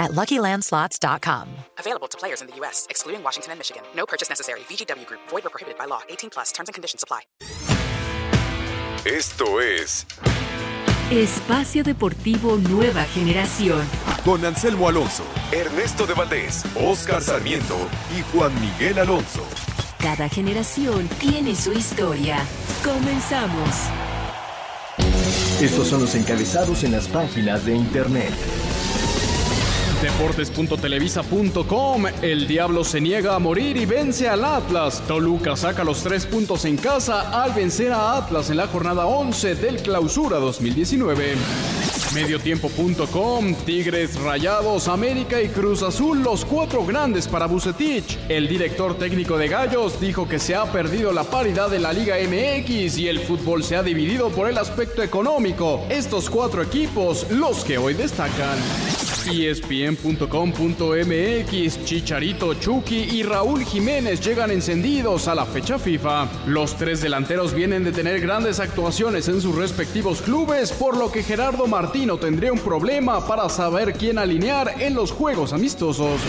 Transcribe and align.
at 0.00 0.10
LuckyLandSlots.com. 0.12 1.48
Available 1.78 2.08
to 2.08 2.18
players 2.18 2.40
in 2.40 2.48
the 2.48 2.56
U.S., 2.56 2.86
excluding 2.90 3.22
Washington 3.22 3.52
and 3.52 3.60
Michigan. 3.60 3.82
No 3.94 4.06
purchase 4.06 4.28
necessary. 4.28 4.60
VGW 4.60 5.06
Group. 5.06 5.20
Void 5.28 5.46
or 5.46 5.50
prohibited 5.50 5.78
by 5.78 5.84
law. 5.84 6.00
18 6.08 6.30
plus. 6.30 6.50
Terms 6.50 6.68
and 6.68 6.74
conditions 6.74 7.04
apply. 7.04 7.20
Esto 9.06 9.60
es 9.60 10.06
Espacio 11.10 11.82
Deportivo 11.82 12.56
Nueva 12.56 13.04
Generación. 13.04 13.86
con 14.24 14.44
Anselmo 14.44 14.88
Alonso, 14.88 15.24
Ernesto 15.50 16.06
de 16.06 16.14
Valdés, 16.14 16.64
Oscar 16.76 17.22
Sarmiento 17.22 17.76
y 18.16 18.22
Juan 18.32 18.52
Miguel 18.60 18.98
Alonso. 18.98 19.42
Cada 19.98 20.28
generación 20.28 21.08
tiene 21.18 21.54
su 21.54 21.72
historia. 21.72 22.44
Comenzamos. 22.84 23.70
Estos 25.60 25.88
son 25.88 26.02
los 26.02 26.14
encabezados 26.14 26.84
en 26.84 26.92
las 26.92 27.08
páginas 27.08 27.64
de 27.64 27.74
internet. 27.74 28.32
Deportes.televisa.com 30.00 32.06
El 32.22 32.46
Diablo 32.46 32.84
se 32.84 33.02
niega 33.02 33.34
a 33.34 33.38
morir 33.38 33.76
y 33.76 33.84
vence 33.84 34.30
al 34.30 34.46
Atlas. 34.46 35.02
Toluca 35.06 35.56
saca 35.56 35.84
los 35.84 36.02
tres 36.02 36.24
puntos 36.24 36.64
en 36.64 36.78
casa 36.78 37.42
al 37.42 37.52
vencer 37.52 37.92
a 37.92 38.16
Atlas 38.16 38.48
en 38.48 38.56
la 38.56 38.66
jornada 38.66 39.04
11 39.04 39.56
del 39.56 39.82
Clausura 39.82 40.38
2019. 40.38 41.34
Mediotiempo.com 42.14 43.54
Tigres, 43.66 44.18
Rayados, 44.18 44.88
América 44.88 45.42
y 45.42 45.48
Cruz 45.48 45.82
Azul, 45.82 46.22
los 46.22 46.46
cuatro 46.46 46.84
grandes 46.84 47.28
para 47.28 47.46
Bucetich. 47.46 48.18
El 48.28 48.48
director 48.48 48.96
técnico 48.96 49.36
de 49.36 49.48
Gallos 49.48 50.00
dijo 50.00 50.26
que 50.26 50.38
se 50.38 50.54
ha 50.54 50.64
perdido 50.72 51.12
la 51.12 51.24
paridad 51.24 51.68
de 51.68 51.78
la 51.78 51.92
Liga 51.92 52.16
MX 52.16 52.96
y 52.98 53.08
el 53.08 53.20
fútbol 53.20 53.62
se 53.62 53.76
ha 53.76 53.82
dividido 53.82 54.30
por 54.30 54.48
el 54.48 54.56
aspecto 54.56 55.02
económico. 55.02 55.84
Estos 55.90 56.30
cuatro 56.30 56.62
equipos, 56.62 57.26
los 57.30 57.64
que 57.64 57.76
hoy 57.76 57.92
destacan. 57.94 58.58
ESPN.com.mx, 59.26 60.24
Chicharito, 61.84 62.54
Chucky 62.54 62.96
y 62.96 63.22
Raúl 63.22 63.64
Jiménez 63.64 64.20
llegan 64.20 64.50
encendidos 64.50 65.28
a 65.28 65.34
la 65.34 65.46
fecha 65.46 65.78
FIFA. 65.78 66.28
Los 66.46 66.76
tres 66.76 67.00
delanteros 67.00 67.54
vienen 67.54 67.84
de 67.84 67.92
tener 67.92 68.20
grandes 68.20 68.60
actuaciones 68.60 69.28
en 69.28 69.40
sus 69.40 69.54
respectivos 69.56 70.22
clubes, 70.22 70.72
por 70.72 70.96
lo 70.96 71.10
que 71.12 71.22
Gerardo 71.22 71.66
Martino 71.66 72.18
tendría 72.18 72.52
un 72.52 72.58
problema 72.60 73.26
para 73.26 73.48
saber 73.48 73.94
quién 73.94 74.18
alinear 74.18 74.74
en 74.80 74.94
los 74.94 75.10
juegos 75.12 75.52
amistosos. 75.52 76.20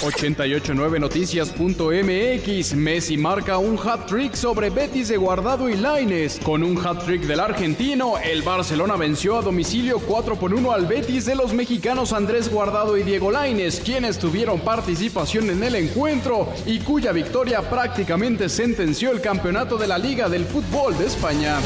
889noticias.mx 0.00 2.74
Messi 2.74 3.16
marca 3.18 3.58
un 3.58 3.78
hat-trick 3.78 4.34
sobre 4.34 4.70
Betis 4.70 5.08
de 5.08 5.18
Guardado 5.18 5.68
y 5.68 5.76
Laines. 5.76 6.40
Con 6.42 6.62
un 6.62 6.78
hat-trick 6.78 7.22
del 7.22 7.40
argentino, 7.40 8.16
el 8.18 8.42
Barcelona 8.42 8.94
venció 8.96 9.38
a 9.38 9.42
domicilio 9.42 9.98
4 9.98 10.36
por 10.36 10.54
1 10.54 10.72
al 10.72 10.86
Betis 10.86 11.26
de 11.26 11.34
los 11.34 11.52
mexicanos 11.52 12.14
Andrés 12.14 12.50
Guardado 12.50 12.96
y 12.96 13.02
Diego 13.02 13.30
Laines, 13.30 13.80
quienes 13.80 14.18
tuvieron 14.18 14.60
participación 14.60 15.50
en 15.50 15.62
el 15.62 15.74
encuentro 15.74 16.50
y 16.64 16.78
cuya 16.80 17.12
victoria 17.12 17.60
prácticamente 17.68 18.48
sentenció 18.48 19.12
el 19.12 19.20
campeonato 19.20 19.76
de 19.76 19.86
la 19.86 19.98
Liga 19.98 20.30
del 20.30 20.46
Fútbol 20.46 20.96
de 20.96 21.04
España. 21.06 21.58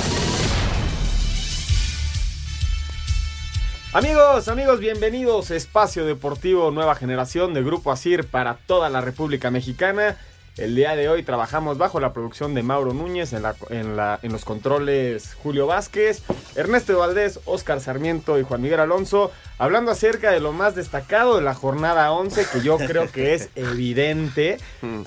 Amigos, 3.94 4.48
amigos, 4.48 4.80
bienvenidos 4.80 5.52
a 5.52 5.54
Espacio 5.54 6.04
Deportivo 6.04 6.72
Nueva 6.72 6.96
Generación 6.96 7.54
de 7.54 7.62
Grupo 7.62 7.92
Asir 7.92 8.26
para 8.26 8.54
toda 8.66 8.88
la 8.88 9.00
República 9.00 9.52
Mexicana. 9.52 10.16
El 10.56 10.76
día 10.76 10.94
de 10.94 11.08
hoy 11.08 11.24
trabajamos 11.24 11.78
bajo 11.78 11.98
la 11.98 12.12
producción 12.12 12.54
de 12.54 12.62
Mauro 12.62 12.94
Núñez, 12.94 13.32
en, 13.32 13.42
la- 13.42 13.56
en 13.70 13.96
la- 13.96 14.20
en 14.22 14.30
los 14.30 14.44
controles 14.44 15.34
Julio 15.42 15.66
Vázquez, 15.66 16.22
Ernesto 16.54 16.96
Valdés, 16.96 17.40
Oscar 17.44 17.80
Sarmiento 17.80 18.38
y 18.38 18.44
Juan 18.44 18.62
Miguel 18.62 18.78
Alonso, 18.78 19.32
hablando 19.58 19.90
acerca 19.90 20.30
de 20.30 20.38
lo 20.38 20.52
más 20.52 20.76
destacado 20.76 21.34
de 21.34 21.42
la 21.42 21.54
jornada 21.54 22.12
11, 22.12 22.46
que 22.52 22.60
yo 22.60 22.76
creo 22.78 23.10
que 23.10 23.34
es 23.34 23.48
evidente, 23.56 24.58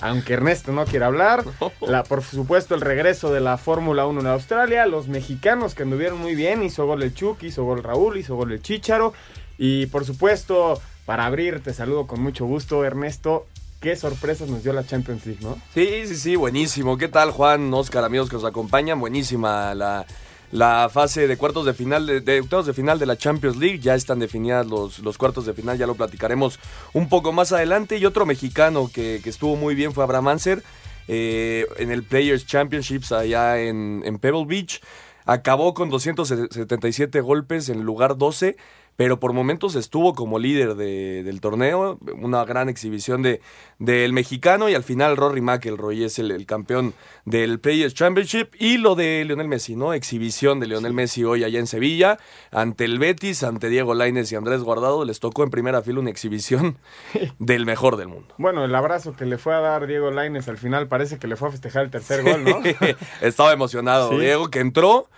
aunque 0.02 0.34
Ernesto 0.34 0.70
no 0.72 0.84
quiera 0.84 1.06
hablar. 1.06 1.42
La, 1.80 2.04
por 2.04 2.22
supuesto, 2.22 2.74
el 2.74 2.82
regreso 2.82 3.32
de 3.32 3.40
la 3.40 3.56
Fórmula 3.56 4.06
1 4.06 4.20
en 4.20 4.26
Australia, 4.26 4.84
los 4.84 5.08
mexicanos 5.08 5.74
que 5.74 5.84
anduvieron 5.84 6.18
muy 6.18 6.34
bien, 6.34 6.62
hizo 6.62 6.84
gol 6.84 7.02
el 7.02 7.14
Chucky, 7.14 7.46
hizo 7.46 7.64
gol 7.64 7.82
Raúl, 7.82 8.18
hizo 8.18 8.36
gol 8.36 8.52
el 8.52 8.60
Chicharo. 8.60 9.14
Y 9.56 9.86
por 9.86 10.04
supuesto, 10.04 10.78
para 11.06 11.24
abrir, 11.24 11.62
te 11.62 11.72
saludo 11.72 12.06
con 12.06 12.20
mucho 12.20 12.44
gusto, 12.44 12.84
Ernesto. 12.84 13.46
Qué 13.80 13.94
sorpresas 13.94 14.48
nos 14.48 14.64
dio 14.64 14.72
la 14.72 14.84
Champions 14.84 15.24
League, 15.24 15.40
¿no? 15.40 15.56
Sí, 15.72 16.02
sí, 16.06 16.16
sí, 16.16 16.36
buenísimo. 16.36 16.98
¿Qué 16.98 17.06
tal, 17.06 17.30
Juan, 17.30 17.72
Oscar, 17.72 18.04
amigos 18.04 18.28
que 18.28 18.34
nos 18.34 18.44
acompañan? 18.44 18.98
Buenísima 18.98 19.72
la, 19.76 20.04
la 20.50 20.88
fase 20.92 21.28
de 21.28 21.36
cuartos 21.36 21.64
de 21.64 21.74
final, 21.74 22.04
de, 22.04 22.20
de 22.20 22.40
octavos 22.40 22.66
de 22.66 22.74
final 22.74 22.98
de 22.98 23.06
la 23.06 23.16
Champions 23.16 23.56
League. 23.56 23.78
Ya 23.78 23.94
están 23.94 24.18
definidas 24.18 24.66
los, 24.66 24.98
los 24.98 25.16
cuartos 25.16 25.46
de 25.46 25.54
final, 25.54 25.78
ya 25.78 25.86
lo 25.86 25.94
platicaremos 25.94 26.58
un 26.92 27.08
poco 27.08 27.32
más 27.32 27.52
adelante. 27.52 27.98
Y 27.98 28.04
otro 28.04 28.26
mexicano 28.26 28.90
que, 28.92 29.20
que 29.22 29.30
estuvo 29.30 29.54
muy 29.54 29.76
bien 29.76 29.92
fue 29.92 30.02
Abraham 30.02 30.26
Anser 30.28 30.64
eh, 31.06 31.64
en 31.76 31.92
el 31.92 32.02
Players 32.02 32.46
Championships 32.46 33.12
allá 33.12 33.60
en, 33.60 34.02
en 34.04 34.18
Pebble 34.18 34.44
Beach. 34.44 34.80
Acabó 35.24 35.72
con 35.74 35.88
277 35.88 37.20
golpes 37.20 37.68
en 37.68 37.82
lugar 37.82 38.16
12, 38.16 38.56
pero 38.98 39.20
por 39.20 39.32
momentos 39.32 39.76
estuvo 39.76 40.12
como 40.12 40.40
líder 40.40 40.74
de- 40.74 41.22
del 41.22 41.40
torneo. 41.40 42.00
Una 42.20 42.44
gran 42.44 42.68
exhibición 42.68 43.22
de, 43.22 43.40
del 43.78 44.12
mexicano 44.12 44.68
y 44.68 44.74
al 44.74 44.82
final 44.82 45.16
Rory 45.16 45.40
McIlroy 45.40 46.02
es 46.02 46.18
el, 46.18 46.32
el 46.32 46.46
campeón 46.46 46.94
del 47.24 47.60
Players 47.60 47.94
Championship. 47.94 48.48
Y 48.58 48.78
lo 48.78 48.96
de 48.96 49.24
Lionel 49.24 49.46
Messi, 49.46 49.76
¿no? 49.76 49.92
Exhibición 49.94 50.58
de 50.58 50.66
Lionel 50.66 50.94
Messi 50.94 51.22
hoy 51.22 51.44
allá 51.44 51.60
en 51.60 51.68
Sevilla, 51.68 52.18
ante 52.50 52.86
el 52.86 52.98
Betis, 52.98 53.44
ante 53.44 53.68
Diego 53.68 53.94
Lainez 53.94 54.32
y 54.32 54.34
Andrés 54.34 54.62
Guardado. 54.62 55.04
Les 55.04 55.20
tocó 55.20 55.44
en 55.44 55.50
primera 55.50 55.80
fila 55.82 56.00
una 56.00 56.10
exhibición 56.10 56.76
del 57.38 57.66
mejor 57.66 57.98
del 57.98 58.08
mundo. 58.08 58.34
Bueno, 58.36 58.64
el 58.64 58.74
abrazo 58.74 59.14
que 59.14 59.26
le 59.26 59.38
fue 59.38 59.54
a 59.54 59.60
dar 59.60 59.86
Diego 59.86 60.10
Laines 60.10 60.48
al 60.48 60.58
final 60.58 60.88
parece 60.88 61.20
que 61.20 61.28
le 61.28 61.36
fue 61.36 61.46
a 61.46 61.52
festejar 61.52 61.84
el 61.84 61.90
tercer 61.92 62.24
gol, 62.24 62.42
¿no? 62.42 62.60
Estaba 63.22 63.52
emocionado. 63.52 64.10
Sí. 64.10 64.18
Diego 64.18 64.48
que 64.50 64.58
entró, 64.58 65.08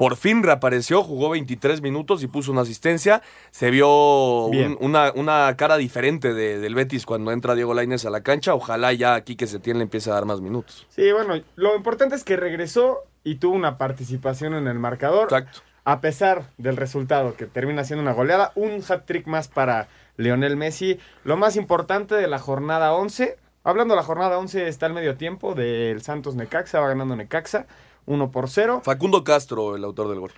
por 0.00 0.16
fin 0.16 0.42
reapareció, 0.42 1.02
jugó 1.02 1.28
23 1.28 1.82
minutos 1.82 2.22
y 2.22 2.26
puso 2.26 2.50
una 2.52 2.62
asistencia. 2.62 3.20
Se 3.50 3.70
vio 3.70 4.46
un- 4.46 4.78
una, 4.80 5.12
una 5.14 5.54
cara 5.58 5.76
diferente 5.76 6.32
de- 6.32 6.58
del 6.58 6.74
Betis 6.74 7.04
cuando 7.04 7.32
entra 7.32 7.54
Diego 7.54 7.74
Lainez 7.74 8.06
a 8.06 8.10
la 8.10 8.22
cancha. 8.22 8.54
Ojalá 8.54 8.94
ya 8.94 9.14
aquí 9.14 9.36
que 9.36 9.46
se 9.46 9.58
tiene 9.60 9.80
le 9.80 9.82
empiece 9.84 10.10
a 10.10 10.14
dar 10.14 10.24
más 10.24 10.40
minutos. 10.40 10.86
Sí, 10.88 11.12
bueno, 11.12 11.34
lo 11.56 11.76
importante 11.76 12.14
es 12.16 12.24
que 12.24 12.38
regresó 12.38 13.00
y 13.24 13.34
tuvo 13.34 13.54
una 13.54 13.76
participación 13.76 14.54
en 14.54 14.68
el 14.68 14.78
marcador. 14.78 15.24
Exacto. 15.24 15.60
A 15.84 16.00
pesar 16.00 16.44
del 16.56 16.78
resultado, 16.78 17.34
que 17.36 17.44
termina 17.44 17.84
siendo 17.84 18.02
una 18.02 18.14
goleada, 18.14 18.52
un 18.54 18.82
hat-trick 18.88 19.26
más 19.26 19.48
para 19.48 19.88
Lionel 20.16 20.56
Messi. 20.56 20.98
Lo 21.24 21.36
más 21.36 21.56
importante 21.56 22.14
de 22.14 22.26
la 22.26 22.38
jornada 22.38 22.94
11, 22.94 23.36
hablando 23.64 23.92
de 23.92 24.00
la 24.00 24.06
jornada 24.06 24.38
11, 24.38 24.66
está 24.66 24.86
el 24.86 24.94
medio 24.94 25.16
tiempo 25.16 25.54
del 25.54 26.00
Santos 26.00 26.36
Necaxa, 26.36 26.80
va 26.80 26.88
ganando 26.88 27.16
Necaxa, 27.16 27.66
1 28.06 28.30
por 28.30 28.48
0. 28.48 28.82
Facundo 28.84 29.24
Castro, 29.24 29.76
el 29.76 29.84
autor 29.84 30.08
del 30.08 30.20
gol. 30.20 30.32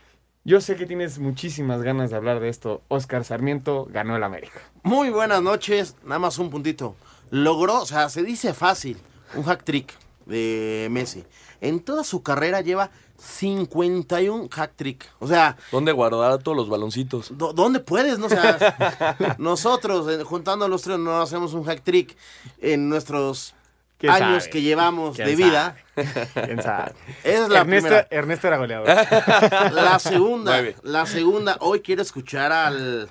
Yo 0.44 0.60
sé 0.60 0.74
que 0.76 0.86
tienes 0.86 1.18
muchísimas 1.20 1.82
ganas 1.82 2.10
de 2.10 2.16
hablar 2.16 2.40
de 2.40 2.48
esto. 2.48 2.82
Oscar 2.88 3.24
Sarmiento 3.24 3.86
ganó 3.90 4.16
el 4.16 4.24
América. 4.24 4.60
Muy 4.82 5.10
buenas 5.10 5.40
noches, 5.42 5.96
nada 6.04 6.18
más 6.18 6.38
un 6.38 6.50
puntito. 6.50 6.96
Logró, 7.30 7.80
o 7.82 7.86
sea, 7.86 8.08
se 8.08 8.22
dice 8.24 8.52
fácil, 8.52 8.98
un 9.36 9.44
hack 9.44 9.62
trick 9.62 9.92
de 10.26 10.88
Messi. 10.90 11.24
En 11.60 11.78
toda 11.80 12.02
su 12.02 12.22
carrera 12.24 12.60
lleva 12.60 12.90
51 13.18 14.48
hack 14.50 14.72
trick. 14.74 15.06
O 15.20 15.28
sea, 15.28 15.56
¿Dónde 15.70 15.92
guardar 15.92 16.42
todos 16.42 16.56
los 16.56 16.68
baloncitos? 16.68 17.30
¿dó- 17.38 17.52
¿dónde 17.52 17.78
puedes? 17.80 18.18
No? 18.18 18.26
O 18.26 18.28
sea, 18.28 19.36
nosotros, 19.38 20.08
eh, 20.12 20.24
juntando 20.24 20.66
los 20.68 20.82
tres, 20.82 20.98
no 20.98 21.20
hacemos 21.20 21.54
un 21.54 21.62
hack 21.64 21.82
trick 21.82 22.16
en 22.60 22.88
nuestros 22.88 23.50
¿Quién 23.52 23.61
años 24.08 24.44
sabe? 24.44 24.50
que 24.50 24.62
llevamos 24.62 25.16
¿Quién 25.16 25.28
de 25.28 25.36
vida. 25.36 25.76
¿Quién 25.94 26.62
sabe? 26.62 26.92
Esa 27.24 27.44
es 27.44 27.48
la 27.48 27.60
Ernesto, 27.60 27.88
primera. 27.88 28.08
Ernesto 28.10 28.46
era 28.48 28.56
goleador. 28.58 28.88
La 29.72 29.98
segunda, 29.98 30.62
la 30.82 31.06
segunda, 31.06 31.56
hoy 31.60 31.80
quiero 31.80 32.02
escuchar 32.02 32.52
al, 32.52 33.10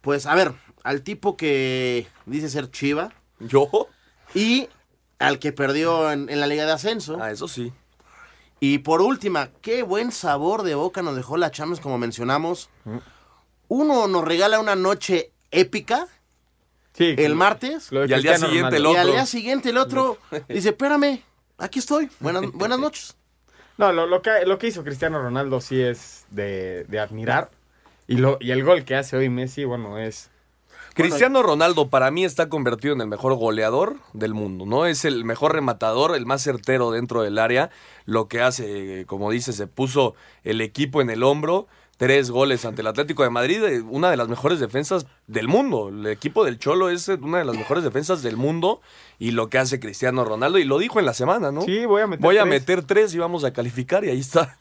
pues, 0.00 0.26
a 0.26 0.34
ver, 0.34 0.52
al 0.82 1.02
tipo 1.02 1.36
que 1.36 2.06
dice 2.26 2.48
ser 2.50 2.70
Chiva 2.70 3.12
¿Yo? 3.40 3.68
y 4.34 4.68
al 5.18 5.38
que 5.38 5.52
perdió 5.52 6.10
en, 6.10 6.28
en 6.28 6.40
la 6.40 6.46
Liga 6.46 6.66
de 6.66 6.72
Ascenso. 6.72 7.18
Ah, 7.20 7.30
eso 7.30 7.48
sí. 7.48 7.72
Y 8.60 8.78
por 8.78 9.02
última, 9.02 9.50
qué 9.60 9.82
buen 9.82 10.10
sabor 10.12 10.62
de 10.62 10.74
boca 10.74 11.02
nos 11.02 11.16
dejó 11.16 11.36
la 11.36 11.50
Champions, 11.50 11.80
como 11.80 11.98
mencionamos. 11.98 12.70
Uno 13.68 14.08
nos 14.08 14.24
regala 14.24 14.60
una 14.60 14.74
noche 14.74 15.32
épica 15.50 16.08
Sí, 16.96 17.14
el 17.18 17.34
martes 17.34 17.90
Y 17.90 18.12
al 18.12 18.22
día 18.22 18.38
siguiente 18.38 18.76
el 18.76 18.82
y 18.84 18.86
al 18.86 18.96
otro. 18.96 19.12
día 19.12 19.26
siguiente 19.26 19.70
el 19.70 19.78
otro 19.78 20.18
dice, 20.48 20.68
espérame, 20.70 21.20
aquí 21.58 21.80
estoy. 21.80 22.08
Buenas, 22.20 22.44
buenas 22.52 22.78
noches. 22.78 23.16
No, 23.76 23.92
lo, 23.92 24.06
lo 24.06 24.22
que, 24.22 24.46
lo 24.46 24.58
que 24.58 24.68
hizo 24.68 24.84
Cristiano 24.84 25.20
Ronaldo 25.20 25.60
sí 25.60 25.80
es 25.80 26.24
de, 26.30 26.84
de 26.84 27.00
admirar. 27.00 27.50
Y, 28.06 28.18
lo, 28.18 28.38
y 28.40 28.52
el 28.52 28.62
gol 28.62 28.84
que 28.84 28.94
hace 28.94 29.16
hoy 29.16 29.28
Messi, 29.28 29.64
bueno, 29.64 29.98
es... 29.98 30.30
Cristiano 30.94 31.42
Ronaldo 31.42 31.88
para 31.88 32.12
mí 32.12 32.24
está 32.24 32.48
convertido 32.48 32.94
en 32.94 33.00
el 33.00 33.08
mejor 33.08 33.34
goleador 33.34 33.96
del 34.12 34.32
mundo, 34.32 34.64
¿no? 34.64 34.86
Es 34.86 35.04
el 35.04 35.24
mejor 35.24 35.52
rematador, 35.52 36.14
el 36.14 36.24
más 36.24 36.42
certero 36.42 36.92
dentro 36.92 37.22
del 37.22 37.38
área. 37.38 37.70
Lo 38.04 38.28
que 38.28 38.40
hace, 38.40 39.04
como 39.06 39.32
dice, 39.32 39.52
se 39.52 39.66
puso 39.66 40.14
el 40.44 40.60
equipo 40.60 41.00
en 41.00 41.10
el 41.10 41.24
hombro. 41.24 41.66
Tres 41.96 42.30
goles 42.30 42.64
ante 42.64 42.80
el 42.82 42.88
Atlético 42.88 43.22
de 43.22 43.30
Madrid, 43.30 43.62
eh, 43.64 43.80
una 43.80 44.10
de 44.10 44.16
las 44.16 44.26
mejores 44.28 44.58
defensas 44.58 45.06
del 45.28 45.46
mundo. 45.46 45.90
El 45.90 46.06
equipo 46.06 46.44
del 46.44 46.58
Cholo 46.58 46.90
es 46.90 47.08
eh, 47.08 47.14
una 47.22 47.38
de 47.38 47.44
las 47.44 47.56
mejores 47.56 47.84
defensas 47.84 48.22
del 48.22 48.36
mundo. 48.36 48.80
Y 49.18 49.30
lo 49.30 49.48
que 49.48 49.58
hace 49.58 49.78
Cristiano 49.78 50.24
Ronaldo, 50.24 50.58
y 50.58 50.64
lo 50.64 50.78
dijo 50.78 50.98
en 50.98 51.06
la 51.06 51.14
semana, 51.14 51.52
¿no? 51.52 51.62
Sí, 51.62 51.86
voy 51.86 52.02
a 52.02 52.06
meter 52.08 52.22
Voy 52.22 52.36
a 52.38 52.42
tres. 52.42 52.50
meter 52.50 52.82
tres 52.82 53.14
y 53.14 53.18
vamos 53.18 53.44
a 53.44 53.52
calificar, 53.52 54.04
y 54.04 54.10
ahí 54.10 54.18
está. 54.20 54.58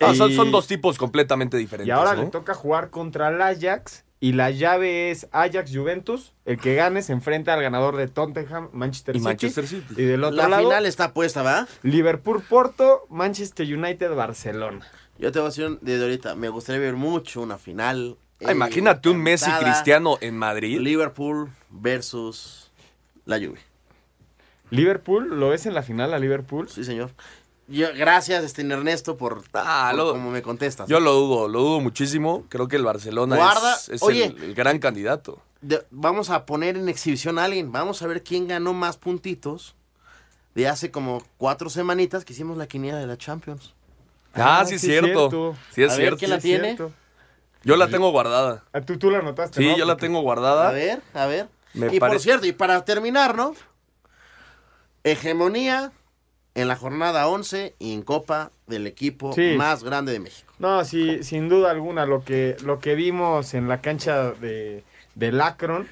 Ah, 0.00 0.14
son, 0.14 0.30
Y- 0.30 0.36
son 0.36 0.50
dos 0.50 0.66
tipos 0.66 0.96
completamente 0.98 1.56
diferentes. 1.58 1.88
Y 1.88 1.90
ahora 1.90 2.14
¿no? 2.14 2.22
le 2.24 2.30
toca 2.30 2.54
jugar 2.54 2.88
contra 2.90 3.28
el 3.28 3.40
Ajax. 3.42 4.02
Y 4.20 4.32
la 4.32 4.50
llave 4.50 5.10
es 5.10 5.28
Ajax-Juventus. 5.32 6.32
El 6.46 6.58
que 6.58 6.74
gane 6.76 7.02
se 7.02 7.12
enfrenta 7.12 7.52
al 7.52 7.60
ganador 7.60 7.96
de 7.96 8.08
Tottenham, 8.08 8.70
Manchester 8.72 9.14
Y 9.14 9.18
City. 9.18 9.24
Manchester 9.28 9.66
City. 9.66 9.94
Y 9.98 10.02
del 10.04 10.24
otro 10.24 10.36
La 10.36 10.48
lado, 10.48 10.62
final 10.62 10.86
está 10.86 11.12
puesta, 11.12 11.42
¿va? 11.42 11.68
Liverpool-Porto, 11.82 13.06
Manchester 13.10 13.66
United-Barcelona. 13.76 14.86
Yo 15.18 15.30
te 15.32 15.38
voy 15.38 15.46
a 15.46 15.50
decir 15.50 15.78
desde 15.80 16.02
ahorita, 16.04 16.34
me 16.34 16.48
gustaría 16.48 16.80
ver 16.80 16.94
mucho 16.94 17.40
una 17.40 17.58
final. 17.58 18.16
Ah, 18.44 18.52
imagínate 18.52 19.08
un 19.08 19.22
Messi. 19.22 19.50
Cristiano 19.60 20.18
en 20.20 20.36
Madrid. 20.36 20.78
Liverpool 20.80 21.50
versus 21.70 22.70
la 23.24 23.36
Juve. 23.38 23.60
¿Liverpool? 24.70 25.38
¿Lo 25.38 25.50
ves 25.50 25.66
en 25.66 25.74
la 25.74 25.82
final 25.82 26.12
a 26.14 26.18
Liverpool? 26.18 26.68
Sí, 26.68 26.84
señor. 26.84 27.10
Yo, 27.68 27.86
gracias, 27.96 28.44
este, 28.44 28.62
Ernesto, 28.62 29.16
por, 29.16 29.42
Ah, 29.54 29.88
por 29.90 29.98
lo- 29.98 30.12
cómo 30.12 30.30
me 30.30 30.42
contestas. 30.42 30.88
Yo 30.88 31.00
lo 31.00 31.12
dudo, 31.14 31.48
lo 31.48 31.60
dudo 31.60 31.80
muchísimo. 31.80 32.44
Creo 32.50 32.68
que 32.68 32.76
el 32.76 32.82
Barcelona 32.84 33.36
Guarda, 33.36 33.74
es, 33.74 33.88
es 33.88 34.02
oye. 34.02 34.26
el, 34.26 34.42
el 34.42 34.54
gran 34.54 34.78
candidato. 34.78 35.40
De- 35.62 35.86
vamos 35.90 36.28
a 36.28 36.44
poner 36.44 36.76
en 36.76 36.88
exhibición 36.88 37.38
a 37.38 37.44
alguien. 37.44 37.72
Vamos 37.72 38.02
a 38.02 38.06
ver 38.06 38.22
quién 38.22 38.48
ganó 38.48 38.74
más 38.74 38.98
puntitos 38.98 39.76
de 40.54 40.68
hace 40.68 40.90
como 40.90 41.22
cuatro 41.38 41.70
semanitas 41.70 42.24
que 42.24 42.34
hicimos 42.34 42.58
la 42.58 42.66
quiniela 42.66 42.98
de 42.98 43.06
la 43.06 43.16
Champions. 43.16 43.72
Ah, 44.34 44.60
Ah, 44.60 44.64
sí 44.64 44.74
es 44.76 44.80
cierto. 44.80 45.06
cierto. 45.30 45.56
Sí 45.70 45.82
es 45.82 45.92
A 45.92 45.96
ver, 45.96 46.00
cierto. 46.02 46.18
¿quién 46.18 46.30
la 46.30 46.40
Sí, 46.40 46.48
tiene? 46.48 46.64
cierto. 46.76 46.92
Yo 47.62 47.76
la 47.76 47.88
tengo 47.88 48.10
guardada. 48.10 48.64
Ah, 48.72 48.80
tú, 48.82 48.98
tú 48.98 49.10
la 49.10 49.22
notaste, 49.22 49.60
Sí, 49.62 49.68
¿no? 49.68 49.76
yo 49.78 49.84
la 49.86 49.96
tengo 49.96 50.18
A 50.18 50.22
guardada. 50.22 50.70
ver, 50.72 51.00
a 51.14 51.26
ver. 51.26 51.48
Me 51.72 51.86
y 51.94 51.98
pare- 51.98 52.12
por 52.12 52.20
cierto, 52.20 52.46
y 52.46 52.52
para 52.52 52.84
terminar, 52.84 53.34
¿no? 53.36 53.54
Hegemonía 55.02 55.92
en 56.54 56.68
la 56.68 56.76
jornada 56.76 57.26
11 57.26 57.74
y 57.78 57.94
en 57.94 58.02
Copa 58.02 58.50
del 58.66 58.86
equipo 58.86 59.32
Sí. 59.32 59.54
más 59.56 59.82
grande 59.82 60.12
de 60.12 60.20
México. 60.20 60.52
No, 60.58 60.84
sí, 60.84 61.22
sin 61.24 61.48
duda 61.48 61.70
alguna, 61.70 62.06
lo 62.06 62.24
que, 62.24 62.56
lo 62.64 62.78
que 62.78 62.94
vimos 62.94 63.54
en 63.54 63.68
la 63.68 63.80
cancha 63.80 64.30
de, 64.32 64.84
del 65.14 65.40
Akron, 65.40 65.88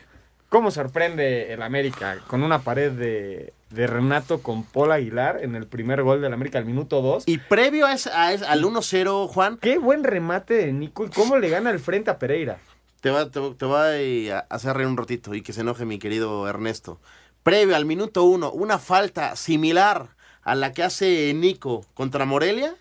cómo 0.49 0.71
sorprende 0.71 1.53
el 1.53 1.63
América, 1.63 2.19
con 2.29 2.43
una 2.43 2.61
pared 2.61 2.93
de, 2.93 3.53
de 3.73 3.87
Renato 3.87 4.43
con 4.43 4.65
Paul 4.65 4.93
Aguilar 4.93 5.41
en 5.43 5.55
el 5.57 5.67
primer 5.67 6.03
gol 6.03 6.21
del 6.21 6.33
América 6.33 6.59
al 6.59 6.65
minuto 6.67 7.01
2. 7.03 7.25
Y 7.27 7.39
previo 7.39 7.87
a 7.87 7.93
ese- 7.95 8.11
a 8.11 8.33
ese- 8.33 8.45
al 8.45 8.65
1-0, 8.65 9.29
Juan, 9.29 9.59
Qué 9.61 9.79
buen 9.79 10.05
remate 10.05 10.55
de 10.55 10.73
Nico 10.73 11.05
y 11.07 11.11
cómo 11.11 11.37
le 11.39 11.49
gana 11.49 11.71
el 11.71 11.79
frente 11.81 12.11
a 12.11 12.19
Pereira. 12.19 12.59
te 13.01 13.11
va, 13.11 13.31
te, 13.31 13.41
te 13.59 13.65
voy 13.65 14.31
a 14.31 14.41
hacer 14.49 14.77
reír 14.77 14.87
un 14.87 14.97
ratito 14.97 15.35
y 15.35 15.43
que 15.43 15.53
se 15.53 15.63
enoje 15.63 15.85
mi 15.85 15.99
querido 15.99 16.47
Ernesto. 16.49 17.01
Previo 17.43 17.75
al 17.75 17.85
minuto 17.85 18.23
1, 18.25 18.53
una 18.53 18.79
falta 18.79 19.35
similar 19.35 20.11
a 20.43 20.55
la 20.55 20.73
que 20.73 20.85
hace 20.85 21.33
Nico 21.35 21.85
contra 21.95 22.25
Morelia, 22.27 22.75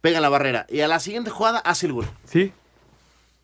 pega 0.00 0.18
en 0.18 0.22
la 0.22 0.28
barrera. 0.28 0.66
Y 0.68 0.80
a 0.80 0.88
la 0.88 1.00
siguiente 1.00 1.30
jugada 1.30 1.58
hace 1.58 1.86
el 1.86 1.92
gol. 1.94 2.06
Sí. 2.24 2.52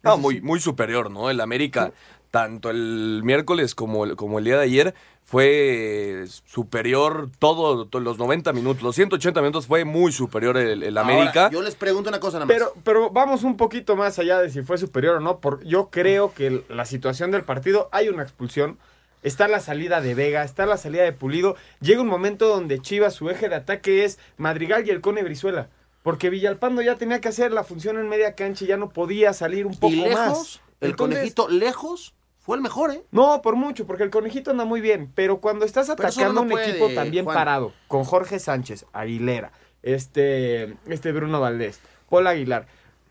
No, 0.02 0.18
muy, 0.18 0.40
muy 0.40 0.60
superior, 0.60 1.10
¿no? 1.10 1.30
El 1.30 1.40
América, 1.40 1.90
tanto 2.30 2.70
el 2.70 3.22
miércoles 3.24 3.74
como 3.74 4.04
el, 4.04 4.14
como 4.14 4.38
el 4.38 4.44
día 4.44 4.56
de 4.58 4.62
ayer, 4.64 4.94
fue 5.26 6.24
superior 6.44 7.28
todo, 7.40 7.86
to- 7.88 7.98
los 7.98 8.16
90 8.16 8.52
minutos. 8.52 8.82
Los 8.84 8.94
180 8.94 9.40
minutos 9.40 9.66
fue 9.66 9.84
muy 9.84 10.12
superior 10.12 10.56
el, 10.56 10.84
el 10.84 10.96
América. 10.96 11.42
Ahora, 11.46 11.52
yo 11.52 11.62
les 11.62 11.74
pregunto 11.74 12.08
una 12.08 12.20
cosa 12.20 12.36
nada 12.38 12.46
más. 12.46 12.54
Pero, 12.54 12.72
pero 12.84 13.10
vamos 13.10 13.42
un 13.42 13.56
poquito 13.56 13.96
más 13.96 14.18
allá 14.20 14.38
de 14.40 14.50
si 14.50 14.62
fue 14.62 14.78
superior 14.78 15.16
o 15.16 15.20
no. 15.20 15.40
Por, 15.40 15.64
yo 15.64 15.90
creo 15.90 16.32
que 16.32 16.62
la 16.68 16.84
situación 16.84 17.32
del 17.32 17.42
partido, 17.42 17.88
hay 17.90 18.08
una 18.08 18.22
expulsión. 18.22 18.78
Está 19.24 19.48
la 19.48 19.58
salida 19.58 20.00
de 20.00 20.14
Vega, 20.14 20.44
está 20.44 20.64
la 20.64 20.76
salida 20.76 21.02
de 21.02 21.12
Pulido. 21.12 21.56
Llega 21.80 22.00
un 22.00 22.06
momento 22.06 22.46
donde 22.46 22.78
Chivas, 22.80 23.14
su 23.14 23.28
eje 23.28 23.48
de 23.48 23.56
ataque 23.56 24.04
es 24.04 24.20
Madrigal 24.36 24.86
y 24.86 24.90
el 24.90 25.00
Cone 25.00 25.24
Brizuela. 25.24 25.68
Porque 26.04 26.30
Villalpando 26.30 26.82
ya 26.82 26.94
tenía 26.94 27.20
que 27.20 27.26
hacer 27.26 27.50
la 27.50 27.64
función 27.64 27.98
en 27.98 28.08
media 28.08 28.36
cancha 28.36 28.64
y 28.64 28.68
ya 28.68 28.76
no 28.76 28.90
podía 28.90 29.32
salir 29.32 29.66
un 29.66 29.74
poco 29.74 29.92
y 29.92 29.96
lejos, 29.96 30.14
más. 30.14 30.60
el 30.80 30.90
Entonces, 30.90 31.16
conejito 31.18 31.48
lejos 31.48 32.14
fue 32.46 32.56
el 32.56 32.62
mejor, 32.62 32.92
¿eh? 32.92 33.02
No, 33.10 33.42
por 33.42 33.56
mucho, 33.56 33.86
porque 33.86 34.04
el 34.04 34.10
conejito 34.10 34.52
anda 34.52 34.64
muy 34.64 34.80
bien. 34.80 35.10
Pero 35.14 35.40
cuando 35.40 35.64
estás 35.64 35.90
atacando 35.90 36.32
no 36.32 36.42
un 36.42 36.48
puede, 36.48 36.70
equipo 36.70 36.88
también 36.94 37.24
Juan. 37.24 37.34
parado, 37.34 37.72
con 37.88 38.04
Jorge 38.04 38.38
Sánchez, 38.38 38.86
Aguilera, 38.92 39.50
este, 39.82 40.76
este 40.86 41.12
Bruno 41.12 41.40
Valdés, 41.40 41.80
Paul 42.08 42.26
Aguilar, 42.28 42.66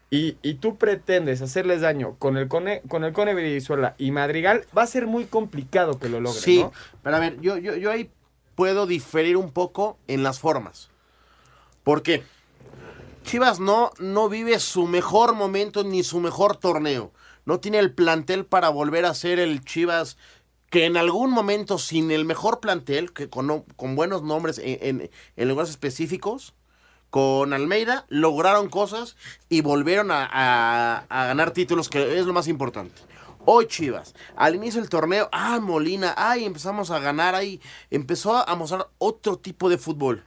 y, 0.10 0.38
y 0.42 0.54
tú 0.56 0.78
pretendes 0.78 1.42
hacerles 1.42 1.82
daño 1.82 2.16
con 2.18 2.38
el 2.38 2.48
Cone, 2.48 2.82
con 2.88 3.04
el 3.04 3.12
Cone 3.12 3.34
Brizuela 3.34 3.96
y 3.98 4.12
Madrigal, 4.12 4.66
va 4.76 4.84
a 4.84 4.88
ser 4.88 5.06
muy 5.08 5.26
complicado 5.26 6.00
que 6.00 6.08
lo 6.08 6.22
logren, 6.22 6.42
Sí, 6.42 6.60
¿no? 6.64 6.72
pero 7.04 7.18
a 7.18 7.20
ver, 7.20 7.42
yo, 7.42 7.58
yo, 7.58 7.76
yo 7.76 7.92
ahí 7.92 8.10
puedo 8.56 8.88
diferir 8.88 9.36
un 9.36 9.52
poco 9.52 9.98
en 10.08 10.24
las 10.24 10.40
formas. 10.40 10.90
¿Por 11.84 12.02
qué? 12.04 12.24
Chivas 13.24 13.60
no, 13.60 13.92
no 14.00 14.30
vive 14.30 14.60
su 14.60 14.88
mejor 14.88 15.34
momento 15.36 15.84
ni 15.84 16.04
su 16.04 16.20
mejor 16.20 16.56
torneo. 16.56 17.12
No 17.46 17.60
tiene 17.60 17.80
el 17.80 17.94
plantel 17.94 18.46
para 18.46 18.70
volver 18.70 19.06
a 19.06 19.14
ser 19.14 19.40
el 19.40 19.64
Chivas 19.64 20.18
que 20.70 20.86
en 20.86 20.98
algún 20.98 21.32
momento 21.32 21.78
sin 21.78 22.12
el 22.12 22.26
mejor 22.26 22.60
plantel, 22.60 23.14
que 23.14 23.30
con, 23.30 23.62
con 23.76 23.96
buenos 23.96 24.24
nombres 24.24 24.60
en, 24.64 25.10
lugares 25.38 25.70
específicos, 25.70 26.54
con 27.12 27.54
Almeida 27.54 28.06
lograron 28.10 28.68
cosas 28.70 29.16
y 29.48 29.62
volvieron 29.62 30.12
a, 30.12 30.26
a- 31.08 31.26
ganar 31.28 31.52
títulos, 31.52 31.88
que 31.88 32.18
es 32.20 32.26
lo 32.26 32.34
más 32.34 32.48
importante. 32.48 33.02
Hoy 33.46 33.68
Chivas, 33.68 34.16
al 34.36 34.56
inicio 34.56 34.82
del 34.82 34.90
torneo, 34.90 35.30
ah, 35.32 35.60
Molina, 35.62 36.16
ay, 36.18 36.46
empezamos 36.46 36.90
a 36.90 37.00
ganar, 37.00 37.36
ahí 37.36 37.62
empezó 37.92 38.36
a 38.36 38.56
mostrar 38.56 38.90
otro 38.98 39.38
tipo 39.38 39.70
de 39.70 39.78
fútbol. 39.78 40.26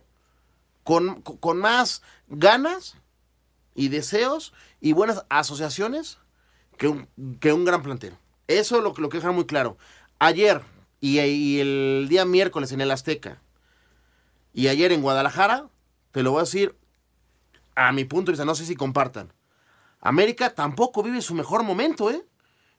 Con- 0.84 1.20
con 1.20 1.58
más 1.58 2.00
ganas 2.28 2.94
y 3.74 3.88
deseos 3.88 4.54
y 4.80 4.92
buenas 4.92 5.24
asociaciones 5.28 6.18
que 6.78 6.88
un, 6.88 7.08
que 7.40 7.52
un 7.52 7.64
gran 7.64 7.82
plantel. 7.82 8.14
Eso 8.46 8.80
lo, 8.80 8.94
lo 8.96 9.08
que 9.08 9.18
deja 9.18 9.30
muy 9.32 9.44
claro. 9.44 9.76
Ayer 10.18 10.62
y, 11.00 11.20
y 11.20 11.60
el 11.60 12.06
día 12.08 12.24
miércoles 12.24 12.72
en 12.72 12.80
el 12.80 12.90
Azteca 12.90 13.42
y 14.54 14.68
ayer 14.68 14.92
en 14.92 15.02
Guadalajara, 15.02 15.68
te 16.12 16.22
lo 16.22 16.32
voy 16.32 16.40
a 16.40 16.44
decir 16.44 16.74
a 17.74 17.92
mi 17.92 18.04
punto 18.04 18.30
de 18.30 18.32
vista, 18.32 18.44
no 18.44 18.54
sé 18.54 18.64
si 18.64 18.74
compartan. 18.74 19.32
América 20.00 20.54
tampoco 20.54 21.02
vive 21.02 21.20
su 21.20 21.34
mejor 21.34 21.62
momento, 21.62 22.10
¿eh? 22.10 22.24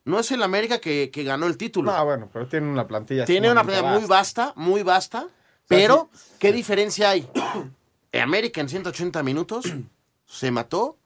No 0.06 0.20
es 0.20 0.32
el 0.32 0.42
América 0.42 0.80
que, 0.80 1.12
que 1.12 1.24
ganó 1.24 1.46
el 1.46 1.58
título. 1.58 1.92
Ah, 1.92 2.04
bueno, 2.04 2.30
pero 2.32 2.48
tiene 2.48 2.68
una 2.68 2.88
plantilla. 2.88 3.26
Tiene 3.26 3.52
una 3.52 3.64
plantilla 3.64 3.94
muy 3.94 4.06
vasta, 4.08 4.54
muy 4.56 4.84
vasta, 4.84 5.28
pero 5.68 6.10
¿qué 6.40 6.52
diferencia 6.52 7.12
hay? 7.12 7.30
América 8.14 8.60
en 8.60 8.70
180 8.70 9.22
minutos 9.24 9.66
se 10.26 10.52
mató 10.52 10.98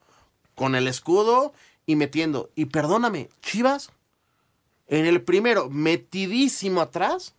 con 0.56 0.76
el 0.76 0.88
escudo 0.88 1.54
y 1.86 1.96
metiendo. 1.96 2.50
Y 2.56 2.66
perdóname, 2.66 3.30
Chivas 3.42 3.92
en 4.88 5.06
el 5.06 5.22
primero 5.22 5.70
metidísimo 5.70 6.82
atrás 6.82 7.34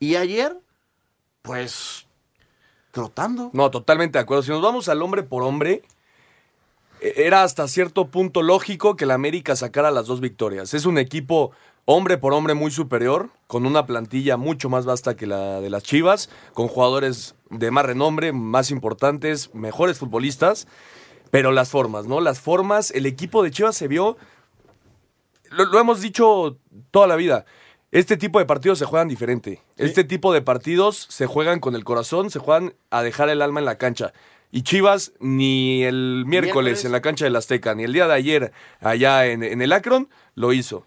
y 0.00 0.16
ayer 0.16 0.58
pues 1.42 2.06
trotando. 2.92 3.50
No, 3.52 3.70
totalmente 3.70 4.18
de 4.18 4.22
acuerdo. 4.22 4.42
Si 4.42 4.50
nos 4.50 4.62
vamos 4.62 4.88
al 4.88 5.02
hombre 5.02 5.22
por 5.22 5.42
hombre, 5.42 5.82
e- 7.00 7.14
era 7.16 7.42
hasta 7.42 7.66
cierto 7.68 8.08
punto 8.08 8.42
lógico 8.42 8.96
que 8.96 9.06
la 9.06 9.14
América 9.14 9.56
sacara 9.56 9.90
las 9.90 10.06
dos 10.06 10.20
victorias. 10.20 10.74
Es 10.74 10.86
un 10.86 10.98
equipo 10.98 11.52
hombre 11.84 12.16
por 12.18 12.32
hombre 12.32 12.54
muy 12.54 12.70
superior, 12.70 13.30
con 13.46 13.66
una 13.66 13.86
plantilla 13.86 14.36
mucho 14.36 14.68
más 14.68 14.84
vasta 14.84 15.16
que 15.16 15.26
la 15.26 15.60
de 15.60 15.70
las 15.70 15.82
Chivas, 15.82 16.30
con 16.52 16.68
jugadores 16.68 17.34
de 17.50 17.70
más 17.70 17.84
renombre, 17.84 18.32
más 18.32 18.70
importantes, 18.70 19.52
mejores 19.54 19.98
futbolistas, 19.98 20.68
pero 21.32 21.50
las 21.50 21.70
formas, 21.70 22.04
¿no? 22.06 22.20
Las 22.20 22.40
formas, 22.40 22.90
el 22.90 23.06
equipo 23.06 23.42
de 23.42 23.50
Chivas 23.50 23.74
se 23.74 23.88
vio, 23.88 24.18
lo, 25.48 25.64
lo 25.64 25.80
hemos 25.80 26.02
dicho 26.02 26.58
toda 26.90 27.06
la 27.06 27.16
vida. 27.16 27.46
Este 27.90 28.18
tipo 28.18 28.38
de 28.38 28.44
partidos 28.44 28.78
se 28.78 28.84
juegan 28.84 29.08
diferente. 29.08 29.62
Este 29.78 30.04
tipo 30.04 30.34
de 30.34 30.42
partidos 30.42 31.06
se 31.08 31.24
juegan 31.24 31.58
con 31.58 31.74
el 31.74 31.84
corazón, 31.84 32.30
se 32.30 32.38
juegan 32.38 32.74
a 32.90 33.02
dejar 33.02 33.30
el 33.30 33.40
alma 33.40 33.60
en 33.60 33.64
la 33.64 33.78
cancha. 33.78 34.12
Y 34.50 34.60
Chivas, 34.60 35.12
ni 35.20 35.82
el 35.84 36.24
miércoles, 36.26 36.26
Miércoles. 36.26 36.84
en 36.84 36.92
la 36.92 37.00
cancha 37.00 37.24
del 37.24 37.34
Azteca, 37.36 37.74
ni 37.74 37.84
el 37.84 37.94
día 37.94 38.06
de 38.08 38.12
ayer 38.12 38.52
allá 38.80 39.24
en, 39.24 39.42
en 39.42 39.62
el 39.62 39.72
Akron, 39.72 40.10
lo 40.34 40.52
hizo. 40.52 40.84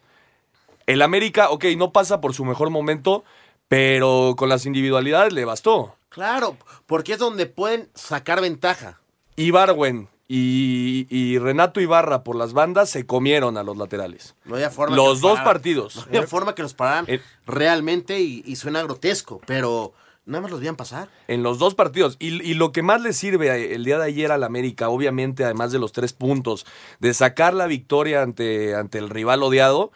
El 0.86 1.02
América, 1.02 1.50
ok, 1.50 1.66
no 1.75 1.92
pasa 1.92 2.22
por 2.22 2.36
su 2.36 2.46
mejor 2.46 2.70
momento, 2.70 3.24
pero 3.68 4.36
con 4.38 4.48
las 4.50 4.68
individualidades 4.68 5.34
le 5.34 5.44
bastó. 5.44 5.96
Claro, 6.10 6.56
porque 6.86 7.14
es 7.14 7.20
donde 7.20 7.48
pueden 7.48 7.90
sacar 7.96 8.42
ventaja. 8.42 9.02
Ibarwen 9.38 10.08
y, 10.27 11.05
y 11.10 11.38
Renato 11.38 11.79
Ibarra 11.82 12.24
por 12.24 12.36
las 12.36 12.53
bandas 12.53 12.89
se 12.89 13.05
comieron 13.05 13.58
a 13.58 13.63
los 13.63 13.77
laterales. 13.77 14.36
No 14.46 14.55
había 14.55 14.70
forma 14.72 14.96
Los 14.96 15.22
dos 15.22 15.34
pararan. 15.34 15.53
partidos. 15.53 15.96
No 15.98 16.01
había 16.03 16.24
forma 16.27 16.55
que 16.55 16.63
los 16.63 16.74
pararan 16.74 17.05
Eh. 17.08 17.22
realmente 17.46 18.20
y, 18.20 18.44
y 18.46 18.55
suena 18.55 18.82
grotesco, 18.84 19.39
pero 19.46 19.94
nada 20.25 20.41
más 20.41 20.50
los 20.51 20.60
veían 20.60 20.75
pasar. 20.75 21.10
En 21.27 21.44
los 21.44 21.60
dos 21.60 21.75
partidos. 21.75 22.17
Y, 22.20 22.41
y 22.44 22.55
lo 22.55 22.72
que 22.72 22.82
más 22.82 23.01
le 23.01 23.13
sirve 23.13 23.75
el 23.75 23.86
día 23.86 24.00
de 24.00 24.05
ayer 24.05 24.32
al 24.32 24.44
América, 24.44 24.89
obviamente, 24.89 25.44
además 25.44 25.72
de 25.72 25.77
los 25.79 25.91
tres 25.91 26.13
puntos, 26.13 26.65
de 27.00 27.13
sacar 27.13 27.53
la 27.53 27.67
victoria 27.67 28.24
ante, 28.24 28.74
ante 28.75 28.98
el 28.98 29.10
rival 29.12 29.44
odiado, 29.44 29.91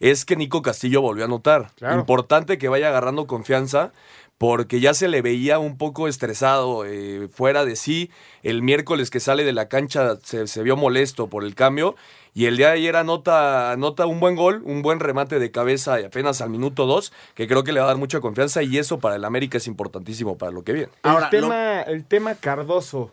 es 0.00 0.24
que 0.24 0.34
Nico 0.36 0.62
Castillo 0.62 1.00
volvió 1.00 1.22
a 1.24 1.26
anotar. 1.26 1.70
Claro. 1.76 2.00
Importante 2.00 2.58
que 2.58 2.68
vaya 2.68 2.88
agarrando 2.88 3.26
confianza, 3.28 3.92
porque 4.38 4.78
ya 4.78 4.94
se 4.94 5.08
le 5.08 5.20
veía 5.20 5.58
un 5.58 5.76
poco 5.76 6.06
estresado, 6.06 6.84
eh, 6.86 7.28
fuera 7.30 7.64
de 7.64 7.74
sí. 7.74 8.10
El 8.44 8.62
miércoles 8.62 9.10
que 9.10 9.18
sale 9.18 9.42
de 9.44 9.52
la 9.52 9.68
cancha 9.68 10.16
se, 10.22 10.46
se 10.46 10.62
vio 10.62 10.76
molesto 10.76 11.26
por 11.26 11.44
el 11.44 11.56
cambio. 11.56 11.96
Y 12.34 12.46
el 12.46 12.56
día 12.56 12.68
de 12.68 12.74
ayer 12.74 12.94
anota, 12.94 13.72
anota 13.72 14.06
un 14.06 14.20
buen 14.20 14.36
gol, 14.36 14.62
un 14.64 14.80
buen 14.80 15.00
remate 15.00 15.40
de 15.40 15.50
cabeza 15.50 16.00
y 16.00 16.04
apenas 16.04 16.40
al 16.40 16.50
minuto 16.50 16.86
dos, 16.86 17.12
que 17.34 17.48
creo 17.48 17.64
que 17.64 17.72
le 17.72 17.80
va 17.80 17.86
a 17.86 17.88
dar 17.88 17.96
mucha 17.96 18.20
confianza. 18.20 18.62
Y 18.62 18.78
eso 18.78 19.00
para 19.00 19.16
el 19.16 19.24
América 19.24 19.58
es 19.58 19.66
importantísimo 19.66 20.38
para 20.38 20.52
lo 20.52 20.62
que 20.62 20.72
viene. 20.72 20.92
Ahora, 21.02 21.26
el, 21.26 21.30
tema, 21.30 21.82
el 21.82 22.04
tema 22.04 22.34
Cardoso, 22.36 23.10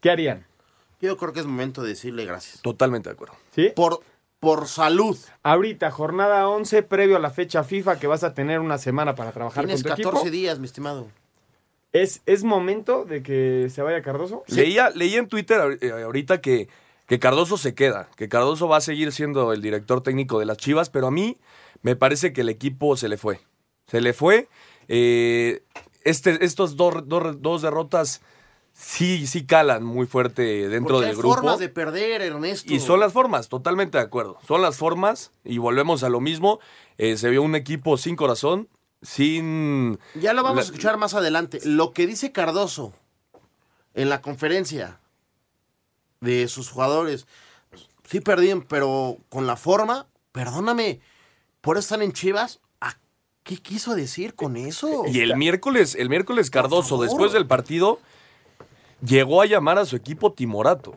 ¿qué 0.00 0.10
harían? 0.10 0.46
Yo 1.02 1.18
creo 1.18 1.34
que 1.34 1.40
es 1.40 1.46
momento 1.46 1.82
de 1.82 1.90
decirle 1.90 2.24
gracias. 2.24 2.62
Totalmente 2.62 3.10
de 3.10 3.14
acuerdo. 3.14 3.34
¿Sí? 3.54 3.70
Por, 3.76 4.00
por 4.42 4.66
salud. 4.66 5.16
Ahorita, 5.44 5.92
jornada 5.92 6.48
11, 6.48 6.82
previo 6.82 7.14
a 7.16 7.20
la 7.20 7.30
fecha 7.30 7.62
FIFA, 7.62 8.00
que 8.00 8.08
vas 8.08 8.24
a 8.24 8.34
tener 8.34 8.58
una 8.58 8.76
semana 8.76 9.14
para 9.14 9.30
trabajar 9.30 9.64
Tienes 9.66 9.84
con 9.84 9.92
tu 9.92 10.02
14 10.02 10.18
equipo. 10.18 10.30
días, 10.32 10.58
mi 10.58 10.66
estimado. 10.66 11.06
¿Es, 11.92 12.22
¿Es 12.26 12.42
momento 12.42 13.04
de 13.04 13.22
que 13.22 13.68
se 13.70 13.82
vaya 13.82 14.02
Cardoso? 14.02 14.42
Leía, 14.48 14.90
leía 14.90 15.20
en 15.20 15.28
Twitter 15.28 15.78
eh, 15.80 15.92
ahorita 15.92 16.40
que, 16.40 16.68
que 17.06 17.20
Cardoso 17.20 17.56
se 17.56 17.76
queda, 17.76 18.08
que 18.16 18.28
Cardoso 18.28 18.66
va 18.66 18.78
a 18.78 18.80
seguir 18.80 19.12
siendo 19.12 19.52
el 19.52 19.62
director 19.62 20.02
técnico 20.02 20.40
de 20.40 20.46
las 20.46 20.56
Chivas, 20.56 20.90
pero 20.90 21.06
a 21.06 21.10
mí 21.12 21.36
me 21.82 21.94
parece 21.94 22.32
que 22.32 22.40
el 22.40 22.48
equipo 22.48 22.96
se 22.96 23.08
le 23.08 23.18
fue. 23.18 23.38
Se 23.86 24.00
le 24.00 24.12
fue. 24.12 24.48
Eh, 24.88 25.62
este, 26.02 26.44
estos 26.44 26.76
dos, 26.76 27.06
dos- 27.06 27.40
dos 27.40 27.62
derrotas 27.62 28.22
sí, 28.72 29.26
sí 29.26 29.44
calan 29.46 29.84
muy 29.84 30.06
fuerte 30.06 30.68
dentro 30.68 30.94
Porque 30.96 31.06
del 31.06 31.14
hay 31.16 31.20
grupo. 31.20 31.34
formas 31.36 31.58
de 31.58 31.68
perder, 31.68 32.22
Ernesto. 32.22 32.72
Y 32.72 32.80
son 32.80 33.00
las 33.00 33.12
formas, 33.12 33.48
totalmente 33.48 33.98
de 33.98 34.04
acuerdo. 34.04 34.38
Son 34.46 34.62
las 34.62 34.76
formas 34.76 35.30
y 35.44 35.58
volvemos 35.58 36.02
a 36.02 36.08
lo 36.08 36.20
mismo. 36.20 36.58
Eh, 36.98 37.16
se 37.16 37.28
vio 37.30 37.42
un 37.42 37.54
equipo 37.54 37.96
sin 37.96 38.16
corazón, 38.16 38.68
sin... 39.02 39.98
Ya 40.14 40.32
lo 40.32 40.42
vamos 40.42 40.56
La- 40.56 40.62
a 40.62 40.64
escuchar 40.66 40.96
más 40.96 41.14
adelante. 41.14 41.58
Lo 41.64 41.92
que 41.92 42.06
dice 42.06 42.32
Cardoso 42.32 42.92
en 43.94 44.08
la 44.08 44.20
conferencia 44.22 44.98
de 46.20 46.46
sus 46.48 46.70
jugadores, 46.70 47.26
sí 48.08 48.20
perdían, 48.20 48.62
pero 48.62 49.18
con 49.28 49.46
la 49.46 49.56
forma, 49.56 50.06
perdóname, 50.32 51.00
por 51.60 51.76
eso 51.76 51.86
están 51.86 52.02
en 52.02 52.12
Chivas. 52.12 52.60
¿A 52.80 52.96
¿Qué 53.42 53.56
quiso 53.56 53.94
decir 53.94 54.34
con 54.34 54.56
eso? 54.56 55.02
Y 55.06 55.20
el 55.20 55.36
miércoles, 55.36 55.96
el 55.96 56.08
miércoles 56.08 56.48
Cardoso, 56.50 57.02
después 57.02 57.32
del 57.32 57.46
partido, 57.46 57.98
llegó 59.04 59.42
a 59.42 59.46
llamar 59.46 59.78
a 59.78 59.84
su 59.84 59.96
equipo 59.96 60.32
timorato. 60.32 60.94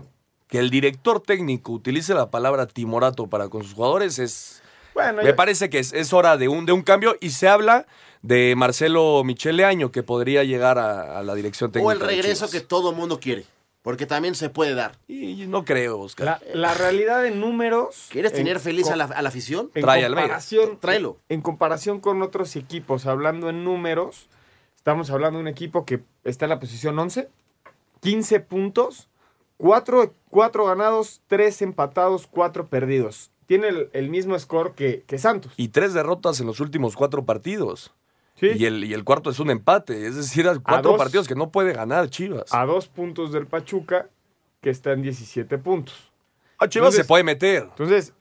Que 0.48 0.60
el 0.60 0.70
director 0.70 1.22
técnico 1.22 1.72
utilice 1.72 2.14
la 2.14 2.30
palabra 2.30 2.68
timorato 2.68 3.28
para 3.28 3.50
con 3.50 3.64
sus 3.64 3.74
jugadores 3.74 4.20
es... 4.20 4.62
Bueno, 4.94 5.22
Me 5.24 5.30
ya- 5.30 5.36
parece 5.36 5.70
que 5.70 5.80
es, 5.80 5.92
es 5.92 6.14
hora 6.14 6.38
de 6.38 6.48
un, 6.48 6.66
de 6.66 6.72
un 6.72 6.82
cambio 6.82 7.18
y 7.20 7.32
se 7.32 7.48
habla 7.50 7.86
de 8.22 8.54
Marcelo 8.56 9.24
Michele 9.26 9.66
Año 9.66 9.92
que 9.92 10.04
podría 10.04 10.44
llegar 10.44 10.78
a, 10.78 11.18
a 11.20 11.24
la 11.24 11.36
dirección 11.36 11.72
técnica. 11.72 11.90
o 11.90 11.92
el 11.92 12.00
regreso 12.00 12.50
que 12.50 12.62
todo 12.62 12.94
mundo 12.94 13.20
quiere, 13.20 13.44
porque 13.82 14.06
también 14.06 14.36
se 14.36 14.50
puede 14.50 14.74
dar. 14.74 14.94
Y 15.08 15.46
no 15.48 15.66
creo, 15.66 16.00
Oscar. 16.00 16.26
la, 16.26 16.42
la 16.54 16.74
realidad 16.76 17.22
de 17.24 17.32
números. 17.32 18.06
¿Quieres 18.10 18.32
en 18.32 18.38
tener 18.38 18.60
feliz 18.62 18.90
a 18.90 18.96
la, 18.96 19.06
a 19.06 19.22
la 19.22 19.30
afición? 19.30 19.70
En 19.76 19.82
Trae 19.82 20.06
comparación, 20.08 20.80
Tráelo. 20.80 21.18
En 21.28 21.42
comparación 21.42 22.00
con 22.00 22.22
otros 22.22 22.56
equipos, 22.56 23.06
hablando 23.06 23.50
en 23.50 23.64
números, 23.66 24.28
estamos 24.78 25.10
hablando 25.10 25.40
de 25.40 25.42
un 25.42 25.48
equipo 25.50 25.86
que 25.86 26.02
está 26.24 26.46
en 26.46 26.50
la 26.50 26.60
posición 26.60 26.98
11, 26.98 27.28
15 28.06 28.40
puntos, 28.42 29.10
4, 29.58 30.14
ganados, 30.66 31.22
3 31.28 31.62
empatados, 31.64 32.28
4 32.30 32.68
perdidos. 32.68 33.32
Tiene 33.48 33.68
el, 33.70 33.90
el 33.94 34.10
mismo 34.10 34.38
score 34.40 34.74
que, 34.74 35.04
que 35.06 35.18
Santos. 35.20 35.54
Y 35.58 35.68
tres 35.68 35.94
derrotas 35.94 36.40
en 36.40 36.48
los 36.48 36.60
últimos 36.60 36.96
cuatro 36.96 37.26
partidos. 37.26 37.94
¿sí? 38.40 38.48
Y, 38.56 38.66
el, 38.66 38.84
y 38.84 38.94
el 38.94 39.04
cuarto 39.04 39.30
es 39.30 39.40
un 39.40 39.52
empate. 39.52 40.08
Es 40.08 40.16
decir, 40.16 40.48
a 40.48 40.58
cuatro 40.58 40.92
dos. 40.94 40.98
partidos 40.98 41.28
que 41.28 41.36
no 41.36 41.52
puede 41.52 41.72
ganar 41.74 42.10
Chivas. 42.10 42.52
A 42.54 42.66
dos 42.66 42.88
puntos 42.88 43.32
del 43.32 43.46
Pachuca, 43.46 44.10
que 44.62 44.72
está 44.72 44.94
en 44.94 45.04
17 45.04 45.58
puntos. 45.60 46.12
A 46.58 46.68
Chivas 46.68 46.88
entonces- 46.88 47.04
se 47.04 47.08
puede 47.08 47.24
meter. 47.24 47.64
Entonces, 47.70 48.14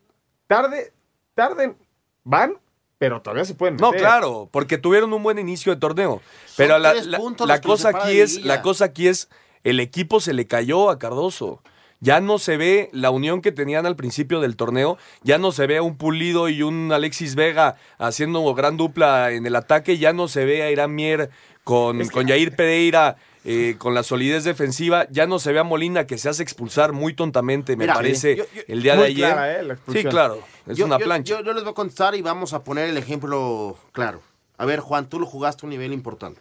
tarde, 0.46 0.92
tarde 1.34 1.74
van, 2.22 2.58
pero 2.98 3.22
todavía 3.22 3.46
se 3.46 3.54
pueden 3.54 3.76
No, 3.76 3.92
meter. 3.92 4.02
claro, 4.02 4.48
porque 4.52 4.76
tuvieron 4.76 5.10
un 5.14 5.22
buen 5.22 5.38
inicio 5.38 5.74
de 5.74 5.80
torneo. 5.80 6.20
Pero 6.58 6.78
la, 6.78 6.92
la- 6.92 7.16
puntos 7.18 7.48
la 7.48 7.62
cosa 7.62 7.88
aquí 7.90 8.20
es, 8.20 8.44
la 8.44 8.60
cosa 8.60 8.84
aquí 8.86 9.08
es, 9.08 9.30
el 9.64 9.80
equipo 9.80 10.20
se 10.20 10.32
le 10.34 10.46
cayó 10.46 10.90
a 10.90 10.98
Cardoso. 10.98 11.60
Ya 12.00 12.20
no 12.20 12.38
se 12.38 12.56
ve 12.58 12.90
la 12.92 13.10
unión 13.10 13.40
que 13.40 13.50
tenían 13.50 13.86
al 13.86 13.96
principio 13.96 14.40
del 14.40 14.56
torneo, 14.56 14.98
ya 15.22 15.38
no 15.38 15.52
se 15.52 15.66
ve 15.66 15.78
a 15.78 15.82
un 15.82 15.96
Pulido 15.96 16.50
y 16.50 16.62
un 16.62 16.92
Alexis 16.92 17.34
Vega 17.34 17.76
haciendo 17.98 18.52
gran 18.54 18.76
dupla 18.76 19.32
en 19.32 19.46
el 19.46 19.56
ataque, 19.56 19.96
ya 19.96 20.12
no 20.12 20.28
se 20.28 20.44
ve 20.44 20.62
a 20.62 20.70
Irán 20.70 20.94
Mier 20.94 21.30
con, 21.64 22.02
Es 22.02 22.08
que- 22.08 22.14
con 22.14 22.28
Jair 22.28 22.54
Pereira 22.54 23.16
eh, 23.46 23.76
con 23.78 23.92
la 23.94 24.02
solidez 24.02 24.44
defensiva, 24.44 25.06
ya 25.10 25.26
no 25.26 25.38
se 25.38 25.52
ve 25.52 25.58
a 25.58 25.64
Molina 25.64 26.06
que 26.06 26.16
se 26.18 26.28
hace 26.30 26.42
expulsar 26.42 26.92
muy 26.94 27.12
tontamente, 27.14 27.76
me 27.76 27.84
Mira, 27.84 27.94
parece, 27.94 28.36
yo- 28.36 28.44
yo- 28.54 28.62
el 28.68 28.82
día 28.82 28.96
de 28.96 29.04
ayer. 29.04 29.16
clara, 29.32 29.58
¿eh? 29.58 29.62
la 29.62 29.76
sí, 29.92 30.04
claro, 30.04 30.40
es 30.66 30.78
Yo- 30.78 30.86
una 30.86 30.98
plancha. 30.98 31.34
Yo, 31.38 31.44
yo 31.44 31.52
les 31.52 31.62
voy 31.62 31.72
a 31.72 31.74
contestar 31.74 32.14
y 32.14 32.22
vamos 32.22 32.54
a 32.54 32.64
poner 32.64 32.88
el 32.88 32.96
ejemplo 32.96 33.76
claro. 33.92 34.22
A 34.56 34.64
ver, 34.64 34.80
Juan, 34.80 35.08
tú 35.10 35.20
lo 35.20 35.26
jugaste 35.26 35.64
a 35.64 35.66
un 35.66 35.70
nivel 35.70 35.92
importante. 35.92 36.40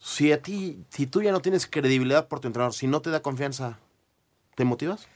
Si 0.00 0.32
a 0.32 0.40
ti, 0.40 0.82
si 0.88 1.06
tú 1.06 1.22
ya 1.22 1.30
no 1.30 1.40
tienes 1.40 1.66
credibilidad 1.66 2.26
por 2.26 2.40
tu 2.40 2.48
entrenador, 2.48 2.74
si 2.74 2.86
no 2.86 3.00
te 3.02 3.10
da 3.10 3.20
confianza, 3.20 3.78
¿te 4.56 4.64
motivas? 4.64 5.06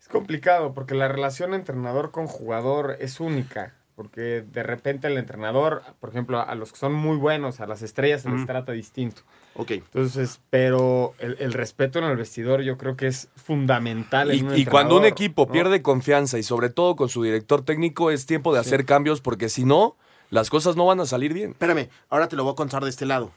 Es 0.00 0.08
complicado 0.08 0.72
porque 0.72 0.94
la 0.94 1.06
relación 1.06 1.54
entrenador 1.54 2.10
con 2.10 2.26
jugador 2.26 2.96
es 2.98 3.20
única. 3.20 3.74
Porque 3.94 4.42
de 4.50 4.62
repente 4.62 5.06
el 5.06 5.18
entrenador, 5.18 5.82
por 6.00 6.08
ejemplo, 6.08 6.40
a 6.40 6.54
los 6.54 6.72
que 6.72 6.78
son 6.78 6.94
muy 6.94 7.18
buenos, 7.18 7.60
a 7.60 7.66
las 7.66 7.82
estrellas 7.82 8.22
se 8.22 8.30
les 8.30 8.46
trata 8.46 8.72
distinto. 8.72 9.20
Ok. 9.54 9.72
Entonces, 9.72 10.40
pero 10.48 11.12
el, 11.18 11.36
el 11.40 11.52
respeto 11.52 11.98
en 11.98 12.06
el 12.06 12.16
vestidor 12.16 12.62
yo 12.62 12.78
creo 12.78 12.96
que 12.96 13.06
es 13.06 13.28
fundamental. 13.36 14.30
en 14.30 14.38
Y, 14.38 14.42
un 14.42 14.56
y 14.56 14.64
cuando 14.64 14.96
un 14.96 15.04
equipo 15.04 15.44
¿no? 15.44 15.52
pierde 15.52 15.82
confianza 15.82 16.38
y 16.38 16.42
sobre 16.42 16.70
todo 16.70 16.96
con 16.96 17.10
su 17.10 17.22
director 17.22 17.62
técnico 17.66 18.10
es 18.10 18.24
tiempo 18.24 18.54
de 18.54 18.60
hacer 18.60 18.86
cambios 18.86 19.20
porque 19.20 19.50
si 19.50 19.66
no, 19.66 19.96
las 20.30 20.48
cosas 20.48 20.74
no 20.74 20.86
van 20.86 21.00
a 21.00 21.06
salir 21.06 21.34
bien. 21.34 21.50
Espérame, 21.50 21.90
ahora 22.08 22.28
te 22.28 22.36
lo 22.36 22.44
voy 22.44 22.54
a 22.54 22.56
contar 22.56 22.82
de 22.82 22.90
este 22.90 23.04
lado. 23.04 23.30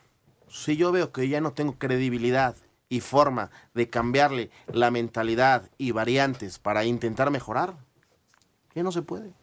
Si 0.47 0.77
yo 0.77 0.91
veo 0.91 1.11
que 1.11 1.27
ya 1.27 1.41
no 1.41 1.53
tengo 1.53 1.77
credibilidad 1.77 2.55
y 2.89 3.01
forma 3.01 3.49
de 3.73 3.89
cambiarle 3.89 4.51
la 4.67 4.91
mentalidad 4.91 5.69
y 5.77 5.91
variantes 5.91 6.59
para 6.59 6.85
intentar 6.85 7.31
mejorar, 7.31 7.75
ya 8.73 8.83
no 8.83 8.91
se 8.91 9.01
puede. 9.01 9.33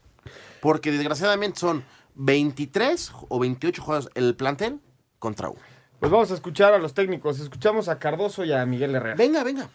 Porque 0.60 0.92
desgraciadamente 0.92 1.58
son 1.58 1.84
23 2.14 3.12
o 3.28 3.38
28 3.38 3.82
juegos 3.82 4.10
el 4.14 4.36
plantel 4.36 4.80
contra 5.18 5.48
uno. 5.48 5.60
Pues 5.98 6.10
vamos 6.10 6.30
a 6.30 6.34
escuchar 6.34 6.74
a 6.74 6.78
los 6.78 6.94
técnicos. 6.94 7.40
Escuchamos 7.40 7.88
a 7.88 7.98
Cardoso 7.98 8.44
y 8.44 8.52
a 8.52 8.64
Miguel 8.66 8.94
Herrera. 8.94 9.14
Venga, 9.16 9.44
venga. 9.44 9.68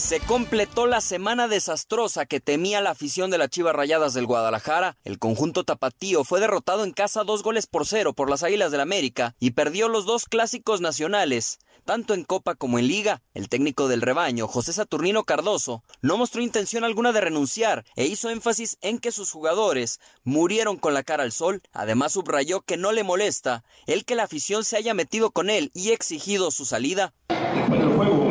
Se 0.00 0.18
completó 0.18 0.86
la 0.86 1.02
semana 1.02 1.46
desastrosa 1.46 2.24
que 2.24 2.40
temía 2.40 2.80
la 2.80 2.90
afición 2.90 3.30
de 3.30 3.36
las 3.36 3.50
Chivas 3.50 3.76
Rayadas 3.76 4.14
del 4.14 4.24
Guadalajara. 4.24 4.96
El 5.04 5.18
conjunto 5.18 5.62
tapatío 5.62 6.24
fue 6.24 6.40
derrotado 6.40 6.84
en 6.84 6.92
casa 6.92 7.22
dos 7.22 7.42
goles 7.42 7.66
por 7.66 7.86
cero 7.86 8.14
por 8.14 8.30
las 8.30 8.42
Águilas 8.42 8.72
del 8.72 8.80
América 8.80 9.36
y 9.38 9.50
perdió 9.50 9.88
los 9.88 10.06
dos 10.06 10.24
clásicos 10.24 10.80
nacionales, 10.80 11.58
tanto 11.84 12.14
en 12.14 12.24
Copa 12.24 12.54
como 12.54 12.78
en 12.78 12.88
Liga. 12.88 13.20
El 13.34 13.50
técnico 13.50 13.88
del 13.88 14.00
rebaño, 14.00 14.48
José 14.48 14.72
Saturnino 14.72 15.24
Cardoso, 15.24 15.84
no 16.00 16.16
mostró 16.16 16.40
intención 16.40 16.82
alguna 16.82 17.12
de 17.12 17.20
renunciar 17.20 17.84
e 17.94 18.06
hizo 18.06 18.30
énfasis 18.30 18.78
en 18.80 19.00
que 19.00 19.12
sus 19.12 19.30
jugadores 19.30 20.00
murieron 20.24 20.78
con 20.78 20.94
la 20.94 21.02
cara 21.02 21.24
al 21.24 21.32
sol. 21.32 21.60
Además 21.72 22.12
subrayó 22.12 22.62
que 22.62 22.78
no 22.78 22.92
le 22.92 23.04
molesta 23.04 23.64
el 23.86 24.06
que 24.06 24.14
la 24.14 24.24
afición 24.24 24.64
se 24.64 24.78
haya 24.78 24.94
metido 24.94 25.30
con 25.30 25.50
él 25.50 25.70
y 25.74 25.90
exigido 25.90 26.50
su 26.50 26.64
salida 26.64 27.12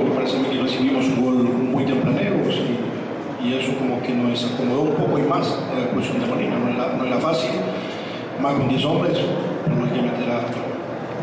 me 0.10 0.16
parece 0.16 0.36
a 0.36 0.40
mí 0.40 0.50
que 0.50 0.62
recibimos 0.62 1.06
un 1.06 1.24
gol 1.24 1.36
muy 1.36 1.86
tempranero 1.86 2.38
y, 2.50 3.48
y 3.48 3.54
eso 3.54 3.78
como 3.78 4.02
un 4.78 4.94
poco 4.94 5.18
y 5.18 5.24
más 5.24 5.48
a 5.72 5.76
la 5.76 5.82
expulsión 5.86 6.20
de 6.20 6.26
Molina. 6.28 6.58
No 6.58 6.70
era, 6.70 6.94
no 6.96 7.06
era 7.06 7.18
fácil, 7.20 7.52
más 8.42 8.54
con 8.54 8.70
10 8.70 8.86
hombres, 8.86 9.18
no, 9.68 9.86
era, 9.86 10.42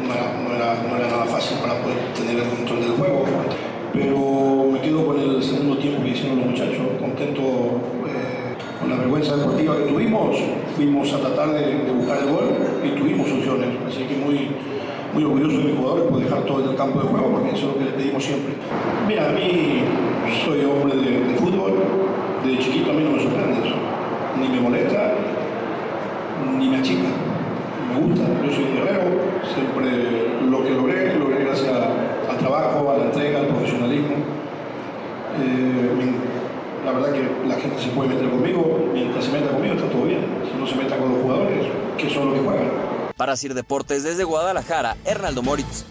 no, 0.02 0.54
era, 0.54 0.82
no 0.88 0.96
era 0.96 1.08
nada 1.08 1.24
fácil 1.24 1.58
para 1.58 1.80
poder 1.82 1.96
tener 2.14 2.42
el 2.42 2.48
control 2.48 2.80
del 2.80 2.92
juego. 2.92 3.24
Pero 3.92 4.70
me 4.72 4.80
quedo 4.80 5.06
con 5.06 5.18
el 5.18 5.42
segundo 5.42 5.78
tiempo 5.78 6.02
que 6.02 6.10
hicieron 6.10 6.38
los 6.38 6.46
muchachos, 6.48 6.84
contento 7.00 7.42
eh, 8.06 8.54
con 8.80 8.90
la 8.90 8.96
vergüenza 8.96 9.36
deportiva 9.36 9.76
que 9.76 9.84
tuvimos. 9.84 10.36
fuimos 10.76 11.12
a 11.14 11.20
tratar 11.20 11.52
de, 11.52 11.92
buscar 11.92 12.18
el 12.18 12.30
gol 12.30 12.48
y 12.84 12.88
tuvimos 12.98 13.30
opciones. 13.30 13.68
Así 13.88 14.04
que 14.04 14.16
muy, 14.16 14.50
muy 15.14 15.24
orgulloso 15.24 15.58
de 15.58 15.64
mis 15.64 15.76
jugadores 15.76 16.04
por 16.10 16.20
dejar 16.20 16.42
todo 16.42 16.62
en 16.62 16.70
el 16.70 16.76
campo 16.76 17.00
de 17.00 17.08
juego, 17.08 17.30
porque 17.32 17.50
eso 17.50 17.68
es 17.68 17.72
lo 17.72 17.78
que 17.78 17.84
le 17.84 17.90
pedimos 17.92 18.24
siempre. 18.24 18.54
Mira, 19.08 19.30
a 19.30 19.32
mí 19.32 19.80
soy 20.44 20.64
hombre 20.64 20.96
de 20.96 21.34
fútbol, 21.36 22.05
de 22.46 22.58
chiquito 22.58 22.90
a 22.90 22.94
mí 22.94 23.02
no 23.02 23.10
me 23.10 23.22
sorprende 23.22 23.66
eso. 23.66 23.76
Ni 24.40 24.48
me 24.48 24.60
molesta, 24.60 25.14
ni 26.58 26.68
me 26.68 26.78
achica. 26.78 27.08
Me 27.92 28.00
gusta, 28.00 28.22
yo 28.44 28.52
soy 28.52 28.64
un 28.64 28.74
guerrero, 28.74 29.02
siempre 29.54 30.48
lo 30.50 30.62
que 30.62 30.70
logré, 30.70 31.14
logré 31.18 31.44
gracias 31.44 31.72
al 32.28 32.38
trabajo, 32.38 32.90
a 32.92 32.98
la 32.98 33.04
entrega, 33.04 33.40
al 33.40 33.46
profesionalismo. 33.46 34.16
Eh, 35.38 35.86
la 36.84 36.92
verdad 36.92 37.12
que 37.12 37.48
la 37.48 37.56
gente 37.56 37.82
se 37.82 37.88
puede 37.88 38.10
meter 38.10 38.30
conmigo, 38.30 38.90
mientras 38.92 39.24
se 39.24 39.32
meta 39.32 39.50
conmigo 39.50 39.74
está 39.74 39.88
todo 39.88 40.04
bien. 40.04 40.20
Si 40.50 40.58
no 40.58 40.66
se 40.66 40.76
meta 40.76 40.96
con 40.96 41.12
los 41.12 41.22
jugadores, 41.22 41.66
que 41.98 42.10
son 42.10 42.26
los 42.26 42.34
que 42.38 42.44
juegan. 42.44 42.70
Para 43.16 43.36
Sir 43.36 43.54
Deportes 43.54 44.04
desde 44.04 44.24
Guadalajara, 44.24 44.96
Hernaldo 45.04 45.42
Moritz. 45.42 45.84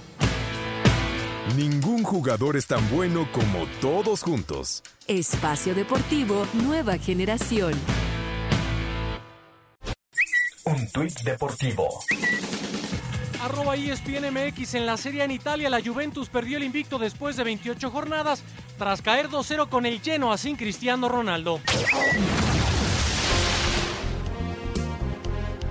Ningún 1.58 1.85
jugador 2.04 2.58
es 2.58 2.68
tan 2.68 2.88
bueno 2.90 3.28
como 3.32 3.66
todos 3.82 4.22
juntos. 4.22 4.84
Espacio 5.08 5.76
Deportivo 5.76 6.46
Nueva 6.54 6.98
Generación. 6.98 7.74
Un 10.66 10.92
tuit 10.92 11.14
deportivo. 11.22 11.88
Arroba 13.42 13.76
E 13.76 13.92
ESPN 13.92 14.32
MX 14.32 14.74
en 14.74 14.86
la 14.88 14.98
Serie 14.98 15.22
A 15.22 15.26
en 15.26 15.32
Italia, 15.32 15.70
la 15.70 15.80
Juventus 15.80 16.30
perdió 16.30 16.58
el 16.58 16.64
invicto 16.64 16.98
después 16.98 17.38
de 17.38 17.44
28 17.44 17.92
jornadas 17.92 18.42
tras 18.80 19.04
caer 19.04 19.30
2-0 19.30 19.70
con 19.70 19.86
el 19.86 20.02
Genoa 20.02 20.38
sin 20.38 20.56
Cristiano 20.56 21.08
Ronaldo. 21.08 21.60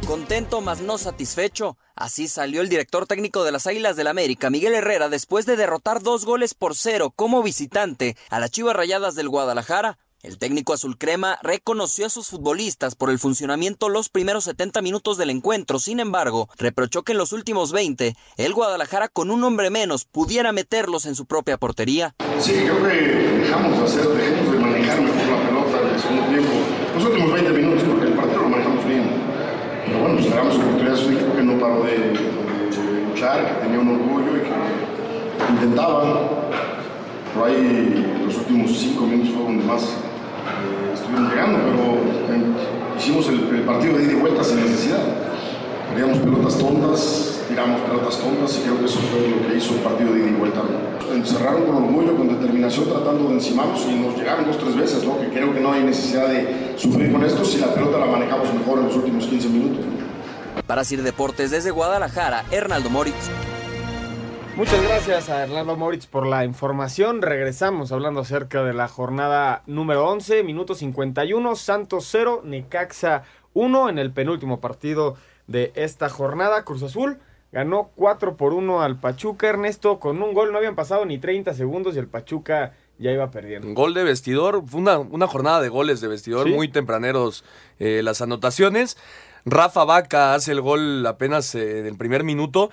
Contento 0.06 0.60
mas 0.60 0.80
no 0.80 0.98
satisfecho. 0.98 1.78
Así 1.94 2.28
salió 2.28 2.60
el 2.60 2.68
director 2.68 3.06
técnico 3.06 3.42
de 3.44 3.52
las 3.52 3.66
Águilas 3.66 3.96
del 3.96 4.06
América, 4.06 4.50
Miguel 4.50 4.74
Herrera, 4.74 5.08
después 5.08 5.46
de 5.46 5.56
derrotar 5.56 6.02
dos 6.02 6.24
goles 6.24 6.54
por 6.54 6.74
cero 6.74 7.12
como 7.14 7.42
visitante 7.42 8.16
a 8.30 8.38
las 8.38 8.50
Chivas 8.50 8.76
Rayadas 8.76 9.14
del 9.14 9.28
Guadalajara. 9.28 9.98
El 10.22 10.38
técnico 10.38 10.72
azul 10.72 10.96
crema 10.96 11.38
reconoció 11.42 12.06
a 12.06 12.10
sus 12.10 12.28
futbolistas 12.28 12.94
por 12.94 13.10
el 13.10 13.18
funcionamiento 13.18 13.90
los 13.90 14.08
primeros 14.08 14.44
70 14.44 14.80
minutos 14.80 15.18
del 15.18 15.28
encuentro. 15.30 15.78
Sin 15.78 16.00
embargo, 16.00 16.48
reprochó 16.56 17.02
que 17.02 17.12
en 17.12 17.18
los 17.18 17.32
últimos 17.32 17.72
20, 17.72 18.16
el 18.38 18.54
Guadalajara 18.54 19.08
con 19.08 19.30
un 19.30 19.44
hombre 19.44 19.68
menos 19.68 20.06
pudiera 20.06 20.52
meterlos 20.52 21.04
en 21.04 21.14
su 21.14 21.26
propia 21.26 21.58
portería. 21.58 22.14
Sí, 22.40 22.52
creo 22.52 22.82
que 22.88 22.94
dejamos 22.94 23.78
de 23.78 23.84
hacer, 23.84 24.08
manejar 24.58 25.00
mejor 25.02 25.16
la 25.26 25.46
pelota 25.46 25.80
en 25.82 25.94
el 25.94 26.00
segundo 26.00 26.26
tiempo. 26.28 26.52
Los 26.94 27.04
últimos 27.04 27.32
20 27.32 27.50
minutos, 27.52 27.84
porque 27.84 28.06
el 28.06 28.14
partido 28.14 28.42
lo 28.42 28.48
manejamos 28.48 28.86
bien. 28.86 29.24
Pero 29.84 29.98
bueno, 29.98 30.14
pues 30.14 30.26
esperamos 30.26 30.56
oportunidades. 30.56 31.00
Es 31.00 31.06
un 31.06 31.16
equipo 31.16 31.36
que 31.36 31.42
no 31.42 31.60
paró 31.60 31.82
de, 31.84 31.98
de 31.98 33.13
que 33.32 33.64
tenía 33.64 33.80
un 33.80 33.88
orgullo 33.88 34.36
y 34.36 34.40
que 34.40 35.52
intentaba. 35.52 36.20
Por 37.34 37.48
ahí 37.48 38.22
los 38.24 38.36
últimos 38.36 38.70
5 38.70 39.06
minutos 39.06 39.32
fue 39.34 39.42
donde 39.42 39.64
más 39.64 39.82
eh, 39.82 40.92
estuvieron 40.92 41.30
llegando, 41.30 41.58
pero 41.64 41.84
eh, 42.30 42.98
hicimos 42.98 43.28
el, 43.28 43.62
partido 43.62 43.96
de 43.98 44.04
ida 44.04 44.12
y 44.12 44.16
vuelta 44.16 44.44
sin 44.44 44.60
necesidad. 44.60 45.02
Perdíamos 45.88 46.18
pelotas 46.18 46.58
tontas, 46.58 47.42
tiramos 47.48 47.80
pelotas 47.80 48.18
tontas 48.18 48.58
y 48.58 48.62
creo 48.62 48.78
que 48.78 48.84
eso 48.84 49.00
fue 49.10 49.28
lo 49.28 49.48
que 49.48 49.56
hizo 49.56 49.74
el 49.74 49.80
partido 49.80 50.12
de 50.12 50.20
ida 50.20 50.28
y 50.28 50.34
vuelta. 50.34 50.60
Encerraron 51.12 51.64
con 51.64 51.76
orgullo, 51.76 52.16
con 52.16 52.28
determinación, 52.28 52.86
tratando 52.86 53.28
de 53.28 53.34
encimarnos 53.34 53.86
y 53.88 53.94
nos 53.96 54.16
llegaron 54.16 54.44
dos 54.44 54.58
tres 54.58 54.76
veces, 54.76 55.04
¿no? 55.04 55.18
que 55.18 55.28
creo 55.28 55.52
que 55.52 55.60
no 55.60 55.72
hay 55.72 55.82
necesidad 55.82 56.28
de 56.28 56.74
sufrir 56.76 57.10
con 57.10 57.24
esto 57.24 57.44
si 57.44 57.58
la 57.58 57.72
pelota 57.72 57.98
la 57.98 58.06
manejamos 58.06 58.52
mejor 58.52 58.80
en 58.80 58.86
los 58.86 58.96
últimos 58.96 59.26
15 59.26 59.48
minutos. 59.48 59.84
Para 60.66 60.84
Sir 60.84 61.02
Deportes 61.02 61.50
desde 61.50 61.70
Guadalajara, 61.70 62.44
Hernaldo 62.50 62.88
Moritz. 62.90 63.30
Muchas 64.56 64.80
gracias 64.82 65.28
a 65.30 65.42
Hernando 65.42 65.76
Moritz 65.76 66.06
por 66.06 66.26
la 66.26 66.44
información. 66.44 67.22
Regresamos 67.22 67.90
hablando 67.92 68.20
acerca 68.20 68.62
de 68.62 68.72
la 68.72 68.86
jornada 68.88 69.62
número 69.66 70.06
11, 70.08 70.44
minuto 70.44 70.74
51, 70.74 71.56
Santos 71.56 72.08
0, 72.10 72.42
Necaxa 72.44 73.24
1 73.52 73.88
en 73.88 73.98
el 73.98 74.12
penúltimo 74.12 74.60
partido 74.60 75.16
de 75.48 75.72
esta 75.74 76.08
jornada. 76.08 76.64
Cruz 76.64 76.84
Azul 76.84 77.18
ganó 77.50 77.90
4 77.96 78.36
por 78.36 78.54
1 78.54 78.80
al 78.80 78.98
Pachuca. 79.00 79.48
Ernesto, 79.48 79.98
con 79.98 80.22
un 80.22 80.32
gol 80.34 80.52
no 80.52 80.58
habían 80.58 80.76
pasado 80.76 81.04
ni 81.04 81.18
30 81.18 81.52
segundos 81.54 81.96
y 81.96 81.98
el 81.98 82.06
Pachuca 82.06 82.74
ya 82.96 83.10
iba 83.10 83.28
perdiendo. 83.32 83.66
Gol 83.74 83.92
de 83.92 84.04
vestidor, 84.04 84.62
fue 84.66 84.80
una, 84.80 84.98
una 85.00 85.26
jornada 85.26 85.60
de 85.60 85.68
goles 85.68 86.00
de 86.00 86.06
vestidor, 86.06 86.46
Sí. 86.46 86.54
muy 86.54 86.68
tempraneros 86.68 87.44
eh, 87.80 88.02
las 88.04 88.22
anotaciones. 88.22 88.96
Rafa 89.44 89.84
Vaca 89.84 90.34
hace 90.34 90.52
el 90.52 90.60
gol 90.60 91.06
apenas 91.06 91.54
eh, 91.54 91.80
en 91.80 91.86
el 91.86 91.96
primer 91.96 92.24
minuto. 92.24 92.70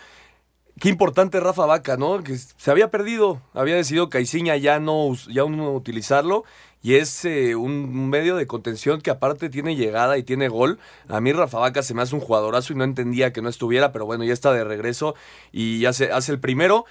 Qué 0.79 0.89
importante 0.89 1.39
Rafa 1.39 1.65
Vaca, 1.65 1.97
¿no? 1.97 2.23
Que 2.23 2.37
se 2.37 2.71
había 2.71 2.89
perdido, 2.89 3.41
había 3.53 3.75
decidido 3.75 4.09
Caiciña 4.09 4.55
ya 4.57 4.79
no, 4.79 5.13
ya 5.29 5.43
no 5.45 5.73
utilizarlo 5.73 6.43
y 6.81 6.95
es 6.95 7.23
eh, 7.25 7.55
un 7.55 8.09
medio 8.09 8.35
de 8.35 8.47
contención 8.47 9.01
que 9.01 9.11
aparte 9.11 9.49
tiene 9.49 9.75
llegada 9.75 10.17
y 10.17 10.23
tiene 10.23 10.47
gol. 10.47 10.79
A 11.09 11.21
mí 11.21 11.33
Rafa 11.33 11.59
Vaca 11.59 11.83
se 11.83 11.93
me 11.93 12.01
hace 12.01 12.15
un 12.15 12.21
jugadorazo 12.21 12.73
y 12.73 12.77
no 12.77 12.83
entendía 12.83 13.31
que 13.33 13.41
no 13.43 13.49
estuviera, 13.49 13.91
pero 13.91 14.05
bueno, 14.07 14.23
ya 14.23 14.33
está 14.33 14.51
de 14.53 14.63
regreso 14.63 15.13
y 15.51 15.85
hace, 15.85 16.11
hace 16.11 16.31
el 16.31 16.39
primero. 16.39 16.85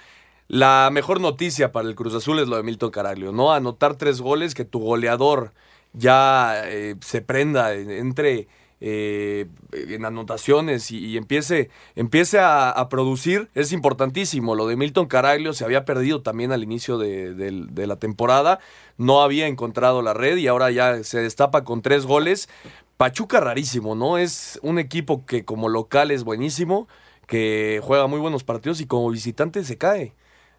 La 0.47 0.89
mejor 0.91 1.19
noticia 1.19 1.71
para 1.71 1.87
el 1.89 1.95
Cruz 1.95 2.13
Azul 2.13 2.39
es 2.39 2.47
lo 2.47 2.57
de 2.57 2.63
Milton 2.63 2.91
Caraglio, 2.91 3.31
¿no? 3.31 3.51
Anotar 3.51 3.95
tres 3.95 4.21
goles, 4.21 4.53
que 4.53 4.63
tu 4.65 4.79
goleador 4.79 5.53
ya 5.93 6.61
eh, 6.65 6.95
se 7.01 7.21
prenda, 7.21 7.73
en- 7.73 7.89
entre 7.91 8.47
eh, 8.83 9.47
en 9.71 10.05
anotaciones 10.05 10.89
y, 10.89 11.15
empiece, 11.15 11.69
empiece 11.95 12.39
a, 12.41 12.87
producir, 12.89 13.49
es 13.53 13.71
importantísimo. 13.71 14.55
Lo 14.55 14.67
de 14.67 14.75
Milton 14.75 15.05
Caraglio 15.05 15.53
se 15.53 15.63
había 15.63 15.85
perdido 15.85 16.23
también 16.23 16.51
al 16.51 16.63
inicio 16.63 16.97
de 16.97 17.87
la 17.87 17.95
temporada, 17.97 18.59
no 18.97 19.21
había 19.21 19.47
encontrado 19.47 20.01
la 20.01 20.13
red 20.13 20.37
y 20.37 20.47
ahora 20.47 20.71
ya 20.71 21.03
se 21.03 21.19
destapa 21.19 21.63
con 21.63 21.81
tres 21.81 22.05
goles. 22.05 22.49
Pachuca 22.97 23.39
rarísimo, 23.39 23.95
¿no? 23.95 24.17
Es 24.17 24.59
un 24.63 24.79
equipo 24.79 25.25
que 25.25 25.45
como 25.45 25.69
local 25.69 26.11
es 26.11 26.23
buenísimo, 26.23 26.87
que 27.27 27.81
juega 27.83 28.07
muy 28.07 28.19
buenos 28.19 28.43
partidos 28.43 28.81
y 28.81 28.87
como 28.87 29.09
visitante 29.09 29.63
se 29.63 29.77
cae. 29.77 30.13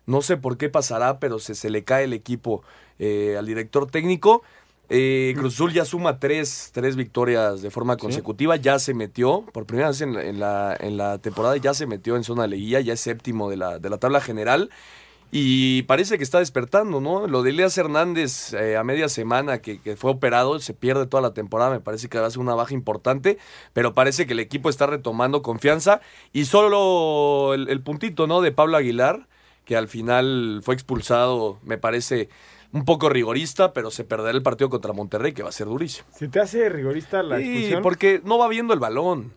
No 0.06 0.22
sé 0.22 0.36
por 0.36 0.56
qué 0.56 0.68
pasará, 0.68 1.18
pero 1.20 1.38
se, 1.38 1.54
se 1.54 1.70
le 1.70 1.84
cae 1.84 2.04
el 2.04 2.12
equipo 2.12 2.62
eh, 2.98 3.36
al 3.38 3.46
director 3.46 3.90
técnico. 3.90 4.42
Eh, 4.94 5.32
Cruz 5.38 5.54
Azul 5.54 5.72
ya 5.72 5.86
suma 5.86 6.18
tres, 6.18 6.68
tres 6.74 6.96
victorias 6.96 7.62
de 7.62 7.70
forma 7.70 7.96
consecutiva, 7.96 8.56
ya 8.56 8.78
se 8.78 8.92
metió, 8.92 9.42
por 9.52 9.64
primera 9.64 9.88
vez 9.88 10.02
en 10.02 10.12
la, 10.12 10.22
en 10.22 10.38
la, 10.38 10.76
en 10.78 10.98
la 10.98 11.16
temporada, 11.16 11.56
ya 11.56 11.72
se 11.72 11.86
metió 11.86 12.14
en 12.14 12.24
zona 12.24 12.42
de 12.42 12.48
liguilla, 12.48 12.78
ya 12.80 12.92
es 12.92 13.00
séptimo 13.00 13.48
de 13.48 13.56
la, 13.56 13.78
de 13.78 13.88
la 13.88 13.96
tabla 13.96 14.20
general. 14.20 14.68
Y 15.30 15.84
parece 15.84 16.18
que 16.18 16.24
está 16.24 16.40
despertando, 16.40 17.00
¿no? 17.00 17.26
Lo 17.26 17.42
de 17.42 17.48
Elias 17.48 17.78
Hernández 17.78 18.52
eh, 18.52 18.76
a 18.76 18.84
media 18.84 19.08
semana 19.08 19.62
que, 19.62 19.80
que 19.80 19.96
fue 19.96 20.10
operado, 20.10 20.60
se 20.60 20.74
pierde 20.74 21.06
toda 21.06 21.22
la 21.22 21.32
temporada, 21.32 21.70
me 21.70 21.80
parece 21.80 22.10
que 22.10 22.18
va 22.18 22.26
a 22.26 22.30
ser 22.30 22.40
una 22.40 22.54
baja 22.54 22.74
importante, 22.74 23.38
pero 23.72 23.94
parece 23.94 24.26
que 24.26 24.34
el 24.34 24.40
equipo 24.40 24.68
está 24.68 24.86
retomando 24.86 25.40
confianza. 25.40 26.02
Y 26.34 26.44
solo 26.44 27.54
el, 27.54 27.70
el 27.70 27.80
puntito, 27.80 28.26
¿no? 28.26 28.42
De 28.42 28.52
Pablo 28.52 28.76
Aguilar, 28.76 29.26
que 29.64 29.74
al 29.74 29.88
final 29.88 30.60
fue 30.62 30.74
expulsado, 30.74 31.58
me 31.64 31.78
parece 31.78 32.28
un 32.72 32.84
poco 32.84 33.08
rigorista, 33.08 33.72
pero 33.72 33.90
se 33.90 34.04
perderá 34.04 34.30
el 34.36 34.42
partido 34.42 34.70
contra 34.70 34.92
Monterrey, 34.92 35.32
que 35.32 35.42
va 35.42 35.50
a 35.50 35.52
ser 35.52 35.66
durísimo. 35.66 36.06
¿Se 36.14 36.28
te 36.28 36.40
hace 36.40 36.68
rigorista 36.68 37.22
la 37.22 37.38
Sí, 37.38 37.44
expulsión? 37.44 37.82
porque 37.82 38.20
no 38.24 38.38
va 38.38 38.48
viendo 38.48 38.72
el 38.74 38.80
balón. 38.80 39.32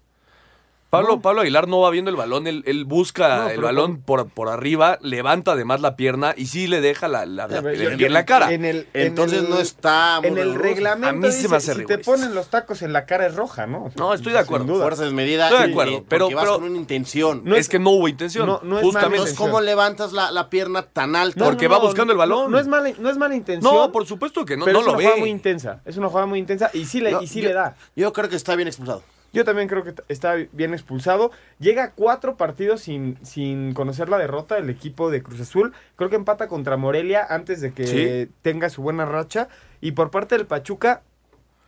Pablo, 1.02 1.22
Pablo 1.22 1.42
Aguilar 1.42 1.68
no 1.68 1.80
va 1.82 1.90
viendo 1.90 2.10
el 2.12 2.18
balón, 2.18 2.48
él, 2.48 2.64
él 2.66 2.86
busca 2.86 3.38
No, 3.38 3.50
el 3.50 3.62
balón 3.62 3.98
por, 4.02 4.28
por 4.30 4.50
arriba, 4.50 4.98
levanta 5.02 5.54
además 5.54 5.82
la 5.82 5.96
pierna 5.96 6.34
y 6.38 6.48
sí 6.48 6.68
le 6.68 6.82
deja 6.82 7.08
la, 7.08 7.26
la, 7.26 7.48
la- 7.48 7.62
ver, 7.62 8.02
en 8.02 8.26
cara. 8.26 8.52
en 8.54 8.66
el- 8.66 8.88
Entonces 8.94 9.40
en 9.40 9.46
el- 9.46 9.52
no 9.52 9.60
está 9.60 10.20
muy 10.22 10.30
En 10.32 10.38
el 10.38 10.56
reglamento 10.56 11.28
A 11.28 11.30
mí 11.30 11.32
se 11.32 11.48
me 11.48 11.58
hace 11.58 11.74
si 11.76 11.86
te 11.86 11.98
ponen 12.00 12.34
los 12.36 12.48
tacos 12.50 12.82
en 12.82 12.94
la 12.94 13.06
cara 13.06 13.28
es 13.28 13.36
roja, 13.36 13.68
¿no? 13.68 13.92
No, 13.96 14.14
estoy 14.14 14.34
de 14.34 14.40
acuerdo. 14.40 14.66
Sin 14.66 14.74
duda. 14.74 14.84
Fuerza 14.84 15.04
desmedida. 15.04 15.50
Estoy 15.50 15.66
de 15.68 15.72
acuerdo, 15.72 16.04
pero- 16.08 16.30
vas 16.30 16.44
pero- 16.44 16.56
con 16.56 16.64
una 16.66 16.78
intención. 16.78 17.42
No 17.44 17.56
es, 17.56 17.70
que 17.70 17.80
no 17.80 17.92
hubo 17.92 18.08
intención. 18.08 18.46
no- 18.48 18.60
no 18.64 18.78
es 18.80 18.84
justamente. 18.84 19.18
Entonces, 19.18 19.38
¿cómo 19.38 19.62
levantas 19.62 20.14
la, 20.14 20.32
la 20.32 20.50
pierna 20.50 20.84
tan 20.84 21.16
alta? 21.16 21.40
No, 21.40 21.46
Porque 21.46 21.68
no, 21.68 21.72
va 21.76 21.80
buscando 21.80 22.12
el 22.14 22.18
balón. 22.18 22.52
No, 22.52 22.60
es 22.60 22.68
mala, 22.68 22.92
no 23.00 23.10
es 23.10 23.18
mala 23.18 23.36
intención. 23.36 23.74
No, 23.74 23.92
por 23.92 24.06
supuesto 24.06 24.46
que 24.46 24.58
no, 24.58 24.66
pero 24.66 24.76
no 24.76 24.80
es 24.82 24.86
lo 24.86 24.92
una 24.94 24.98
ve. 24.98 25.04
jugada 25.06 25.20
muy 25.20 25.30
intensa. 25.30 25.82
Es 25.86 25.98
una 25.98 26.08
jugada 26.10 26.28
muy 26.28 26.40
intensa 26.40 26.70
y 26.74 26.86
sí 26.86 27.02
le, 27.02 27.16
y 27.22 27.28
sí 27.28 27.42
le 27.42 27.54
da. 27.54 27.76
Yo 27.96 28.12
creo 28.14 28.30
que 28.30 28.36
está 28.36 28.56
bien 28.56 28.68
expulsado. 28.68 29.04
Yo 29.36 29.44
también 29.46 29.68
creo 29.68 29.84
que 29.84 29.94
está 30.08 30.36
bien 30.54 30.74
expulsado. 30.74 31.32
Llega 31.60 31.84
a 31.84 31.92
cuatro 31.92 32.38
partidos 32.38 32.82
sin, 32.82 33.18
sin 33.24 33.74
conocer 33.74 34.08
la 34.10 34.18
derrota 34.18 34.56
del 34.56 34.70
equipo 34.70 35.12
de 35.12 35.22
Cruz 35.22 35.42
Azul. 35.42 35.74
Creo 35.98 36.10
que 36.10 36.16
empata 36.16 36.48
contra 36.48 36.78
Morelia 36.78 37.26
antes 37.30 37.60
de 37.62 37.74
que 37.74 37.86
Sí. 37.86 38.32
tenga 38.42 38.70
su 38.70 38.82
buena 38.82 39.06
racha. 39.06 39.50
Y 39.82 39.92
por 39.92 40.10
parte 40.10 40.38
del 40.38 40.48
Pachuca, 40.48 41.02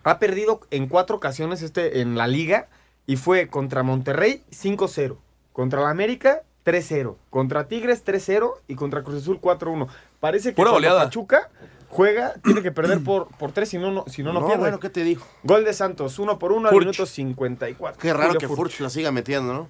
ha 0.04 0.18
perdido 0.20 0.62
en 0.72 0.88
cuatro 0.88 1.18
ocasiones 1.18 1.62
este 1.62 2.00
en 2.00 2.16
la 2.16 2.28
liga. 2.28 2.68
Y 3.06 3.18
fue 3.18 3.48
contra 3.50 3.84
Monterrey 3.84 4.44
5-0. 4.52 5.18
Contra 5.54 5.82
la 5.82 5.90
América 5.90 6.44
3-0. 6.64 7.18
Contra 7.30 7.68
Tigres 7.68 8.04
3-0. 8.06 8.54
Y 8.68 8.76
contra 8.76 9.04
Cruz 9.04 9.22
Azul 9.24 9.40
4-1. 9.42 9.88
Parece 10.20 10.50
que 10.50 10.56
Pura. 10.56 10.72
Pachuca 10.72 11.50
juega, 11.90 12.34
tiene 12.44 12.62
que 12.62 12.72
perder 12.72 13.04
por, 13.04 13.28
por 13.38 13.52
tres, 13.52 13.70
si 13.70 13.78
no, 13.78 13.92
no, 13.92 14.06
si 14.08 14.24
no, 14.24 14.34
no, 14.34 14.42
No, 14.42 14.46
pierde. 14.48 14.62
bueno, 14.62 14.80
¿qué 14.80 14.90
te 14.90 15.04
digo? 15.04 15.26
Gol 15.44 15.64
de 15.66 15.74
Santos, 15.74 16.20
uno 16.20 16.38
por 16.40 16.52
uno 16.52 16.68
al 16.68 16.74
Furch. 16.74 16.86
minuto 16.86 17.06
54. 17.06 18.00
Qué 18.02 18.14
raro 18.14 18.26
Julio 18.28 18.40
que 18.40 18.48
Furch. 18.48 18.58
Furch 18.58 18.80
la 18.82 18.90
siga 18.90 19.12
metiendo, 19.12 19.54
¿no? 19.54 19.70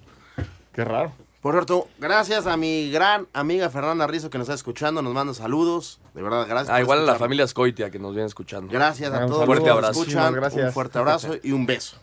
Qué 0.72 0.84
raro. 0.84 1.12
Por 1.40 1.54
cierto, 1.54 1.86
gracias 2.00 2.46
a 2.48 2.56
mi 2.56 2.90
gran 2.90 3.28
amiga 3.32 3.70
Fernanda 3.70 4.08
Rizzo 4.08 4.28
que 4.28 4.38
nos 4.38 4.46
está 4.48 4.54
escuchando, 4.56 5.02
nos 5.02 5.14
manda 5.14 5.32
saludos. 5.34 6.00
De 6.14 6.20
verdad, 6.20 6.46
gracias. 6.48 6.74
Ah, 6.76 6.80
igual 6.80 6.98
a 6.98 7.02
la 7.02 7.14
familia 7.14 7.46
Scoitia 7.46 7.90
que 7.90 8.00
nos 8.00 8.12
viene 8.12 8.26
escuchando. 8.26 8.66
Gracias 8.72 9.12
a 9.14 9.20
Un 9.24 9.28
todos 9.30 9.46
fuerte 9.46 9.66
los 9.68 9.76
que 9.76 9.80
nos 9.80 9.84
abrazo. 9.84 10.00
escuchan. 10.02 10.32
Gracias. 10.34 10.66
Un 10.66 10.72
fuerte 10.72 10.98
abrazo 10.98 11.34
y 11.42 11.52
un 11.52 11.64
beso. 11.64 11.96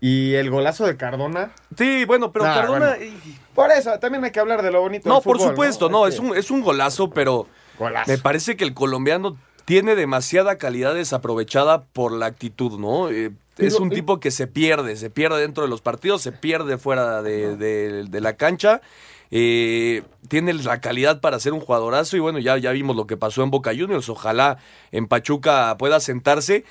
Y 0.00 0.32
el 0.34 0.50
golazo 0.50 0.86
de 0.86 0.96
Cardona. 0.96 1.52
Sí, 1.76 2.06
bueno, 2.06 2.32
pero 2.32 2.46
Nah, 2.46 2.54
Cardona. 2.54 2.96
bueno. 2.96 3.14
Por 3.54 3.70
eso, 3.70 3.98
también 3.98 4.24
hay 4.24 4.30
que 4.30 4.40
hablar 4.40 4.62
de 4.62 4.70
lo 4.70 4.80
bonito 4.80 5.06
No, 5.06 5.16
del 5.16 5.24
por 5.24 5.36
fútbol, 5.36 5.50
supuesto, 5.50 5.90
no, 5.90 6.06
Es 6.06 6.18
un, 6.18 6.34
es 6.34 6.50
un 6.50 6.62
golazo, 6.62 7.10
pero 7.10 7.46
Golazo. 7.80 8.10
me 8.12 8.18
parece 8.18 8.56
que 8.56 8.62
el 8.64 8.74
colombiano 8.74 9.36
tiene 9.64 9.96
demasiada 9.96 10.56
calidad 10.58 10.94
desaprovechada 10.94 11.82
por 11.84 12.12
la 12.12 12.26
actitud, 12.26 12.78
¿no? 12.78 13.10
Eh, 13.10 13.32
es 13.58 13.74
un 13.74 13.90
y- 13.92 13.94
tipo 13.96 14.20
que 14.20 14.30
se 14.30 14.46
pierde, 14.46 14.96
se 14.96 15.10
pierde 15.10 15.40
dentro 15.40 15.62
de 15.64 15.68
los 15.68 15.80
partidos, 15.80 16.22
se 16.22 16.32
pierde 16.32 16.78
fuera 16.78 17.22
de, 17.22 17.56
de- 17.56 18.04
de 18.04 18.20
la 18.20 18.34
cancha. 18.36 18.80
eh, 19.32 20.02
tiene 20.28 20.52
la 20.54 20.80
calidad 20.80 21.20
para 21.20 21.38
ser 21.38 21.52
un 21.52 21.60
jugadorazo 21.60 22.16
y 22.16 22.20
bueno, 22.20 22.38
ya, 22.40 22.56
ya 22.58 22.72
vimos 22.72 22.96
lo 22.96 23.06
que 23.06 23.16
pasó 23.16 23.42
en 23.44 23.50
Boca 23.50 23.70
Juniors. 23.70 24.08
Ojalá 24.08 24.58
en 24.90 25.06
Pachuca 25.06 25.76
pueda 25.78 26.00
sentarse. 26.00 26.64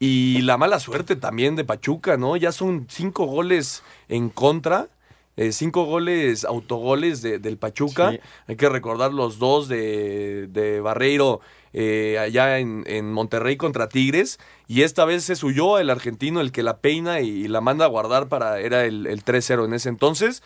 Y 0.00 0.40
la 0.42 0.56
mala 0.56 0.80
suerte 0.80 1.14
también 1.14 1.56
de 1.56 1.64
Pachuca, 1.64 2.16
¿no? 2.16 2.36
Ya 2.36 2.52
son 2.52 2.86
cinco 2.88 3.26
goles 3.26 3.82
en 4.08 4.28
contra. 4.30 4.88
Eh, 5.36 5.52
cinco 5.52 5.84
goles, 5.84 6.44
autogoles 6.44 7.22
de- 7.22 7.38
del 7.38 7.56
Pachuca. 7.56 8.10
Sí. 8.12 8.20
Hay 8.48 8.56
que 8.56 8.68
recordar 8.68 9.12
los 9.12 9.38
dos 9.38 9.68
de, 9.68 10.48
de 10.48 10.80
Barreiro 10.80 11.40
eh, 11.72 12.18
allá 12.18 12.58
en, 12.58 12.84
en 12.86 13.12
Monterrey 13.12 13.56
contra 13.56 13.88
Tigres. 13.88 14.38
Y 14.66 14.82
esta 14.82 15.04
vez 15.04 15.24
se 15.24 15.34
huyó 15.46 15.78
el 15.78 15.88
argentino, 15.90 16.40
el 16.40 16.52
que 16.52 16.62
la 16.62 16.78
peina 16.78 17.20
y, 17.20 17.46
la 17.48 17.60
manda 17.60 17.84
a 17.84 17.88
guardar 17.88 18.28
para. 18.28 18.58
Era 18.60 18.84
el, 18.84 19.06
el 19.06 19.24
3-0 19.24 19.64
en 19.64 19.74
ese 19.74 19.88
entonces. 19.88 20.42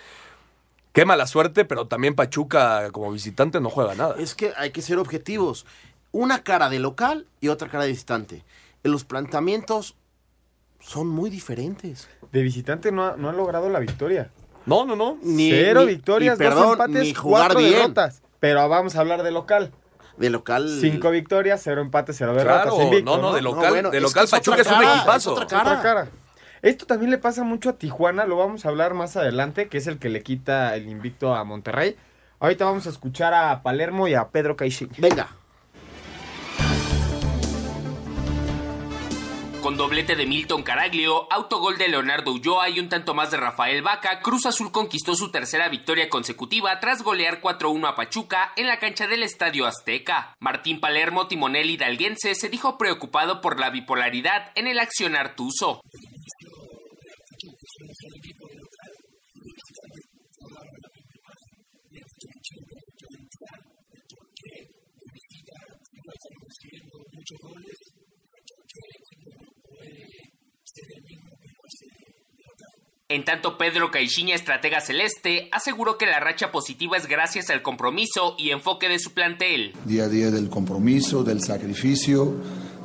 Qué 0.93 1.05
mala 1.05 1.27
suerte, 1.27 1.65
pero 1.65 1.89
también 1.89 2.15
Pachuca 2.15 2.91
como 2.93 3.11
visitante 3.11 3.61
no 3.61 3.69
juega 3.71 3.95
nada. 3.97 4.15
Es 4.19 4.35
que 4.37 4.53
hay 4.57 4.71
que 4.71 4.81
ser 4.81 4.99
objetivos. 4.99 5.67
Una 6.13 6.45
cara 6.45 6.69
de 6.69 6.79
local 6.79 7.27
y 7.41 7.49
otra 7.49 7.69
cara 7.69 7.83
de 7.85 7.91
visitante. 7.91 8.45
Los 8.85 9.05
planteamientos 9.05 9.97
son 10.79 11.09
muy 11.09 11.31
diferentes. 11.31 12.09
De 12.31 12.43
visitante 12.43 12.93
no 12.93 13.07
ha, 13.07 13.17
no 13.17 13.29
ha 13.29 13.33
logrado 13.33 13.69
la 13.71 13.81
victoria. 13.81 14.31
No, 14.67 14.85
no, 14.87 14.97
no. 14.97 15.19
Ni- 15.23 15.51
Cero 15.51 15.81
ni- 15.81 15.87
victorias, 15.89 16.39
perdón, 16.39 16.63
dos 16.63 16.73
empates, 16.73 17.03
ni 17.03 17.15
jugar 17.15 17.43
cuatro 17.47 17.59
bien. 17.61 17.73
derrotas. 17.73 18.23
Pero 18.41 18.69
vamos 18.69 18.97
a 18.97 19.01
hablar 19.01 19.23
de 19.23 19.31
local. 19.31 19.73
De 20.17 20.31
local. 20.31 20.69
Cinco 20.81 21.11
victorias, 21.11 21.61
cero 21.63 21.81
empates, 21.81 22.17
cero 22.17 22.35
derrotas. 22.35 22.65
Claro, 22.73 22.83
invicto, 22.83 23.17
no, 23.17 23.23
no, 23.23 23.33
de 23.35 23.43
local, 23.43 23.71
bueno, 23.71 23.91
de 23.91 23.97
es 23.99 24.03
local 24.03 24.25
es 24.25 24.31
Pachuca 24.31 24.61
es 24.61 24.67
un 24.69 24.75
equipazo. 24.83 25.35
es 25.37 25.43
otra 25.43 25.81
cara. 25.83 26.09
Esto 26.63 26.87
también 26.87 27.11
le 27.11 27.19
pasa 27.19 27.43
mucho 27.45 27.69
a 27.71 27.73
Tijuana, 27.75 28.25
lo 28.25 28.37
vamos 28.39 28.65
a 28.65 28.69
hablar 28.71 28.95
más 28.95 29.17
adelante, 29.17 29.69
que 29.69 29.77
es 29.79 29.87
el 29.87 29.99
que 29.99 30.09
le 30.09 30.23
quita 30.23 30.75
el 30.77 30.89
invicto 30.89 31.35
a 31.35 31.45
Monterrey. 31.45 31.97
Ahorita 32.41 32.65
vamos 32.65 32.87
a 32.87 32.91
escuchar 32.91 33.35
a 33.35 33.63
Palermo 33.63 34.09
y 34.09 34.15
a 34.15 34.29
Pedro 34.29 34.57
Caixinha. 34.57 34.93
Venga. 34.99 35.29
Con 39.65 39.79
doblete 39.79 40.15
de 40.15 40.27
Milton 40.27 40.63
Caraglio, 40.63 41.27
autogol 41.33 41.79
de 41.79 41.89
Leonardo 41.89 42.33
Ulloa 42.33 42.69
y 42.69 42.81
un 42.81 42.91
tanto 42.91 43.15
más 43.15 43.31
de 43.31 43.39
Rafael 43.39 43.81
Vaca, 43.81 44.21
Cruz 44.21 44.45
Azul 44.45 44.71
conquistó 44.71 45.15
su 45.15 45.31
tercera 45.31 45.71
victoria 45.71 46.11
consecutiva 46.11 46.79
tras 46.81 47.03
golear 47.03 47.41
4-1 47.41 47.89
a 47.89 47.95
Pachuca 47.95 48.53
en 48.57 48.67
la 48.67 48.79
cancha 48.79 49.07
del 49.07 49.23
Estadio 49.23 49.65
Azteca. 49.65 50.37
Martín 50.39 50.81
Palermo, 50.81 51.29
timonel 51.29 51.71
hidalguense, 51.71 52.35
se 52.35 52.51
dijo 52.51 52.77
preocupado 52.77 53.41
por 53.41 53.59
la 53.59 53.71
bipolaridad 53.71 54.53
en 54.55 54.67
el 54.67 54.79
accionar 54.79 55.35
tuzo. 55.35 55.81
En 73.11 73.23
tanto, 73.23 73.59
Pedro 73.59 73.91
Caixinha, 73.91 74.35
estratega 74.35 74.81
celeste, 74.81 75.51
aseguró 75.53 75.99
que 75.99 76.07
la 76.07 76.21
racha 76.21 76.51
positiva 76.51 76.97
es 76.97 77.07
gracias 77.07 77.51
al 77.51 77.61
compromiso 77.61 78.35
y 78.39 78.49
enfoque 78.49 78.89
de 78.89 78.99
su 78.99 79.13
plantel. 79.13 79.75
día 79.85 80.05
a 80.05 80.09
día 80.09 80.31
del 80.31 80.49
compromiso, 80.49 81.23
del 81.23 81.43
sacrificio, 81.43 82.33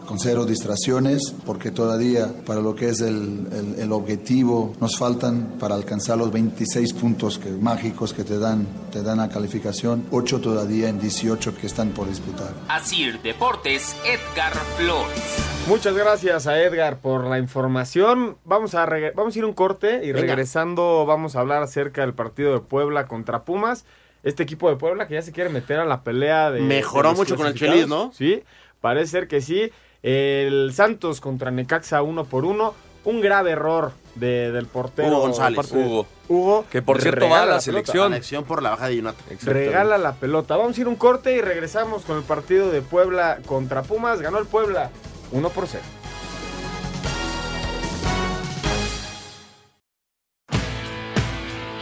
con 0.05 0.19
cero 0.19 0.45
distracciones, 0.45 1.34
porque 1.45 1.71
todavía 1.71 2.34
para 2.45 2.60
lo 2.60 2.75
que 2.75 2.89
es 2.89 2.99
el, 2.99 3.47
el- 3.53 3.75
el 3.79 3.91
objetivo 3.93 4.75
nos 4.82 4.97
faltan 4.97 5.55
para 5.58 5.75
alcanzar 5.75 6.17
los 6.17 6.34
26 6.34 6.91
puntos 6.95 7.39
que, 7.39 7.51
mágicos 7.51 8.12
que 8.13 8.25
te 8.25 8.38
dan, 8.39 8.67
te 8.91 9.01
dan 9.01 9.19
la 9.19 9.29
calificación, 9.29 10.05
8 10.12 10.41
todavía 10.41 10.89
en 10.89 10.99
18 10.99 11.55
que 11.55 11.67
están 11.67 11.91
por 11.91 12.10
disputar. 12.10 12.53
Asir 12.67 13.21
Deportes, 13.21 13.95
Edgar 14.03 14.53
Flores. 14.75 15.48
Muchas 15.69 15.95
gracias 15.95 16.47
a 16.47 16.60
Edgar 16.62 16.97
por 16.97 17.25
la 17.25 17.38
información. 17.38 18.38
Vamos 18.43 18.73
a, 18.73 18.88
vamos 19.13 19.36
a 19.36 19.38
ir 19.39 19.43
a 19.43 19.47
un 19.47 19.53
corte 19.53 20.01
y 20.03 20.12
Venga. 20.12 20.21
regresando 20.21 21.05
vamos 21.05 21.36
a 21.36 21.41
hablar 21.41 21.62
acerca 21.62 22.01
del 22.01 22.13
partido 22.13 22.53
de 22.53 22.60
Puebla 22.60 23.08
contra 23.08 23.43
Pumas. 23.43 23.86
Este 24.23 24.41
equipo 24.43 24.69
de 24.69 24.75
Puebla 24.77 25.08
que 25.08 25.13
ya 25.13 25.21
se 25.21 25.32
quiere 25.32 25.49
meter 25.51 25.79
a 25.79 25.86
la 25.86 26.01
pelea 26.01 26.49
de... 26.49 26.62
Mejoró 26.62 27.12
de 27.12 27.15
mucho 27.17 27.36
con 27.36 27.45
el. 27.47 27.53
Chelis, 27.53 27.88
¿no? 27.88 28.12
Sí, 28.13 28.43
parece 28.82 29.12
ser 29.12 29.27
que 29.27 29.41
sí. 29.41 29.71
El 30.01 30.71
Santos 30.73 31.21
contra 31.21 31.51
Necaxa 31.51 32.01
uno 32.01 32.25
por 32.25 32.45
uno. 32.45 32.73
Un 33.05 33.21
grave 33.21 33.51
error 33.51 33.93
de- 34.15 34.51
del 34.51 34.65
portero. 34.65 35.08
Hugo 35.08 35.19
González. 35.21 35.71
Hugo. 35.71 36.05
Hugo. 36.27 36.65
Que 36.69 36.82
por 36.82 36.99
cierto 37.01 37.29
va 37.29 37.38
a 37.43 37.45
la 37.45 37.60
pelota. 37.60 37.91
selección. 37.93 38.43
Por 38.43 38.62
la 38.62 38.71
baja 38.71 38.88
de 38.88 38.97
Jonathan. 38.97 39.38
Regala 39.43 39.97
la 39.97 40.13
pelota. 40.13 40.58
Vamos 40.58 40.77
a 40.77 40.82
ir 40.82 40.88
un 40.88 40.95
corte 40.95 41.34
y 41.36 41.41
regresamos 41.41 42.03
con 42.03 42.17
el 42.17 42.23
partido 42.23 42.71
de 42.71 42.82
Puebla 42.82 43.38
contra 43.45 43.84
Pumas. 43.84 44.19
Ganó 44.21 44.38
el 44.39 44.45
Puebla 44.47 44.89
1 45.32 45.50
por 45.50 45.68
0. 45.68 45.84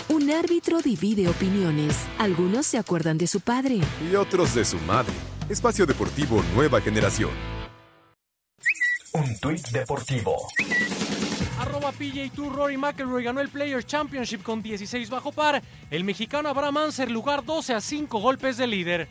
Un 0.09 0.31
árbitro 0.31 0.81
divide 0.81 1.29
opiniones. 1.29 2.05
Algunos 2.17 2.65
se 2.65 2.77
acuerdan 2.77 3.17
de 3.17 3.27
su 3.27 3.39
padre. 3.39 3.79
Y 4.11 4.15
otros 4.15 4.55
de 4.55 4.65
su 4.65 4.77
madre. 4.79 5.13
Espacio 5.47 5.85
Deportivo 5.85 6.43
Nueva 6.55 6.81
Generación. 6.81 7.31
Un 9.13 9.39
tuit 9.39 9.65
deportivo. 9.69 10.35
Arroba 11.59 11.91
PJ 11.91 12.29
Tour, 12.35 12.53
Rory 12.53 12.77
McIlroy 12.77 13.23
ganó 13.23 13.41
el 13.41 13.49
Players 13.49 13.85
Championship 13.85 14.43
con 14.43 14.61
16 14.61 15.09
bajo 15.09 15.31
par. 15.31 15.63
El 15.89 16.03
mexicano 16.03 16.49
Abraham 16.49 16.77
Anser 16.77 17.09
lugar 17.09 17.43
12 17.45 17.73
a 17.73 17.81
5 17.81 18.19
golpes 18.19 18.57
de 18.57 18.67
líder. 18.67 19.07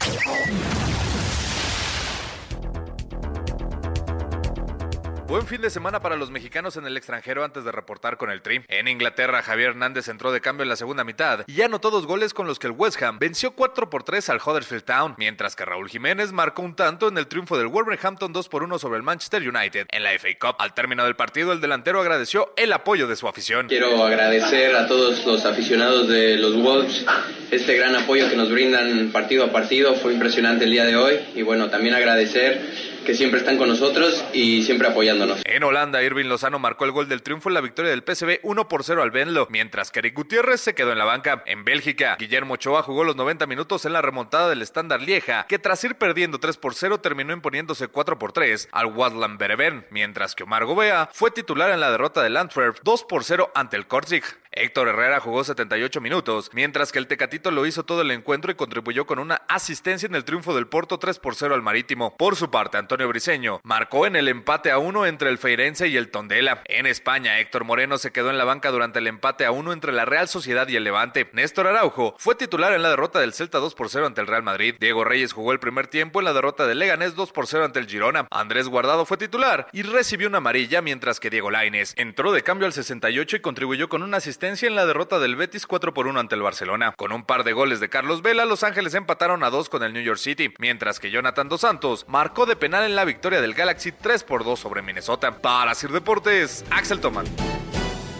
Buen 5.36 5.46
fin 5.46 5.60
de 5.60 5.68
semana 5.68 6.00
para 6.00 6.16
los 6.16 6.30
mexicanos 6.30 6.78
en 6.78 6.86
el 6.86 6.96
extranjero 6.96 7.44
antes 7.44 7.62
de 7.62 7.70
reportar 7.70 8.16
con 8.16 8.30
el 8.30 8.40
Tri. 8.40 8.62
En 8.68 8.88
Inglaterra, 8.88 9.42
Javier 9.42 9.72
Hernández 9.72 10.08
entró 10.08 10.32
de 10.32 10.40
cambio 10.40 10.62
en 10.62 10.70
la 10.70 10.76
segunda 10.76 11.04
mitad 11.04 11.44
y 11.46 11.60
anotó 11.60 11.90
dos 11.90 12.06
goles 12.06 12.32
con 12.32 12.46
los 12.46 12.58
que 12.58 12.68
el 12.68 12.72
West 12.72 13.02
Ham 13.02 13.18
venció 13.18 13.50
4 13.50 13.90
por 13.90 14.02
3 14.02 14.30
al 14.30 14.40
Huddersfield 14.42 14.84
Town, 14.84 15.14
mientras 15.18 15.54
que 15.54 15.66
Raúl 15.66 15.90
Jiménez 15.90 16.32
marcó 16.32 16.62
un 16.62 16.74
tanto 16.74 17.08
en 17.08 17.18
el 17.18 17.26
triunfo 17.26 17.58
del 17.58 17.66
Wolverhampton 17.66 18.32
2 18.32 18.48
por 18.48 18.62
1 18.62 18.78
sobre 18.78 18.96
el 18.96 19.02
Manchester 19.02 19.46
United 19.46 19.88
en 19.90 20.02
la 20.04 20.12
FA 20.18 20.28
Cup. 20.40 20.56
Al 20.58 20.72
término 20.72 21.04
del 21.04 21.16
partido, 21.16 21.52
el 21.52 21.60
delantero 21.60 22.00
agradeció 22.00 22.54
el 22.56 22.72
apoyo 22.72 23.06
de 23.06 23.16
su 23.16 23.28
afición. 23.28 23.68
Quiero 23.68 24.02
agradecer 24.02 24.74
a 24.74 24.86
todos 24.86 25.26
los 25.26 25.44
aficionados 25.44 26.08
de 26.08 26.38
los 26.38 26.56
Wolves 26.56 27.04
este 27.50 27.76
gran 27.76 27.94
apoyo 27.94 28.30
que 28.30 28.36
nos 28.36 28.50
brindan 28.50 29.10
partido 29.12 29.44
a 29.44 29.52
partido. 29.52 29.96
Fue 29.96 30.14
impresionante 30.14 30.64
el 30.64 30.70
día 30.70 30.86
de 30.86 30.96
hoy 30.96 31.20
y 31.34 31.42
bueno, 31.42 31.68
también 31.68 31.94
agradecer 31.94 32.85
que 33.06 33.14
siempre 33.14 33.38
están 33.38 33.56
con 33.56 33.68
nosotros 33.68 34.24
y 34.32 34.64
siempre 34.64 34.88
apoyándonos. 34.88 35.40
En 35.44 35.62
Holanda, 35.62 36.02
Irving 36.02 36.26
Lozano 36.26 36.58
marcó 36.58 36.84
el 36.84 36.90
gol 36.90 37.08
del 37.08 37.22
triunfo 37.22 37.48
en 37.48 37.54
la 37.54 37.60
victoria 37.60 37.90
del 37.90 38.02
PSV 38.02 38.40
1 38.42 38.68
por 38.68 38.84
0 38.84 39.02
al 39.02 39.12
Venlo, 39.12 39.46
mientras 39.48 39.90
que 39.90 40.00
Eric 40.00 40.14
Gutiérrez 40.14 40.60
se 40.60 40.74
quedó 40.74 40.92
en 40.92 40.98
la 40.98 41.04
banca. 41.04 41.42
En 41.46 41.64
Bélgica, 41.64 42.16
Guillermo 42.18 42.54
Ochoa 42.54 42.82
jugó 42.82 43.04
los 43.04 43.16
90 43.16 43.46
minutos 43.46 43.84
en 43.84 43.92
la 43.92 44.02
remontada 44.02 44.48
del 44.48 44.62
Standard 44.62 45.02
Lieja, 45.02 45.46
que 45.48 45.58
tras 45.58 45.82
ir 45.84 45.94
perdiendo 45.94 46.38
3 46.38 46.56
por 46.56 46.74
0 46.74 46.98
terminó 46.98 47.32
imponiéndose 47.32 47.88
4 47.88 48.18
por 48.18 48.32
3 48.32 48.68
al 48.72 48.86
Wadland 48.86 49.38
Bereven, 49.38 49.86
mientras 49.90 50.34
que 50.34 50.42
Omar 50.42 50.64
Gobea 50.64 51.08
fue 51.12 51.30
titular 51.30 51.70
en 51.70 51.80
la 51.80 51.92
derrota 51.92 52.22
del 52.22 52.36
Antwerp 52.36 52.78
2 52.82 53.04
por 53.04 53.22
0 53.22 53.52
ante 53.54 53.76
el 53.76 53.86
Kortrijk. 53.86 54.45
Héctor 54.56 54.88
Herrera 54.88 55.20
jugó 55.20 55.44
78 55.44 56.00
minutos, 56.00 56.50
mientras 56.54 56.90
que 56.90 56.98
el 56.98 57.06
Tecatito 57.06 57.50
lo 57.50 57.66
hizo 57.66 57.84
todo 57.84 58.00
el 58.00 58.10
encuentro 58.10 58.50
y 58.50 58.54
contribuyó 58.54 59.06
con 59.06 59.18
una 59.18 59.42
asistencia 59.48 60.06
en 60.06 60.14
el 60.14 60.24
triunfo 60.24 60.54
del 60.54 60.66
Porto 60.66 60.98
3 60.98 61.18
por 61.18 61.34
0 61.34 61.54
al 61.54 61.60
Marítimo. 61.60 62.16
Por 62.16 62.36
su 62.36 62.50
parte, 62.50 62.78
Antonio 62.78 63.06
Briseño 63.06 63.60
marcó 63.64 64.06
en 64.06 64.16
el 64.16 64.28
empate 64.28 64.70
a 64.70 64.78
1 64.78 65.06
entre 65.06 65.28
el 65.28 65.36
Feirense 65.36 65.88
y 65.88 65.98
el 65.98 66.10
Tondela. 66.10 66.62
En 66.64 66.86
España, 66.86 67.38
Héctor 67.38 67.64
Moreno 67.64 67.98
se 67.98 68.12
quedó 68.12 68.30
en 68.30 68.38
la 68.38 68.44
banca 68.44 68.70
durante 68.70 68.98
el 68.98 69.06
empate 69.06 69.44
a 69.44 69.50
1 69.50 69.74
entre 69.74 69.92
la 69.92 70.06
Real 70.06 70.26
Sociedad 70.26 70.66
y 70.68 70.76
el 70.76 70.84
Levante. 70.84 71.28
Néstor 71.34 71.66
Araujo 71.66 72.14
fue 72.18 72.34
titular 72.34 72.72
en 72.72 72.82
la 72.82 72.88
derrota 72.90 73.20
del 73.20 73.34
Celta 73.34 73.58
2 73.58 73.74
por 73.74 73.90
0 73.90 74.06
ante 74.06 74.22
el 74.22 74.26
Real 74.26 74.42
Madrid. 74.42 74.76
Diego 74.80 75.04
Reyes 75.04 75.34
jugó 75.34 75.52
el 75.52 75.60
primer 75.60 75.86
tiempo 75.86 76.20
en 76.20 76.24
la 76.24 76.32
derrota 76.32 76.66
del 76.66 76.78
Leganés 76.78 77.14
2 77.14 77.30
por 77.32 77.46
0 77.46 77.66
ante 77.66 77.78
el 77.78 77.86
Girona. 77.86 78.26
Andrés 78.30 78.68
Guardado 78.68 79.04
fue 79.04 79.18
titular 79.18 79.68
y 79.72 79.82
recibió 79.82 80.28
una 80.28 80.38
amarilla, 80.38 80.80
mientras 80.80 81.20
que 81.20 81.28
Diego 81.28 81.50
Laines 81.50 81.92
entró 81.98 82.32
de 82.32 82.42
cambio 82.42 82.66
al 82.66 82.72
68 82.72 83.36
y 83.36 83.40
contribuyó 83.40 83.90
con 83.90 84.02
una 84.02 84.16
asistencia 84.16 84.45
en 84.46 84.76
la 84.76 84.86
derrota 84.86 85.18
del 85.18 85.34
Betis 85.34 85.66
4 85.66 85.92
por 85.92 86.06
1 86.06 86.20
ante 86.20 86.36
el 86.36 86.42
Barcelona. 86.42 86.94
Con 86.96 87.10
un 87.10 87.24
par 87.24 87.42
de 87.42 87.52
goles 87.52 87.80
de 87.80 87.88
Carlos 87.88 88.22
Vela, 88.22 88.44
Los 88.44 88.62
Ángeles 88.62 88.94
empataron 88.94 89.42
a 89.42 89.50
2 89.50 89.68
con 89.68 89.82
el 89.82 89.92
New 89.92 90.02
York 90.02 90.18
City, 90.18 90.54
mientras 90.60 91.00
que 91.00 91.10
Jonathan 91.10 91.48
Dos 91.48 91.62
Santos 91.62 92.06
marcó 92.08 92.46
de 92.46 92.54
penal 92.54 92.84
en 92.84 92.94
la 92.94 93.04
victoria 93.04 93.40
del 93.40 93.54
Galaxy 93.54 93.90
3 93.90 94.22
por 94.22 94.44
2 94.44 94.60
sobre 94.60 94.82
Minnesota. 94.82 95.38
Para 95.38 95.74
Sir 95.74 95.90
Deportes, 95.90 96.64
Axel 96.70 97.00
Toman. 97.00 97.26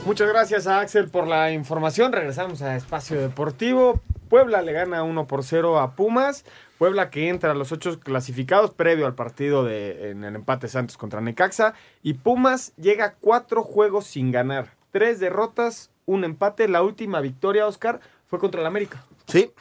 Muchas 0.05 0.29
gracias 0.29 0.67
a 0.67 0.81
Axel 0.81 1.09
por 1.09 1.29
la 1.29 1.53
información. 1.53 2.13
Regresamos 2.13 2.61
a 2.61 2.75
Espacio 2.75 3.21
Deportivo. 3.21 4.01
Puebla 4.29 4.63
le 4.63 4.73
gana 4.73 5.05
1 5.05 5.27
por 5.29 5.45
0 5.45 5.79
a 5.79 5.93
Pumas. 5.93 6.45
Puebla 6.79 7.09
que 7.11 7.29
entra 7.29 7.53
a 7.53 7.55
los 7.55 7.71
ocho 7.71 8.01
clasificados 8.01 8.75
previo 8.75 9.07
al 9.07 9.15
partido 9.15 9.65
de, 9.65 10.11
en 10.11 10.25
el 10.25 10.35
empate 10.35 10.67
Santos 10.67 10.97
contra 10.97 11.21
Necaxa. 11.21 11.75
Y 12.03 12.15
Pumas 12.15 12.75
llega 12.77 13.05
a 13.05 13.15
cuatro 13.15 13.63
juegos 13.63 14.07
sin 14.07 14.33
ganar. 14.33 14.75
Tres 14.91 15.21
derrotas, 15.21 15.91
un 16.07 16.25
empate. 16.25 16.69
La 16.69 16.83
última 16.83 17.21
victoria, 17.21 17.67
Oscar, 17.67 18.01
fue 18.27 18.39
contra 18.39 18.61
el 18.61 18.67
América. 18.67 19.05
Sí. 19.27 19.53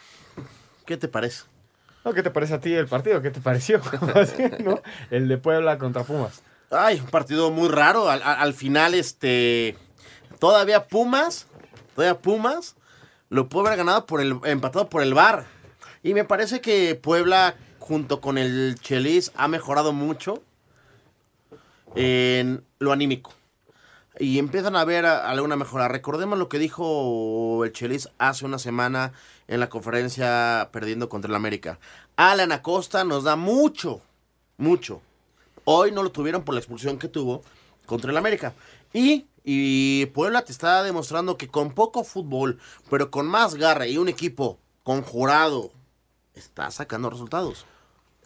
¿Qué 0.85 0.97
te 0.97 1.07
parece? 1.07 1.43
No, 2.05 2.13
¿Qué 2.13 2.23
te 2.23 2.29
parece 2.29 2.53
a 2.53 2.61
ti 2.61 2.73
el 2.73 2.87
partido? 2.87 3.21
¿Qué 3.21 3.31
te 3.31 3.41
pareció? 3.41 3.81
¿No? 4.63 4.81
El 5.09 5.27
de 5.27 5.37
Puebla 5.37 5.77
contra 5.77 6.03
Pumas. 6.03 6.41
Ay, 6.69 6.99
un 6.99 7.07
partido 7.07 7.51
muy 7.51 7.67
raro. 7.67 8.09
Al, 8.09 8.21
al, 8.21 8.37
al 8.37 8.53
final, 8.53 8.93
este. 8.93 9.75
Todavía 10.39 10.87
Pumas. 10.87 11.47
Todavía 11.95 12.19
Pumas. 12.19 12.75
Lo 13.29 13.49
puede 13.49 13.67
haber 13.67 13.79
ganado 13.79 14.05
por 14.05 14.21
el. 14.21 14.39
empatado 14.45 14.87
por 14.87 15.01
el 15.01 15.13
VAR. 15.13 15.45
Y 16.03 16.13
me 16.13 16.23
parece 16.23 16.61
que 16.61 16.93
Puebla, 16.93 17.55
junto 17.79 18.21
con 18.21 18.37
el 18.37 18.77
Chelis, 18.79 19.31
ha 19.35 19.47
mejorado 19.47 19.91
mucho 19.91 20.43
en 21.95 22.63
lo 22.77 22.91
anímico. 22.91 23.33
Y 24.17 24.39
empiezan 24.39 24.75
a 24.75 24.85
ver 24.85 25.05
alguna 25.05 25.57
mejora. 25.57 25.87
Recordemos 25.87 26.39
lo 26.39 26.47
que 26.47 26.59
dijo 26.59 27.65
el 27.65 27.73
Chelis 27.73 28.09
hace 28.17 28.45
una 28.45 28.59
semana 28.59 29.11
en 29.47 29.59
la 29.59 29.69
conferencia 29.69 30.69
perdiendo 30.71 31.09
contra 31.09 31.29
el 31.29 31.35
América. 31.35 31.79
Alan 32.15 32.53
Acosta 32.53 33.03
nos 33.03 33.25
da 33.25 33.35
mucho, 33.35 34.01
mucho. 34.57 35.01
Hoy 35.65 35.91
no 35.91 36.01
lo 36.01 36.11
tuvieron 36.11 36.43
por 36.43 36.55
la 36.55 36.61
expulsión 36.61 36.97
que 36.97 37.09
tuvo 37.09 37.41
contra 37.85 38.11
el 38.11 38.17
América. 38.17 38.53
Y, 38.93 39.25
y 39.43 40.05
Puebla 40.07 40.43
te 40.43 40.53
está 40.53 40.81
demostrando 40.83 41.37
que 41.37 41.49
con 41.49 41.73
poco 41.73 42.05
fútbol, 42.05 42.59
pero 42.89 43.11
con 43.11 43.27
más 43.27 43.55
garra 43.55 43.85
y 43.85 43.97
un 43.97 44.07
equipo 44.07 44.59
conjurado, 44.83 45.71
está 46.35 46.71
sacando 46.71 47.09
resultados. 47.09 47.65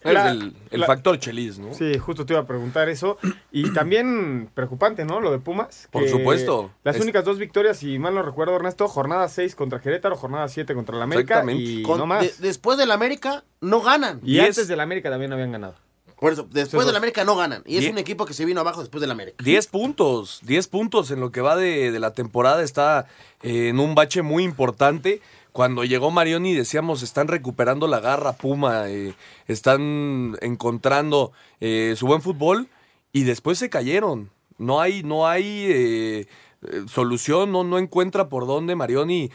Era 0.04 0.32
el, 0.32 0.54
el 0.72 0.80
la, 0.80 0.88
factor 0.88 1.20
Chelis, 1.20 1.60
¿no? 1.60 1.74
Sí, 1.74 1.98
justo 1.98 2.26
te 2.26 2.34
iba 2.34 2.42
a 2.42 2.48
preguntar 2.48 2.90
eso. 2.90 3.18
Y 3.52 3.70
también 3.74 4.50
preocupante, 4.54 5.06
¿no? 5.06 5.20
Lo 5.20 5.32
de 5.32 5.40
Pumas. 5.40 5.88
Por 5.92 6.08
supuesto. 6.08 6.72
Las 6.84 6.96
es... 6.96 7.02
únicas 7.02 7.26
dos 7.26 7.38
victorias, 7.38 7.78
si 7.78 8.00
mal 8.00 8.16
no 8.16 8.22
recuerdo, 8.22 8.56
Ernesto, 8.56 8.88
jornada 8.88 9.28
6 9.28 9.56
contra 9.56 9.82
Querétaro, 9.82 10.16
jornada 10.16 10.48
7 10.48 10.74
contra 10.74 10.96
el 10.96 11.02
América. 11.02 11.44
Y 11.50 11.84
Con, 11.84 11.98
no 11.98 12.06
más. 12.06 12.22
De, 12.22 12.48
después 12.48 12.78
del 12.78 12.92
América, 12.92 13.44
no 13.62 13.82
ganan. 13.82 14.20
Y, 14.24 14.38
y 14.38 14.40
antes 14.40 14.60
es... 14.60 14.68
del 14.68 14.80
América 14.80 15.10
también 15.10 15.34
habían 15.34 15.52
ganado. 15.52 15.76
Por 16.20 16.34
eso, 16.34 16.48
después 16.50 16.86
del 16.86 16.96
América 16.96 17.24
no 17.24 17.36
ganan. 17.36 17.64
Y 17.66 17.78
es 17.78 17.90
un 17.90 17.98
equipo 17.98 18.26
que 18.26 18.34
se 18.34 18.46
vino 18.46 18.60
abajo 18.60 18.82
después 18.82 19.02
del 19.02 19.12
América. 19.12 19.42
10 19.44 19.68
puntos, 19.68 20.40
10 20.44 20.68
puntos 20.68 21.12
en 21.12 21.20
lo 21.22 21.32
que 21.32 21.42
va 21.42 21.56
de, 21.56 21.92
de 21.92 22.00
la 22.00 22.14
temporada. 22.14 22.62
Está 22.62 23.08
eh, 23.42 23.70
en 23.70 23.80
un 23.80 23.96
bache 23.96 24.22
muy 24.22 24.44
importante 24.44 25.22
cuando 25.52 25.84
llegó 25.84 26.12
Marioni 26.12 26.54
decíamos 26.54 27.02
están 27.02 27.28
recuperando 27.28 27.88
la 27.88 28.00
garra 28.00 28.34
Puma, 28.34 28.90
eh, 28.90 29.14
están 29.48 30.38
encontrando 30.42 31.32
eh, 31.60 31.96
su 31.98 32.06
buen 32.06 32.22
fútbol 32.22 32.70
y 33.12 33.24
después 33.24 33.58
se 33.58 33.70
cayeron. 33.70 34.30
No 34.58 34.80
hay, 34.80 35.04
no 35.04 35.28
hay 35.28 35.66
eh, 35.68 36.28
solución, 36.88 37.52
no, 37.52 37.64
no 37.64 37.80
encuentra 37.80 38.30
por 38.30 38.46
dónde 38.46 38.76
Marioni 38.76 39.32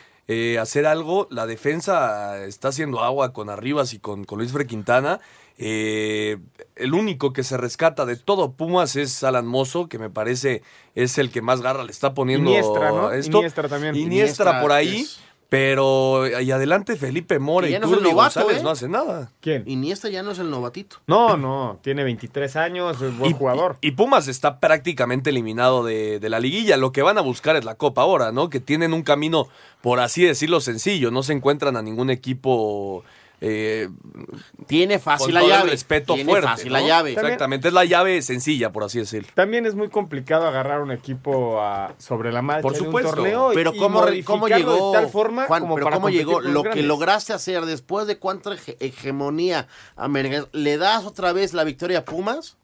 hacer 0.59 0.87
algo. 0.87 1.27
La 1.31 1.47
defensa 1.47 2.43
está 2.47 2.69
haciendo 2.69 3.01
agua 3.01 3.33
con 3.35 3.51
Arribas 3.51 3.93
y 3.93 3.99
con, 3.99 4.25
con 4.25 4.39
Luis 4.39 4.53
Frequintana. 4.53 5.21
El 5.57 6.95
único 6.95 7.33
que 7.33 7.45
se 7.45 7.57
rescata 7.57 8.07
de 8.07 8.17
todo 8.17 8.53
Pumas 8.53 8.97
es 8.97 9.23
Alan 9.23 9.47
Mozo, 9.47 9.89
que 9.89 9.99
me 9.99 10.11
parece 10.11 10.63
es 10.95 11.19
el 11.19 11.31
que 11.31 11.43
más 11.43 11.61
garra 11.61 11.85
le 11.85 11.93
está 11.93 12.15
poniendo 12.15 12.51
Iniestra, 12.51 12.91
¿no? 12.91 13.13
esto. 13.13 13.39
Iniestra 13.39 13.69
también. 13.69 13.95
Iniestra, 13.95 14.15
Iniestra 14.17 14.61
por 14.61 14.73
ahí. 14.73 15.01
Es... 15.01 15.21
Pero 15.55 16.27
y 16.41 16.51
adelante 16.51 16.97
Felipe 16.97 17.39
Mora 17.39 17.69
y 17.69 17.79
no 17.79 17.89
Turli 17.89 18.11
novato, 18.11 18.41
González 18.41 18.59
¿eh? 18.59 18.65
no 18.65 18.71
hace 18.71 18.89
nada. 18.89 19.31
¿Quién? 19.41 19.63
Iniesta 19.67 20.09
ya 20.09 20.25
no 20.25 20.33
es 20.33 20.41
el 20.41 20.51
novatito. 20.51 20.97
No, 21.07 21.37
no, 21.37 21.79
tiene 21.81 22.03
23 22.03 22.57
años, 22.57 23.01
es 23.01 23.17
buen 23.17 23.31
y, 23.31 23.35
jugador. 23.35 23.77
Y, 23.81 23.89
y, 23.89 23.91
Pumas 23.93 24.27
está 24.27 24.59
prácticamente 24.59 25.31
eliminado 25.31 25.85
de, 25.85 26.19
de, 26.19 26.29
la 26.29 26.41
liguilla. 26.41 26.77
Lo 26.77 26.91
que 26.91 27.03
van 27.03 27.19
a 27.19 27.21
buscar 27.21 27.55
es 27.55 27.65
la 27.65 27.77
Copa 27.77 28.03
ahora, 28.03 28.33
¿no? 28.33 28.51
Que 28.51 28.59
tienen 28.59 28.93
un 28.93 29.03
camino, 29.03 29.47
por 29.81 30.01
así 30.01 30.25
decirlo, 30.25 30.61
sencillo. 30.61 31.13
No 31.13 31.23
se 31.23 31.35
encuentran 31.35 31.77
a 31.77 31.83
ningún 31.83 32.11
equipo. 32.11 33.05
Eh, 33.47 33.91
tiene 34.67 34.99
fácil 34.99 35.35
la 35.35 35.43
llave. 35.43 35.71
respeto 35.71 36.15
tiene 36.15 36.31
fuerte. 36.31 36.49
fácil 36.49 36.73
¿no? 36.73 36.79
la 36.79 36.87
llave. 36.87 37.13
Exactamente, 37.13 37.69
es 37.69 37.75
la 37.75 37.85
llave 37.85 38.23
sencilla, 38.23 38.73
por 38.73 38.85
así 38.85 39.01
decirlo. 39.01 39.29
También 39.35 39.67
es 39.67 39.75
muy 39.75 39.91
complicado 39.91 40.47
agarrar 40.47 40.81
un 40.81 40.91
equipo 40.91 41.61
a, 41.61 41.95
sobre 41.99 42.33
la 42.33 42.41
marcha 42.41 42.63
por 42.63 42.75
supuesto. 42.75 43.11
de 43.11 43.21
un 43.21 43.33
torneo. 43.33 43.51
Pero 43.53 43.75
y, 43.75 43.79
cómo, 43.79 44.07
cómo 44.25 44.49
llegó, 44.49 44.93
de 44.93 44.99
tal 44.99 45.11
forma 45.11 45.45
Juan, 45.45 45.61
como 45.61 45.75
pero 45.75 45.85
para 45.85 45.97
cómo 45.97 46.09
llegó 46.09 46.41
lo 46.41 46.63
que 46.63 46.83
lograste 46.83 47.35
hacer 47.35 47.67
después 47.67 48.07
de 48.07 48.19
cuánta 48.19 48.55
hege 48.55 48.79
hegemonía 48.81 49.69
americana. 49.95 50.47
¿Le 50.53 50.79
das 50.79 51.05
otra 51.05 51.35
vez 51.35 51.53
la 51.53 51.65
victoria 51.65 51.99
a 51.99 52.05
Pumas? 52.07 52.57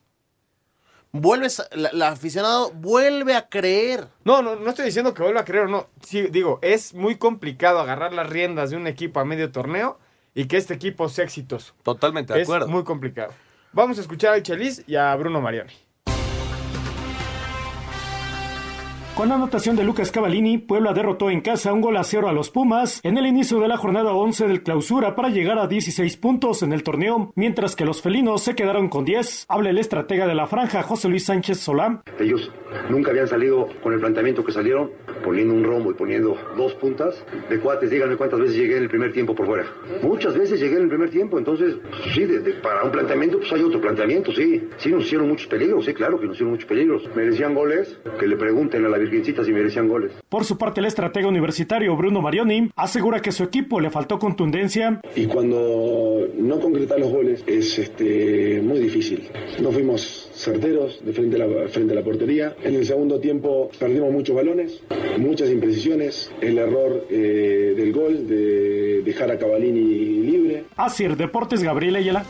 vuelves, 1.13 1.63
la, 1.73 2.09
aficionado 2.09 2.71
vuelve 2.71 3.35
a 3.35 3.51
creer. 3.51 4.07
No, 4.25 4.41
no, 4.41 4.57
no 4.57 4.71
estoy 4.71 4.87
diciendo 4.87 5.13
que 5.13 5.23
vuelva 5.23 5.41
a 5.41 5.45
creer 5.45 5.65
o 5.65 5.69
no. 5.69 5.89
Sí, 6.01 6.29
digo, 6.31 6.59
es 6.63 6.95
muy 6.95 7.17
complicado 7.17 7.81
agarrar 7.81 8.15
las 8.15 8.31
riendas 8.31 8.71
de 8.71 8.77
un 8.77 8.87
equipo 8.87 9.21
a 9.21 9.27
medio 9.27 9.53
torneo 9.53 9.99
y 10.35 10.47
que 10.47 10.57
este 10.57 10.75
equipo 10.75 11.09
sea 11.09 11.25
exitoso. 11.25 11.75
Totalmente 11.83 12.33
de 12.33 12.41
es 12.43 12.49
acuerdo. 12.49 12.69
muy 12.69 12.85
complicado. 12.85 13.33
Vamos 13.73 13.99
a 13.99 14.01
escuchar 14.01 14.35
a 14.35 14.43
Chelis 14.43 14.85
y 14.87 14.97
a 14.97 15.15
Bruno 15.17 15.41
Marioni. 15.41 15.73
Con 19.21 19.33
anotación 19.33 19.77
de 19.77 19.85
Lucas 19.85 20.11
Cavallini, 20.11 20.57
Puebla 20.57 20.95
derrotó 20.95 21.29
en 21.29 21.43
casa 21.43 21.75
un 21.75 21.83
gol 21.83 21.99
a 21.99 22.05
cero 22.05 22.31
a 22.31 22.33
los 22.33 22.49
Pumas 22.49 23.01
en 23.05 23.19
el 23.19 23.27
inicio 23.27 23.61
de 23.61 23.69
la 23.69 23.77
jornada 23.77 24.15
11 24.15 24.49
del 24.49 24.63
clausura 24.63 25.15
para 25.15 25.29
llegar 25.29 25.59
a 25.59 25.67
16 25.67 26.17
puntos 26.17 26.63
en 26.63 26.73
el 26.73 26.83
torneo, 26.83 27.31
mientras 27.37 27.77
que 27.77 27.85
los 27.85 28.01
felinos 28.01 28.43
se 28.43 28.55
quedaron 28.55 28.89
con 28.89 29.05
10. 29.05 29.45
Habla 29.47 29.69
el 29.69 29.79
estratega 29.79 30.27
de 30.27 30.35
la 30.35 30.47
franja, 30.47 30.83
José 30.83 31.11
Luis 31.11 31.27
Sánchez 31.27 31.59
Solán. 31.59 32.01
Ellos 32.19 32.51
nunca 32.89 33.11
habían 33.11 33.29
salido 33.29 33.69
con 33.83 33.93
el 33.93 34.01
planteamiento 34.01 34.43
que 34.43 34.53
salieron, 34.53 34.91
poniendo 35.23 35.53
un 35.53 35.65
rombo 35.65 35.91
y 35.91 35.95
poniendo 35.95 36.39
dos 36.57 36.73
puntas. 36.77 37.23
De 37.51 37.61
cuates, 37.61 37.91
díganme 37.91 38.17
cuántas 38.17 38.41
veces 38.41 38.57
llegué 38.57 38.79
en 38.79 38.85
el 38.85 38.89
primer 38.89 39.13
tiempo 39.13 39.35
por 39.35 39.45
fuera. 39.45 39.67
Muchas 40.03 40.35
veces 40.35 40.59
llegué 40.59 40.77
en 40.77 40.85
el 40.85 40.89
primer 40.89 41.11
tiempo, 41.11 41.37
entonces, 41.37 41.77
sí, 42.15 42.25
de, 42.25 42.41
de, 42.41 42.55
para 42.55 42.85
un 42.85 42.91
planteamiento, 42.91 43.37
pues 43.37 43.53
hay 43.53 43.65
otro 43.65 43.83
planteamiento, 43.83 44.33
sí. 44.33 44.67
Sí 44.79 44.91
nos 44.91 45.05
hicieron 45.05 45.29
muchos 45.29 45.47
peligros, 45.47 45.85
sí, 45.85 45.93
claro 45.93 46.19
que 46.19 46.25
nos 46.25 46.37
hicieron 46.37 46.53
muchos 46.53 46.67
peligros. 46.67 47.03
Merecían 47.15 47.55
goles, 47.55 47.99
que 48.19 48.27
le 48.27 48.39
pregunten 48.39 48.87
a 48.87 48.89
la 48.89 48.97
Merecían 49.53 49.89
goles. 49.89 50.13
Por 50.29 50.45
su 50.45 50.57
parte, 50.57 50.81
el 50.81 50.87
estratega 50.87 51.29
universitario 51.29 51.97
Bruno 51.97 52.21
Marioni 52.21 52.71
asegura 52.77 53.21
que 53.21 53.33
su 53.33 53.43
equipo 53.45 53.81
le 53.81 53.91
faltó 53.91 54.19
contundencia. 54.19 55.01
Y 55.17 55.27
cuando 55.27 56.29
no 56.37 56.61
concretar 56.61 56.99
los 56.99 57.11
goles 57.11 57.43
es 57.47 57.79
este, 57.79 58.61
muy 58.63 58.79
difícil. 58.79 59.29
No 59.61 59.71
fuimos 59.73 60.31
certeros 60.35 61.05
de 61.05 61.13
frente 61.13 61.37
a, 61.37 61.47
la, 61.47 61.69
frente 61.69 61.93
a 61.93 61.97
la 61.97 62.03
portería. 62.03 62.55
En 62.63 62.75
el 62.75 62.87
segundo 62.87 63.21
tiempo 63.21 63.71
perdimos 63.79 64.13
muchos 64.13 64.35
balones, 64.37 64.83
muchas 65.19 65.51
imprecisiones, 65.51 66.31
el 66.41 66.59
error 66.59 67.07
eh, 67.11 67.75
del 67.77 67.93
gol 67.93 68.27
de 68.27 69.03
dejar 69.03 69.31
a 69.31 69.39
Cavallini 69.39 69.81
libre. 70.23 70.65
Así, 70.77 71.07
Deportes 71.07 71.63
Gabriel 71.63 71.97
Ayala. 71.97 72.25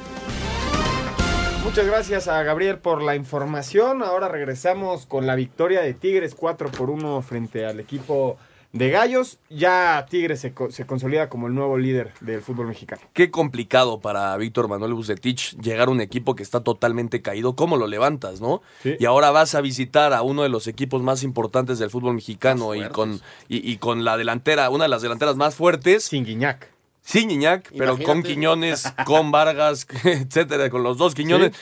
Muchas 1.64 1.86
gracias 1.86 2.26
a 2.26 2.42
Gabriel 2.42 2.78
por 2.78 3.02
la 3.02 3.14
información. 3.14 4.02
Ahora 4.02 4.28
regresamos 4.28 5.06
con 5.06 5.26
la 5.26 5.34
victoria 5.36 5.82
de 5.82 5.94
Tigres 5.94 6.34
4 6.34 6.70
por 6.72 6.90
1 6.90 7.22
frente 7.22 7.64
al 7.66 7.78
equipo 7.78 8.38
de 8.72 8.90
Gallos. 8.90 9.38
Ya 9.50 10.04
Tigres 10.08 10.40
se, 10.40 10.52
co- 10.52 10.70
se 10.72 10.84
consolida 10.86 11.28
como 11.28 11.46
el 11.46 11.54
nuevo 11.54 11.78
líder 11.78 12.12
del 12.22 12.40
fútbol 12.40 12.66
mexicano. 12.66 13.02
Qué 13.12 13.30
complicado 13.30 14.00
para 14.00 14.36
Víctor 14.36 14.68
Manuel 14.68 14.94
Bucetich 14.94 15.56
llegar 15.60 15.88
a 15.88 15.90
un 15.92 16.00
equipo 16.00 16.34
que 16.34 16.42
está 16.42 16.60
totalmente 16.64 17.22
caído. 17.22 17.54
¿Cómo 17.54 17.76
lo 17.76 17.86
levantas, 17.86 18.40
no? 18.40 18.62
Y 18.98 19.04
ahora 19.04 19.30
vas 19.30 19.54
a 19.54 19.60
visitar 19.60 20.12
a 20.12 20.22
uno 20.22 20.42
de 20.42 20.48
los 20.48 20.66
equipos 20.66 21.02
más 21.02 21.22
importantes 21.22 21.78
del 21.78 21.90
fútbol 21.90 22.14
mexicano 22.14 22.74
y 22.74 22.88
con, 22.88 23.20
y, 23.48 23.70
y 23.70 23.76
con 23.76 24.04
la 24.04 24.16
delantera, 24.16 24.70
una 24.70 24.84
de 24.84 24.90
las 24.90 25.02
delanteras 25.02 25.36
más 25.36 25.54
fuertes. 25.54 26.04
Sin 26.04 26.24
Guiñac. 26.24 26.68
Sin 27.10 27.28
Guiñac, 27.28 27.72
pero 27.76 27.98
con. 27.98 28.22
Quiñones, 28.22 28.84
con 29.04 29.32
Vargas, 29.32 29.84
etcétera, 30.04 30.70
con 30.70 30.84
los 30.84 30.96
dos 30.96 31.16
Quiñones. 31.16 31.56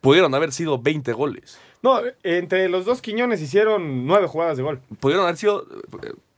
Pudieron 0.00 0.34
haber 0.34 0.50
sido 0.50 0.78
20 0.78 1.12
goles. 1.12 1.58
No, 1.82 2.00
entre 2.22 2.70
los 2.70 2.86
dos 2.86 3.02
Quiñones 3.02 3.42
hicieron 3.42 4.06
nueve 4.06 4.28
jugadas 4.28 4.56
de 4.56 4.62
gol. 4.62 4.80
Pudieron 4.98 5.26
haber 5.26 5.36
sido 5.36 5.66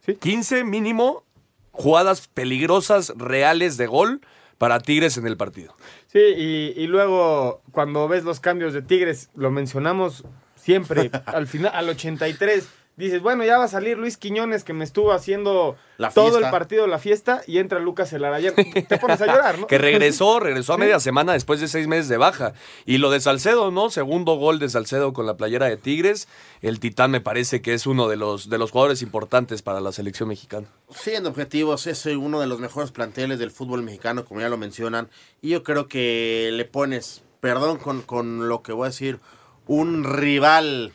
eh, 0.06 0.16
15 0.16 0.64
mínimo 0.64 1.22
jugadas 1.70 2.26
peligrosas 2.26 3.12
reales 3.16 3.76
de 3.76 3.86
gol 3.86 4.20
para 4.58 4.80
Tigres 4.80 5.16
en 5.16 5.28
el 5.28 5.36
partido. 5.36 5.76
Sí, 6.08 6.18
y, 6.18 6.74
y 6.76 6.88
luego 6.88 7.62
cuando 7.70 8.08
ves 8.08 8.24
los 8.24 8.40
cambios 8.40 8.72
de 8.74 8.82
Tigres, 8.82 9.30
lo 9.36 9.52
mencionamos 9.52 10.24
siempre, 10.56 11.12
al 11.26 11.46
final, 11.46 11.70
al 11.72 11.88
83, 11.88 12.66
dices, 12.96 13.20
bueno, 13.22 13.44
ya 13.44 13.58
va 13.58 13.64
a 13.64 13.68
salir 13.68 13.98
Luis 13.98 14.16
Quiñones 14.16 14.62
que 14.64 14.72
me 14.72 14.84
estuvo 14.84 15.12
haciendo 15.12 15.76
La 15.98 16.10
todo 16.10 16.38
el 16.38 16.50
partido, 16.50 16.86
la 16.86 16.98
fiesta, 16.98 17.42
y 17.46 17.58
entra 17.58 17.78
Lucas 17.80 18.12
Elarayán. 18.12 18.54
Te 18.54 18.98
pones 18.98 19.20
a 19.20 19.26
llorar, 19.26 19.58
¿no? 19.58 19.66
Que 19.68 19.78
regresó, 19.78 20.38
regresó 20.40 20.74
a 20.74 20.76
Sí. 20.76 20.80
media 20.80 21.00
semana 21.00 21.32
después 21.32 21.60
de 21.60 21.68
seis 21.68 21.86
meses 21.88 22.08
de 22.08 22.16
baja. 22.16 22.52
Y 22.86 22.98
lo 22.98 23.10
de 23.10 23.20
Salcedo, 23.20 23.70
¿no? 23.70 23.90
Segundo 23.90 24.36
gol 24.36 24.58
de 24.58 24.68
Salcedo 24.68 25.12
con 25.12 25.26
la 25.26 25.36
playera 25.36 25.66
de 25.66 25.76
Tigres. 25.76 26.28
El 26.62 26.80
Titán 26.80 27.10
me 27.10 27.20
parece 27.20 27.62
que 27.62 27.74
es 27.74 27.86
uno 27.86 28.08
de 28.08 28.16
los, 28.16 28.48
de 28.48 28.58
los 28.58 28.70
jugadores 28.70 29.02
importantes 29.02 29.62
para 29.62 29.80
la 29.80 29.92
selección 29.92 30.28
mexicana. 30.28 30.66
Siendo 30.90 31.30
objetivos, 31.30 31.86
es 31.86 32.06
uno 32.06 32.40
de 32.40 32.46
los 32.46 32.60
mejores 32.60 32.90
planteles 32.92 33.38
del 33.38 33.50
fútbol 33.50 33.82
mexicano, 33.82 34.24
como 34.24 34.40
ya 34.40 34.48
lo 34.48 34.56
mencionan. 34.56 35.08
Y 35.42 35.50
yo 35.50 35.62
creo 35.62 35.88
que 35.88 36.50
le 36.52 36.64
pones, 36.64 37.22
perdón 37.40 37.78
con, 37.78 38.02
con 38.02 38.48
lo 38.48 38.62
que 38.62 38.72
voy 38.72 38.84
a 38.86 38.90
decir, 38.90 39.18
un 39.66 40.04
rival 40.04 40.92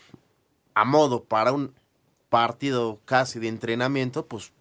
a 0.75 0.85
modo 0.85 1.23
para 1.23 1.51
un 1.51 1.73
partido 2.29 2.99
casi 3.05 3.39
de 3.39 3.47
entrenamiento, 3.47 4.25
pues 4.25 4.51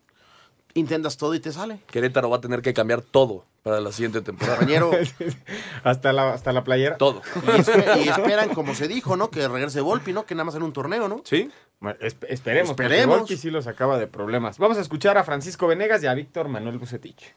intentas 0.74 1.16
todo 1.16 1.34
y 1.34 1.40
te 1.40 1.52
sale. 1.52 1.80
Querétaro 1.88 2.30
va 2.30 2.36
a 2.38 2.40
tener 2.40 2.62
que 2.62 2.72
cambiar 2.74 3.02
todo 3.02 3.44
para 3.62 3.80
la 3.80 3.92
siguiente 3.92 4.20
temporada. 4.22 4.56
Compañero. 4.58 4.90
hasta, 5.84 6.12
la, 6.12 6.32
hasta 6.32 6.52
la 6.52 6.64
playera. 6.64 6.96
Todo. 6.96 7.20
Y, 7.36 7.46
espe- 7.48 8.04
y 8.04 8.08
esperan, 8.08 8.50
como 8.54 8.74
se 8.74 8.88
dijo, 8.88 9.16
¿no? 9.16 9.30
Que 9.30 9.46
regrese 9.48 9.80
Volpi, 9.80 10.12
¿no? 10.12 10.24
Que 10.24 10.34
nada 10.34 10.44
más 10.44 10.54
en 10.54 10.62
un 10.62 10.72
torneo, 10.72 11.08
¿no? 11.08 11.22
Sí. 11.24 11.50
Bueno, 11.80 11.98
esp- 12.00 12.26
esperemos, 12.28 12.70
Esperemos. 12.70 13.18
Volpi 13.20 13.36
sí 13.36 13.50
los 13.50 13.66
acaba 13.66 13.98
de 13.98 14.06
problemas. 14.06 14.58
Vamos 14.58 14.78
a 14.78 14.80
escuchar 14.80 15.18
a 15.18 15.24
Francisco 15.24 15.66
Venegas 15.66 16.02
y 16.02 16.06
a 16.06 16.14
Víctor 16.14 16.48
Manuel 16.48 16.78
Bucetich. 16.78 17.34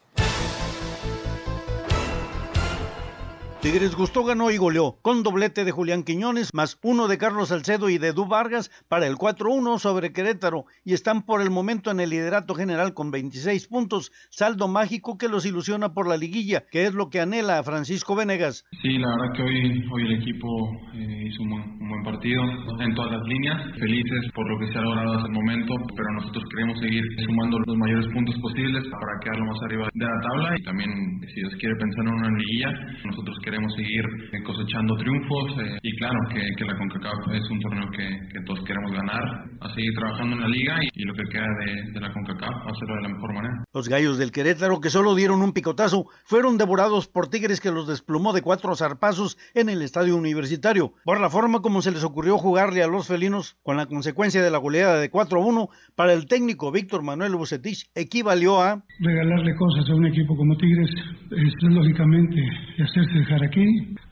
Tigres 3.62 3.96
gustó, 3.96 4.24
ganó 4.24 4.50
y 4.50 4.58
goleó, 4.58 4.98
con 5.04 5.22
doblete 5.22 5.64
de 5.64 5.70
Julián 5.70 6.02
Quiñones, 6.02 6.50
más 6.52 6.80
uno 6.82 7.08
de 7.08 7.20
Carlos 7.20 7.50
Salcedo 7.50 7.92
y 7.92 8.00
de 8.00 8.08
Edu 8.08 8.26
Vargas 8.26 8.72
para 8.90 9.06
el 9.06 9.18
4-1 9.18 9.78
sobre 9.78 10.14
Querétaro, 10.14 10.66
y 10.84 10.94
están 10.94 11.22
por 11.22 11.44
el 11.44 11.52
momento 11.52 11.92
en 11.92 12.00
el 12.00 12.10
liderato 12.10 12.56
general 12.56 12.96
con 12.96 13.12
26 13.12 13.68
puntos, 13.68 14.12
saldo 14.32 14.68
mágico 14.68 15.20
que 15.20 15.28
los 15.28 15.46
ilusiona 15.46 15.94
por 15.94 16.10
la 16.10 16.18
liguilla, 16.18 16.64
que 16.72 16.86
es 16.86 16.96
lo 16.96 17.12
que 17.12 17.22
anhela 17.22 17.60
a 17.60 17.64
Francisco 17.64 18.16
Venegas. 18.16 18.66
Sí, 18.82 18.98
la 18.98 19.10
verdad 19.10 19.36
que 19.36 19.44
hoy, 19.44 19.86
hoy 19.94 20.04
el 20.06 20.22
equipo 20.24 20.48
eh, 20.96 21.30
hizo 21.30 21.44
un 21.44 21.50
buen, 21.52 21.70
un 21.70 21.90
buen 21.90 22.04
partido 22.04 22.42
en 22.42 22.96
todas 22.96 23.12
las 23.12 23.22
líneas. 23.28 23.62
Felices 23.78 24.26
por 24.34 24.50
lo 24.50 24.58
que 24.58 24.74
se 24.74 24.80
ha 24.80 24.82
logrado 24.82 25.14
hasta 25.14 25.28
el 25.28 25.34
momento, 25.34 25.76
pero 25.96 26.10
nosotros 26.14 26.44
queremos 26.50 26.80
seguir 26.80 27.04
sumando 27.28 27.60
los 27.60 27.78
mayores 27.78 28.08
puntos 28.12 28.36
posibles 28.42 28.84
para 28.90 29.20
quedar 29.22 29.38
lo 29.38 29.46
más 29.46 29.62
arriba 29.70 29.86
de 29.94 30.06
la 30.06 30.20
tabla 30.20 30.58
y 30.58 30.64
también, 30.64 30.90
si 31.30 31.42
Dios 31.42 31.54
quiere 31.60 31.76
pensar 31.76 32.08
en 32.08 32.14
una 32.14 32.30
liguilla, 32.36 32.70
nosotros 33.06 33.38
queremos 33.44 33.51
seguir 33.76 34.04
eh, 34.32 34.44
cosechando 34.44 34.96
triunfos 34.96 35.52
eh, 35.60 35.78
y 35.82 35.96
claro 35.98 36.18
que, 36.30 36.42
que 36.58 36.66
la 36.66 36.78
CONCACAF 36.78 37.34
es 37.34 37.50
un 37.50 37.60
torneo 37.60 37.90
que, 37.92 38.08
que 38.32 38.46
todos 38.46 38.60
queremos 38.66 38.92
ganar, 38.92 39.24
a 39.60 39.74
seguir 39.74 39.94
trabajando 39.94 40.36
en 40.36 40.42
la 40.42 40.48
liga 40.48 40.76
y, 40.82 40.88
y 40.94 41.04
lo 41.04 41.14
que 41.14 41.24
queda 41.32 41.48
de, 41.66 41.92
de 41.92 42.00
la 42.00 42.14
CONCACAF, 42.14 42.56
hacerlo 42.68 42.96
de 42.96 43.02
la 43.02 43.10
mejor 43.10 43.34
manera. 43.34 43.64
Los 43.74 43.90
gallos 43.90 44.18
del 44.18 44.32
Querétaro, 44.32 44.80
que 44.80 44.90
solo 44.90 45.16
dieron 45.16 45.42
un 45.42 45.54
picotazo, 45.54 46.06
fueron 46.26 46.58
devorados 46.58 47.08
por 47.08 47.30
Tigres 47.30 47.60
que 47.60 47.72
los 47.72 47.88
desplumó 47.88 48.34
de 48.34 48.42
cuatro 48.42 48.76
zarpazos 48.76 49.38
en 49.54 49.70
el 49.70 49.82
estadio 49.82 50.16
universitario, 50.16 50.94
por 51.04 51.20
la 51.20 51.30
forma 51.30 51.60
como 51.60 51.82
se 51.82 51.92
les 51.92 52.04
ocurrió 52.04 52.38
jugarle 52.38 52.84
a 52.84 52.88
los 52.88 53.08
felinos, 53.08 53.58
con 53.64 53.78
la 53.78 53.86
consecuencia 53.86 54.42
de 54.42 54.52
la 54.52 54.58
goleada 54.58 55.00
de 55.00 55.12
4-1, 55.12 55.70
para 55.96 56.14
el 56.14 56.26
técnico 56.26 56.72
Víctor 56.72 57.04
Manuel 57.04 57.36
Bucetich 57.36 57.90
equivalió 57.96 58.62
a 58.62 58.84
regalarle 59.00 59.56
cosas 59.56 59.90
a 59.90 59.96
un 59.96 60.06
equipo 60.06 60.36
como 60.36 60.56
Tigres 60.58 60.90
es 61.32 61.54
lógicamente 61.62 62.42
hacerse 62.84 63.20
dejar 63.20 63.41
aquí. 63.44 63.66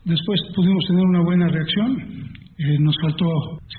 Después 0.04 0.40
pudimos 0.54 0.84
tener 0.88 1.04
una 1.04 1.22
buena 1.22 1.48
reacción. 1.48 1.96
Eh, 2.62 2.76
nos 2.80 2.94
faltó 3.00 3.26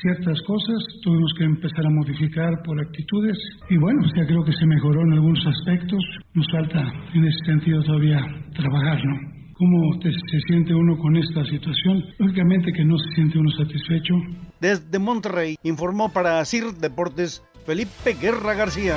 ciertas 0.02 0.42
cosas, 0.48 0.78
tuvimos 1.04 1.32
que 1.38 1.44
empezar 1.44 1.86
a 1.86 1.90
modificar 1.92 2.50
por 2.66 2.82
actitudes 2.82 3.38
y 3.70 3.78
bueno, 3.78 4.02
ya 4.18 4.26
creo 4.26 4.44
que 4.44 4.54
se 4.54 4.66
mejoró 4.66 5.02
en 5.04 5.14
algunos 5.14 5.46
aspectos. 5.46 6.00
Nos 6.34 6.48
falta 6.52 6.82
en 7.14 7.26
ese 7.26 7.38
sentido 7.46 7.84
todavía 7.84 8.18
trabajar, 8.56 9.00
¿no? 9.06 9.18
¿Cómo 9.54 10.00
te- 10.00 10.12
se 10.12 10.40
siente 10.48 10.74
uno 10.74 10.98
con 10.98 11.16
esta 11.16 11.46
situación? 11.46 12.04
Lógicamente 12.18 12.72
que 12.74 12.84
no 12.84 12.98
se 12.98 13.12
siente 13.14 13.38
uno 13.38 13.52
satisfecho. 13.52 14.16
Desde 14.60 14.98
Monterrey 14.98 15.56
informó 15.64 16.12
para 16.12 16.44
CIR 16.44 16.74
Deportes 16.82 17.44
Felipe 17.68 18.16
Guerra 18.20 18.56
García. 18.56 18.96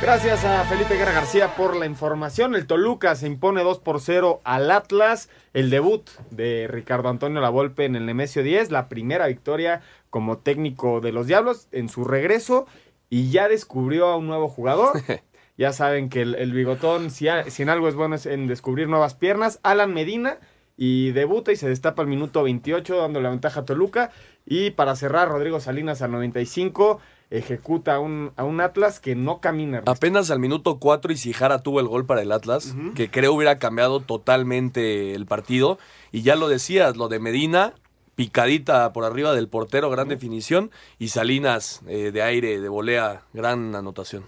Gracias 0.00 0.44
a 0.44 0.62
Felipe 0.64 0.94
Guerra 0.94 1.12
García 1.12 1.56
por 1.56 1.74
la 1.74 1.86
información. 1.86 2.54
El 2.54 2.66
Toluca 2.66 3.14
se 3.14 3.26
impone 3.26 3.62
2 3.62 3.78
por 3.78 4.00
0 4.00 4.42
al 4.44 4.70
Atlas. 4.70 5.30
El 5.54 5.70
debut 5.70 6.08
de 6.30 6.68
Ricardo 6.68 7.08
Antonio 7.08 7.40
Lavolpe 7.40 7.86
en 7.86 7.96
el 7.96 8.04
Nemesio 8.04 8.42
10. 8.42 8.70
La 8.70 8.88
primera 8.88 9.26
victoria 9.26 9.80
como 10.10 10.38
técnico 10.38 11.00
de 11.00 11.12
los 11.12 11.26
Diablos 11.26 11.68
en 11.72 11.88
su 11.88 12.04
regreso. 12.04 12.66
Y 13.08 13.30
ya 13.30 13.48
descubrió 13.48 14.08
a 14.08 14.16
un 14.16 14.26
nuevo 14.26 14.48
jugador. 14.48 15.00
ya 15.56 15.72
saben 15.72 16.10
que 16.10 16.22
el, 16.22 16.34
el 16.34 16.52
bigotón, 16.52 17.10
si, 17.10 17.28
si 17.48 17.62
en 17.62 17.70
algo 17.70 17.88
es 17.88 17.94
bueno, 17.94 18.16
es 18.16 18.26
en 18.26 18.46
descubrir 18.48 18.88
nuevas 18.88 19.14
piernas. 19.14 19.60
Alan 19.62 19.94
Medina. 19.94 20.38
Y 20.76 21.12
debuta 21.12 21.52
y 21.52 21.56
se 21.56 21.70
destapa 21.70 22.02
al 22.02 22.08
minuto 22.08 22.42
28, 22.42 22.98
dando 22.98 23.22
la 23.22 23.30
ventaja 23.30 23.60
a 23.60 23.64
Toluca. 23.64 24.10
Y 24.44 24.72
para 24.72 24.94
cerrar, 24.94 25.30
Rodrigo 25.30 25.58
Salinas 25.58 26.02
al 26.02 26.12
95 26.12 27.00
ejecuta 27.30 27.96
a 27.96 28.00
un, 28.00 28.32
a 28.36 28.44
un 28.44 28.60
Atlas 28.60 29.00
que 29.00 29.14
no 29.16 29.40
camina. 29.40 29.82
Apenas 29.86 30.30
al 30.30 30.38
minuto 30.38 30.78
4 30.78 31.12
y 31.12 31.16
Sijara 31.16 31.62
tuvo 31.62 31.80
el 31.80 31.88
gol 31.88 32.06
para 32.06 32.22
el 32.22 32.30
Atlas, 32.32 32.74
que 32.94 33.10
creo 33.10 33.32
hubiera 33.34 33.58
cambiado 33.58 34.00
totalmente 34.00 35.14
el 35.14 35.26
partido. 35.26 35.78
Y 36.12 36.22
ya 36.22 36.36
lo 36.36 36.48
decías, 36.48 36.96
lo 36.96 37.08
de 37.08 37.18
Medina, 37.18 37.74
picadita 38.14 38.92
por 38.92 39.04
arriba 39.04 39.34
del 39.34 39.48
portero, 39.48 39.90
gran 39.90 40.08
definición. 40.08 40.70
Y 40.98 41.08
Salinas 41.08 41.80
eh, 41.88 42.10
de 42.12 42.22
aire, 42.22 42.60
de 42.60 42.68
volea, 42.68 43.22
gran 43.32 43.74
anotación. 43.74 44.24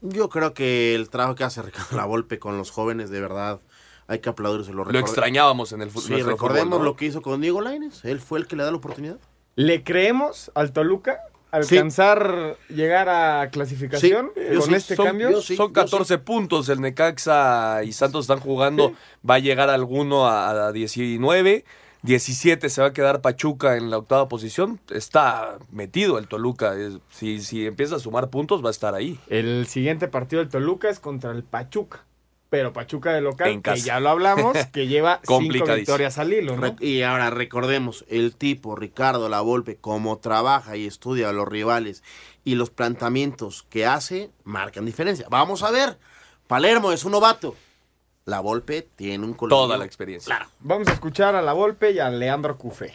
Yo 0.00 0.28
creo 0.28 0.54
que 0.54 0.94
el 0.94 1.08
trabajo 1.10 1.34
que 1.34 1.44
hace 1.44 1.62
Ricardo 1.62 1.96
Lavolpe 1.96 2.38
con 2.38 2.56
los 2.58 2.70
jóvenes, 2.70 3.10
de 3.10 3.20
verdad, 3.20 3.60
hay 4.06 4.20
que 4.20 4.28
aplaudirse. 4.28 4.72
Lo 4.72 4.84
extrañábamos 4.98 5.72
en 5.72 5.82
el 5.82 5.90
fu- 5.90 6.00
Sí, 6.00 6.14
recordemos 6.22 6.64
fútbol, 6.66 6.78
¿no? 6.80 6.84
lo 6.84 6.94
que 6.96 7.06
hizo 7.06 7.20
con 7.22 7.40
Diego 7.40 7.60
Lainez. 7.60 8.04
Él 8.04 8.20
fue 8.20 8.38
el 8.38 8.46
que 8.46 8.54
le 8.54 8.62
da 8.64 8.70
la 8.70 8.76
oportunidad. 8.76 9.18
¿Le 9.56 9.82
creemos 9.82 10.52
al 10.54 10.72
Toluca 10.72 11.18
alcanzar 11.50 12.56
llegar 12.68 13.08
a 13.08 13.48
clasificación 13.50 14.30
con 14.58 14.74
este 14.74 14.96
son, 14.96 15.06
cambio? 15.06 15.40
son 15.40 15.72
14 15.72 16.18
puntos. 16.18 16.68
El 16.68 16.80
Necaxa 16.80 17.82
y 17.84 17.92
Santos 17.92 18.24
están 18.24 18.40
jugando. 18.40 18.92
Va 19.28 19.34
a 19.36 19.38
llegar 19.38 19.70
alguno 19.70 20.26
a, 20.26 20.68
a 20.68 20.72
19. 20.72 21.64
17 22.02 22.68
se 22.68 22.80
va 22.80 22.88
a 22.88 22.92
quedar 22.92 23.20
Pachuca 23.22 23.76
en 23.76 23.90
la 23.90 23.98
octava 23.98 24.28
posición. 24.28 24.78
Está 24.90 25.58
metido 25.72 26.18
el 26.18 26.28
Toluca. 26.28 26.76
Es- 26.78 26.98
si, 27.10 27.40
si 27.40 27.66
empieza 27.66 27.96
a 27.96 27.98
sumar 27.98 28.30
puntos, 28.30 28.62
va 28.64 28.68
a 28.68 28.70
estar 28.70 28.94
ahí. 28.94 29.18
El 29.28 29.66
siguiente 29.66 30.06
partido 30.06 30.40
del 30.40 30.48
Toluca 30.48 30.88
es 30.88 31.00
contra 31.00 31.32
el 31.32 31.42
Pachuca. 31.42 32.04
Pero 32.50 32.72
Pachuca 32.72 33.12
de 33.12 33.20
local, 33.20 33.48
En 33.48 33.62
que 33.62 33.76
ya 33.76 34.00
lo 34.00 34.08
hablamos, 34.08 34.56
que 34.72 34.86
lleva 34.86 35.20
cinco 35.26 35.66
victorias 35.66 36.18
al 36.18 36.32
hilo, 36.32 36.56
Y 36.80 37.02
ahora 37.02 37.30
recordemos, 37.30 38.04
el 38.08 38.34
tipo 38.36 38.74
Ricardo 38.74 39.28
Lavolpe, 39.28 39.76
como 39.76 40.18
trabaja 40.18 40.76
y 40.76 40.86
estudia 40.86 41.28
a 41.28 41.32
los 41.32 41.46
rivales 41.46 42.02
y 42.44 42.54
los 42.54 42.70
planteamientos 42.70 43.66
que 43.68 43.84
hace, 43.84 44.30
marcan 44.44 44.86
diferencia. 44.86 45.26
Vamos 45.28 45.62
a 45.62 45.70
ver, 45.70 45.98
Palermo 46.46 46.92
es 46.92 47.04
un 47.04 47.12
novato. 47.12 47.54
Lavolpe 48.24 48.82
tiene 48.96 49.24
un 49.24 49.34
colmillo. 49.34 49.62
Toda 49.62 49.78
la 49.78 49.84
experiencia. 49.84 50.34
Claro. 50.34 50.50
Vamos 50.60 50.88
a 50.88 50.92
escuchar 50.92 51.34
a 51.34 51.40
La 51.40 51.54
Volpe 51.54 51.92
y 51.92 51.98
a 51.98 52.10
Leandro 52.10 52.58
Cufré. 52.58 52.92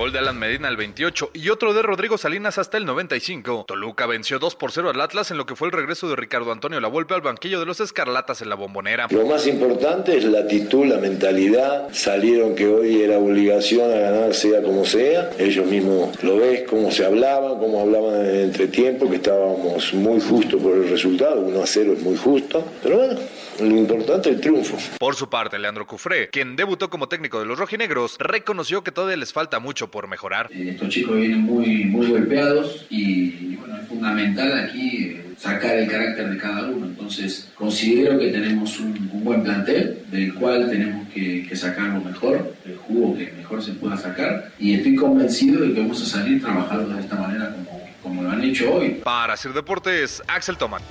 Gol 0.00 0.12
de 0.12 0.18
Alan 0.18 0.38
Medina 0.38 0.68
al 0.68 0.78
28 0.78 1.32
y 1.34 1.50
otro 1.50 1.74
de 1.74 1.82
Rodrigo 1.82 2.16
Salinas 2.16 2.56
hasta 2.56 2.78
el 2.78 2.86
95. 2.86 3.66
Toluca 3.68 4.06
venció 4.06 4.38
2 4.38 4.56
por 4.56 4.72
0 4.72 4.88
al 4.88 5.00
Atlas 5.02 5.30
en 5.30 5.36
lo 5.36 5.44
que 5.44 5.56
fue 5.56 5.68
el 5.68 5.72
regreso 5.72 6.08
de 6.08 6.16
Ricardo 6.16 6.52
Antonio 6.52 6.80
Lavolpe 6.80 7.12
al 7.12 7.20
banquillo 7.20 7.60
de 7.60 7.66
los 7.66 7.80
Escarlatas 7.80 8.40
en 8.40 8.48
la 8.48 8.54
bombonera. 8.54 9.08
Lo 9.10 9.26
más 9.26 9.46
importante 9.46 10.16
es 10.16 10.24
la 10.24 10.38
actitud, 10.38 10.86
la 10.86 10.96
mentalidad. 10.96 11.92
Salieron 11.92 12.54
que 12.54 12.66
hoy 12.66 13.02
era 13.02 13.18
obligación 13.18 13.92
a 13.92 13.96
ganar 13.96 14.32
sea 14.32 14.62
como 14.62 14.86
sea. 14.86 15.32
Ellos 15.38 15.66
mismos 15.66 16.24
lo 16.24 16.38
ves, 16.38 16.62
cómo 16.66 16.90
se 16.90 17.04
hablaban, 17.04 17.58
cómo 17.58 17.82
hablaban 17.82 18.24
en 18.24 18.26
el 18.26 18.40
entretiempo, 18.44 19.06
que 19.10 19.16
estábamos 19.16 19.92
muy 19.92 20.18
justos 20.18 20.62
por 20.62 20.78
el 20.78 20.88
resultado. 20.88 21.42
1 21.42 21.62
a 21.62 21.66
0 21.66 21.92
es 21.98 22.02
muy 22.02 22.16
justo. 22.16 22.64
Pero 22.82 22.96
bueno, 22.96 23.20
lo 23.60 23.76
importante 23.76 24.30
es 24.30 24.36
el 24.36 24.40
triunfo. 24.40 24.78
Por 24.98 25.14
su 25.14 25.28
parte, 25.28 25.58
Leandro 25.58 25.86
Cufré, 25.86 26.28
quien 26.28 26.56
debutó 26.56 26.90
como 26.90 27.08
técnico 27.08 27.38
de 27.40 27.46
los 27.46 27.58
rojinegros, 27.58 28.16
reconoció 28.18 28.82
que 28.82 28.92
todavía 28.92 29.16
les 29.16 29.32
falta 29.32 29.58
mucho 29.60 29.90
por 29.90 30.08
mejorar. 30.08 30.50
Estos 30.52 30.88
chicos 30.88 31.16
vienen 31.16 31.40
muy, 31.40 31.84
muy 31.84 32.06
golpeados 32.06 32.86
y, 32.90 33.56
bueno, 33.56 33.76
es 33.78 33.88
fundamental 33.88 34.64
aquí 34.64 35.06
eh, 35.06 35.34
sacar 35.36 35.76
el 35.76 35.88
carácter 35.88 36.30
de 36.30 36.38
cada 36.38 36.68
uno. 36.68 36.86
Entonces, 36.86 37.50
considero 37.54 38.18
que 38.18 38.28
tenemos 38.28 38.78
un, 38.80 39.10
un 39.12 39.24
buen 39.24 39.42
plantel 39.42 40.02
del 40.10 40.34
cual 40.34 40.68
tenemos 40.70 41.08
que, 41.08 41.46
que, 41.48 41.56
sacar 41.56 41.88
lo 41.88 42.00
mejor, 42.00 42.54
el 42.64 42.76
jugo 42.76 43.16
que 43.16 43.32
mejor 43.32 43.62
se 43.62 43.72
pueda 43.72 43.96
sacar. 43.96 44.52
Y 44.58 44.74
estoy 44.74 44.96
convencido 44.96 45.60
de 45.60 45.74
que 45.74 45.80
vamos 45.80 46.02
a 46.02 46.06
salir 46.06 46.40
trabajando 46.40 46.94
de 46.94 47.00
esta 47.00 47.16
manera 47.16 47.50
como, 47.50 47.80
como 48.02 48.22
lo 48.22 48.30
han 48.30 48.42
hecho 48.42 48.72
hoy. 48.74 49.00
Para 49.04 49.34
hacer 49.34 49.52
deportes, 49.52 50.22
Axel 50.26 50.56
Toman. 50.56 50.82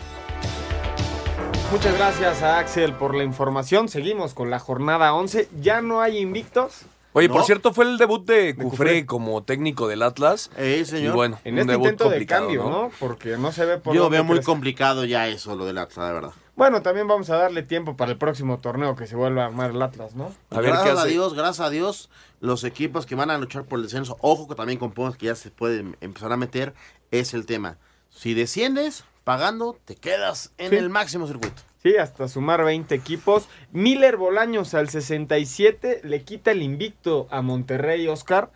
Muchas 1.71 1.95
gracias 1.97 2.41
a 2.41 2.57
Axel 2.57 2.93
por 2.93 3.13
la 3.15 3.23
información. 3.23 3.89
Seguimos 3.89 4.33
con 4.33 4.49
la 4.49 4.59
jornada 4.59 5.13
11. 5.13 5.49
Ya 5.61 5.81
no 5.81 6.01
hay 6.01 6.17
invictos. 6.17 6.81
Oye, 7.13 7.27
¿No? 7.27 7.35
por 7.35 7.43
cierto, 7.43 7.73
fue 7.73 7.85
el 7.85 7.97
debut 7.97 8.25
de 8.25 8.55
Cufré 8.55 9.05
como 9.05 9.43
técnico 9.43 9.87
del 9.87 10.01
Atlas. 10.01 10.49
Eh, 10.57 10.83
señor. 10.85 11.13
Y 11.13 11.15
bueno, 11.15 11.39
En 11.43 11.53
un 11.53 11.59
este 11.59 11.71
debut 11.73 11.85
intento 11.85 12.03
de 12.05 12.09
complicado, 12.11 12.41
cambio, 12.47 12.63
¿no? 12.69 12.91
Porque 12.99 13.37
no 13.37 13.51
se 13.51 13.65
ve 13.65 13.77
por 13.77 13.95
Yo 13.95 14.09
veo 14.09 14.23
muy 14.23 14.37
crece. 14.37 14.45
complicado 14.47 15.05
ya 15.05 15.27
eso, 15.27 15.55
lo 15.55 15.65
del 15.65 15.77
Atlas, 15.77 16.07
de 16.07 16.13
verdad. 16.13 16.31
Bueno, 16.55 16.81
también 16.81 17.07
vamos 17.07 17.29
a 17.29 17.37
darle 17.37 17.61
tiempo 17.63 17.95
para 17.95 18.11
el 18.11 18.17
próximo 18.17 18.57
torneo 18.59 18.95
que 18.95 19.05
se 19.07 19.15
vuelva 19.15 19.43
a 19.43 19.45
armar 19.45 19.71
el 19.71 19.81
Atlas, 19.81 20.15
¿no? 20.15 20.33
gracias 20.51 20.97
a 20.99 21.05
Dios, 21.05 21.33
gracias 21.33 21.65
a 21.65 21.69
Dios, 21.69 22.09
los 22.41 22.63
equipos 22.65 23.05
que 23.05 23.15
van 23.15 23.31
a 23.31 23.37
luchar 23.37 23.63
por 23.63 23.79
el 23.79 23.83
descenso, 23.83 24.17
ojo 24.19 24.47
que 24.47 24.55
también 24.55 24.77
con 24.77 24.91
Pumas 24.91 25.15
que 25.15 25.27
ya 25.27 25.35
se 25.35 25.51
pueden 25.51 25.95
empezar 26.01 26.33
a 26.33 26.37
meter, 26.37 26.73
es 27.11 27.33
el 27.33 27.45
tema. 27.45 27.77
Si 28.09 28.33
desciendes 28.33 29.05
pagando, 29.23 29.77
te 29.85 29.95
quedas 29.95 30.53
en 30.57 30.69
Sí. 30.71 30.75
el 30.77 30.89
máximo 30.89 31.27
circuito. 31.27 31.61
Sí, 31.81 31.95
hasta 31.95 32.27
sumar 32.27 32.63
20 32.65 32.93
equipos. 32.93 33.47
Miller 33.71 34.17
Bolaños 34.17 34.73
al 34.73 34.89
67 34.89 36.01
le 36.03 36.23
quita 36.23 36.51
el 36.51 36.61
invicto 36.61 37.27
a 37.31 37.41
Monterrey, 37.41 38.07
Oscar. 38.07 38.51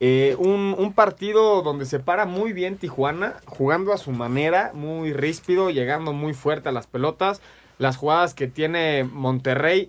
Eh, 0.00 0.36
un, 0.38 0.76
un 0.78 0.92
partido 0.92 1.62
donde 1.62 1.84
se 1.86 1.98
para 1.98 2.24
muy 2.26 2.52
bien 2.52 2.76
Tijuana, 2.76 3.40
jugando 3.46 3.92
a 3.92 3.98
su 3.98 4.12
manera, 4.12 4.70
muy 4.74 5.12
ríspido, 5.12 5.70
llegando 5.70 6.12
muy 6.12 6.34
fuerte 6.34 6.68
a 6.68 6.72
las 6.72 6.86
pelotas. 6.86 7.40
Las 7.78 7.96
jugadas 7.96 8.34
que 8.34 8.48
tiene 8.48 9.02
Monterrey, 9.04 9.88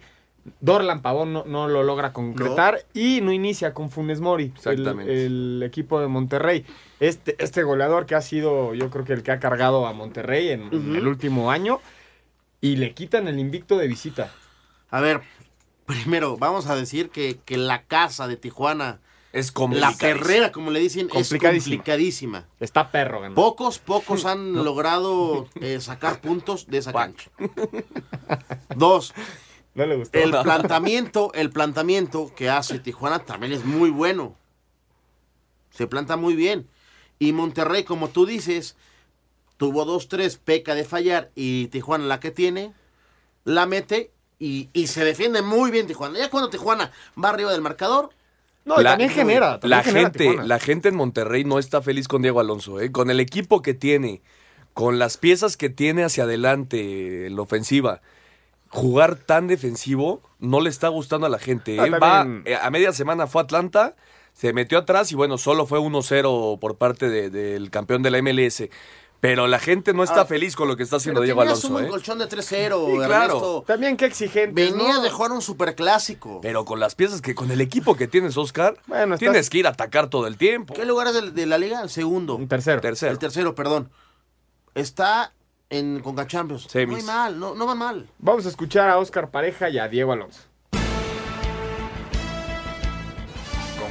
Dorlan 0.61 1.01
Pavón 1.01 1.33
no, 1.33 1.43
no 1.45 1.67
lo 1.67 1.83
logra 1.83 2.13
concretar 2.13 2.85
y 2.93 3.19
no 3.21 3.31
inicia 3.33 3.73
con 3.73 3.89
Funes 3.91 4.19
Mori, 4.21 4.53
el 4.65 5.61
equipo 5.65 5.99
de 5.99 6.07
Monterrey. 6.07 6.65
Este, 6.99 7.35
este 7.43 7.63
goleador 7.63 8.05
que 8.05 8.15
ha 8.15 8.21
sido, 8.21 8.73
yo 8.73 8.89
creo 8.89 9.05
que 9.05 9.13
el 9.13 9.23
que 9.23 9.31
ha 9.31 9.39
cargado 9.39 9.87
a 9.87 9.93
Monterrey 9.93 10.49
en, 10.49 10.95
el 10.95 11.07
último 11.07 11.49
año 11.51 11.79
y 12.59 12.75
le 12.75 12.93
quitan 12.93 13.27
el 13.27 13.39
invicto 13.39 13.77
de 13.77 13.87
visita. 13.87 14.33
A 14.89 14.99
ver, 14.99 15.21
primero, 15.85 16.37
vamos 16.37 16.67
a 16.67 16.75
decir 16.75 17.09
que, 17.09 17.39
que 17.45 17.57
la 17.57 17.83
casa 17.83 18.27
de 18.27 18.35
Tijuana, 18.35 18.99
es 19.31 19.53
la 19.71 19.91
perrera, 19.91 20.51
como 20.51 20.71
le 20.71 20.79
dicen, 20.79 21.07
es 21.07 21.13
Complicadísima. 21.13 21.75
complicadísima. 21.77 22.47
Está 22.59 22.91
perro, 22.91 23.21
ganó. 23.21 23.35
Pocos, 23.35 23.77
pocos 23.77 24.25
han 24.25 24.53
logrado 24.53 25.47
eh, 25.61 25.79
sacar 25.79 26.19
puntos 26.21 26.67
de 26.67 26.79
esa 26.79 26.91
cancha. 26.91 27.29
Dos, 28.75 29.13
No 29.75 29.85
le 29.85 29.97
gustó. 29.97 30.17
el 30.17 30.31
planteamiento, 30.31 31.31
el 31.35 31.51
planteamiento 31.51 32.33
que 32.35 32.49
hace 32.49 32.79
Tijuana 32.79 33.19
también 33.19 33.53
es 33.53 33.63
muy 33.65 33.91
bueno. 33.91 34.35
Se 35.69 35.85
planta 35.85 36.17
muy 36.17 36.35
bien. 36.35 36.67
Y 37.19 37.33
Monterrey, 37.33 37.83
como 37.83 38.09
tú 38.09 38.25
dices, 38.25 38.75
tuvo 39.57 39.85
dos, 39.85 40.07
tres, 40.07 40.37
peca 40.37 40.73
de 40.75 40.83
fallar 40.85 41.29
y 41.35 41.67
Tijuana 41.67 42.05
la 42.05 42.19
que 42.19 42.31
tiene, 42.31 42.73
la 43.43 43.65
mete 43.65 44.11
y, 44.39 44.69
y 44.73 44.87
se 44.87 45.03
defiende 45.03 45.41
muy 45.41 45.69
bien 45.69 45.85
Tijuana. 45.87 46.17
Ya 46.17 46.29
cuando 46.29 46.49
Tijuana 46.49 46.91
va 47.21 47.29
arriba 47.29 47.51
del 47.51 47.61
marcador, 47.61 48.09
No, 48.63 48.79
y 48.79 48.83
también 48.85 49.09
genera. 49.09 49.59
también 49.59 49.69
la 49.77 49.83
genera 49.83 50.01
gente, 50.05 50.19
Tijuana. 50.19 50.43
la 50.45 50.59
gente 50.59 50.89
en 50.89 50.95
Monterrey 50.95 51.43
no 51.43 51.59
está 51.59 51.81
feliz 51.81 52.07
con 52.07 52.21
Diego 52.21 52.39
Alonso, 52.39 52.79
¿eh? 52.79 52.91
con 52.91 53.09
el 53.09 53.19
equipo 53.19 53.61
que 53.61 53.73
tiene, 53.73 54.21
con 54.73 54.97
las 54.97 55.17
piezas 55.17 55.57
que 55.57 55.69
tiene 55.69 56.05
hacia 56.05 56.23
adelante 56.23 57.25
en 57.27 57.35
la 57.35 57.41
ofensiva. 57.41 58.01
Jugar 58.69 59.15
tan 59.15 59.47
defensivo 59.47 60.21
no 60.39 60.61
le 60.61 60.69
está 60.69 60.87
gustando 60.89 61.25
a 61.25 61.29
la 61.29 61.39
gente. 61.39 61.77
Ah, 61.79 61.85
Él 61.85 62.01
va, 62.01 62.25
eh, 62.45 62.55
a 62.55 62.69
media 62.69 62.93
semana 62.93 63.25
fue 63.27 63.41
a 63.41 63.43
Atlanta, 63.45 63.95
se 64.39 64.53
metió 64.53 64.77
atrás 64.77 65.11
y 65.11 65.15
bueno, 65.15 65.37
solo 65.37 65.65
fue 65.65 65.79
1-0 65.79 66.57
por 66.61 66.77
parte 66.77 67.09
de- 67.09 67.29
del 67.29 67.69
campeón 67.71 68.03
de 68.03 68.09
la 68.11 68.19
MLS. 68.21 68.69
Pero 69.19 69.47
la 69.47 69.59
gente 69.59 69.91
no 69.93 70.01
está 70.03 70.21
Ah, 70.21 70.25
feliz 70.25 70.55
con 70.55 70.69
lo 70.69 70.77
que 70.77 70.83
está 70.83 70.95
haciendo 70.95 71.19
Diego 71.19 71.41
Alonso. 71.41 71.67
un 71.75 71.83
¿eh? 71.83 71.87
colchón 71.89 72.19
de 72.19 72.27
3-0, 72.29 72.85
Sí, 72.85 72.97
claro. 73.05 73.65
También 73.67 73.97
qué 73.97 74.05
exigente. 74.05 74.53
Venías 74.71 74.95
¿no? 74.95 75.01
de 75.01 75.09
jugar 75.09 75.33
un 75.33 75.41
superclásico. 75.41 76.39
Pero 76.41 76.63
con 76.63 76.79
las 76.79 76.95
piezas 76.95 77.19
que, 77.19 77.35
con 77.35 77.51
el 77.51 77.59
equipo 77.59 77.97
que 77.97 78.07
tienes, 78.07 78.37
Oscar, 78.37 78.77
Bueno, 78.87 79.15
estás- 79.15 79.19
tienes 79.19 79.49
que 79.49 79.57
ir 79.57 79.67
a 79.67 79.71
atacar 79.71 80.09
todo 80.09 80.25
el 80.25 80.37
tiempo. 80.37 80.73
¿Qué 80.73 80.85
lugar 80.85 81.07
es 81.07 81.15
de, 81.15 81.31
de 81.31 81.45
la 81.45 81.57
liga? 81.57 81.81
El 81.81 81.89
segundo. 81.89 82.35
Un 82.35 82.47
tercero. 82.47 82.79
Tercero. 82.79 83.11
El 83.11 83.19
tercero, 83.19 83.55
perdón. 83.55 83.91
Está 84.73 85.33
en 85.69 85.99
Conca 85.99 86.25
Champions. 86.25 86.63
Semis. 86.69 86.99
Muy 86.99 87.03
mal, 87.05 87.37
no, 87.39 87.55
no 87.55 87.65
van 87.65 87.77
mal. 87.77 88.09
Vamos 88.19 88.45
a 88.45 88.49
escuchar 88.49 88.89
a 88.89 88.97
Oscar 88.99 89.31
Pareja 89.31 89.69
y 89.69 89.79
a 89.79 89.89
Diego 89.89 90.13
Alonso. 90.13 90.43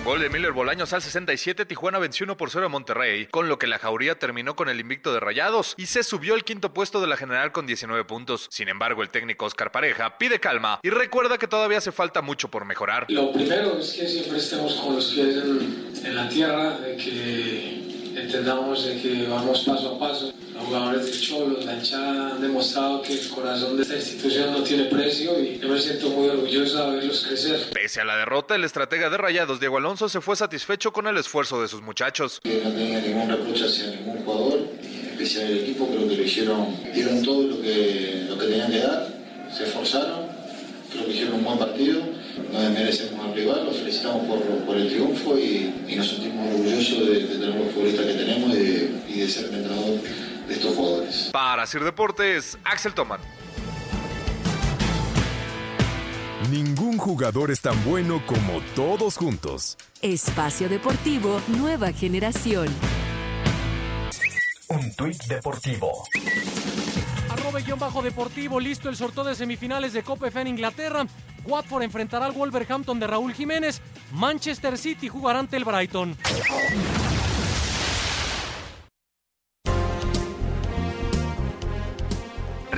Gol 0.08 0.22
de 0.22 0.30
Miller 0.30 0.52
Bolaños 0.52 0.94
al 0.94 1.02
67, 1.02 1.66
Tijuana 1.66 1.98
venció 1.98 2.24
1 2.24 2.38
por 2.38 2.48
0 2.48 2.64
a 2.64 2.68
Monterrey, 2.70 3.26
con 3.26 3.46
lo 3.46 3.58
que 3.58 3.66
la 3.66 3.78
Jauría 3.78 4.18
terminó 4.18 4.56
con 4.56 4.70
el 4.70 4.80
invicto 4.80 5.12
de 5.12 5.20
Rayados 5.20 5.74
y 5.76 5.84
se 5.84 6.02
subió 6.02 6.32
al 6.32 6.44
quinto 6.44 6.72
puesto 6.72 7.02
de 7.02 7.06
la 7.06 7.18
general 7.18 7.52
con 7.52 7.66
19 7.66 8.04
puntos. 8.06 8.48
Sin 8.50 8.70
embargo, 8.70 9.02
el 9.02 9.10
técnico 9.10 9.44
Oscar 9.44 9.70
Pareja 9.70 10.16
pide 10.16 10.40
calma 10.40 10.80
y 10.82 10.88
recuerda 10.88 11.36
que 11.36 11.46
todavía 11.46 11.76
hace 11.76 11.92
falta 11.92 12.22
mucho 12.22 12.48
por 12.48 12.64
mejorar. 12.64 13.04
Lo 13.10 13.34
primero 13.34 13.78
es 13.78 13.92
que 13.92 14.08
siempre 14.08 14.38
estemos 14.38 14.76
con 14.76 14.94
los 14.94 15.12
pies 15.12 15.44
en, 15.44 15.92
en 16.02 16.16
la 16.16 16.26
tierra, 16.26 16.78
de 16.78 16.96
que 16.96 17.97
entendamos 18.16 18.84
de 18.84 19.00
que 19.00 19.26
vamos 19.28 19.60
paso 19.60 19.94
a 19.94 19.98
paso. 19.98 20.32
Los 20.54 20.64
jugadores 20.64 21.04
del 21.06 21.20
Cholo, 21.20 21.60
la 21.64 21.74
hinchada 21.74 22.34
han 22.34 22.42
demostrado 22.42 23.02
que 23.02 23.12
el 23.12 23.28
corazón 23.28 23.76
de 23.76 23.82
esta 23.82 23.94
institución 23.94 24.52
no 24.52 24.62
tiene 24.62 24.84
precio 24.84 25.38
y 25.40 25.58
yo 25.58 25.68
me 25.68 25.80
siento 25.80 26.10
muy 26.10 26.28
orgulloso 26.28 26.90
de 26.90 26.96
verlos 26.96 27.24
crecer. 27.26 27.70
Pese 27.72 28.00
a 28.00 28.04
la 28.04 28.16
derrota, 28.16 28.56
el 28.56 28.64
estratega 28.64 29.08
de 29.08 29.18
Rayados, 29.18 29.60
Diego 29.60 29.78
Alonso, 29.78 30.08
se 30.08 30.20
fue 30.20 30.34
satisfecho 30.34 30.92
con 30.92 31.06
el 31.06 31.16
esfuerzo 31.16 31.62
de 31.62 31.68
sus 31.68 31.82
muchachos. 31.82 32.40
No 32.44 32.70
tenía 32.72 33.00
ningún 33.00 33.28
reproche 33.28 33.66
hacia 33.66 33.86
ningún 33.90 34.24
jugador, 34.24 34.58
en 34.82 35.08
especial 35.10 35.46
el 35.46 35.58
equipo, 35.58 35.88
creo 35.88 36.08
que 36.08 36.16
lo 36.16 36.22
hicieron, 36.22 36.76
dieron 36.92 37.22
todo 37.22 37.42
lo 37.42 37.62
que, 37.62 38.26
lo 38.28 38.36
que 38.36 38.46
tenían 38.46 38.70
que 38.72 38.78
dar, 38.80 39.08
se 39.56 39.64
esforzaron, 39.64 40.26
creo 40.90 41.04
que 41.04 41.12
hicieron 41.12 41.34
un 41.34 41.44
buen 41.44 41.58
partido, 41.58 42.02
no 42.52 42.60
desmerecemos 42.60 43.24
al 43.24 43.34
rival, 43.34 43.64
los 43.66 43.76
felicitamos 43.78 44.26
por, 44.26 44.38
por 44.64 44.76
el 44.76 44.88
triunfo 44.88 45.38
y, 45.38 45.74
y 45.88 45.96
nos 45.96 46.08
sentimos 46.08 46.48
orgullosos 46.48 47.06
de, 47.06 47.14
de 47.20 47.26
tener 47.26 47.54
los 47.54 47.72
futbolistas 47.72 48.06
que 48.06 48.14
tenemos 48.14 48.54
y 48.54 48.58
de, 48.58 49.02
y 49.08 49.20
de 49.20 49.28
ser 49.28 49.44
el 49.46 49.54
entrenador 49.54 50.00
de 50.48 50.54
estos 50.54 50.74
jugadores. 50.74 51.30
Para 51.32 51.66
Sir 51.66 51.84
Deportes, 51.84 52.58
Axel 52.64 52.94
Toman. 52.94 53.20
Ningún 56.50 56.96
jugador 56.96 57.50
es 57.50 57.60
tan 57.60 57.82
bueno 57.84 58.22
como 58.24 58.62
todos 58.74 59.16
juntos. 59.18 59.76
Espacio 60.00 60.68
Deportivo 60.68 61.42
Nueva 61.48 61.92
Generación. 61.92 62.68
Un 64.68 64.94
tuit 64.94 65.22
deportivo. 65.24 66.04
Arroba 67.28 67.60
guion 67.60 67.78
bajo 67.78 68.00
deportivo, 68.00 68.60
listo 68.60 68.88
el 68.88 68.96
sorteo 68.96 69.24
de 69.24 69.34
semifinales 69.34 69.92
de 69.92 70.02
Copa 70.02 70.30
FA 70.30 70.40
en 70.42 70.48
Inglaterra. 70.48 71.06
Watford 71.48 71.82
enfrentará 71.82 72.26
al 72.26 72.32
Wolverhampton 72.32 73.00
de 73.00 73.06
Raúl 73.06 73.32
Jiménez. 73.34 73.80
Manchester 74.12 74.76
City 74.78 75.08
jugará 75.08 75.38
ante 75.38 75.56
el 75.56 75.64
Brighton. 75.64 76.16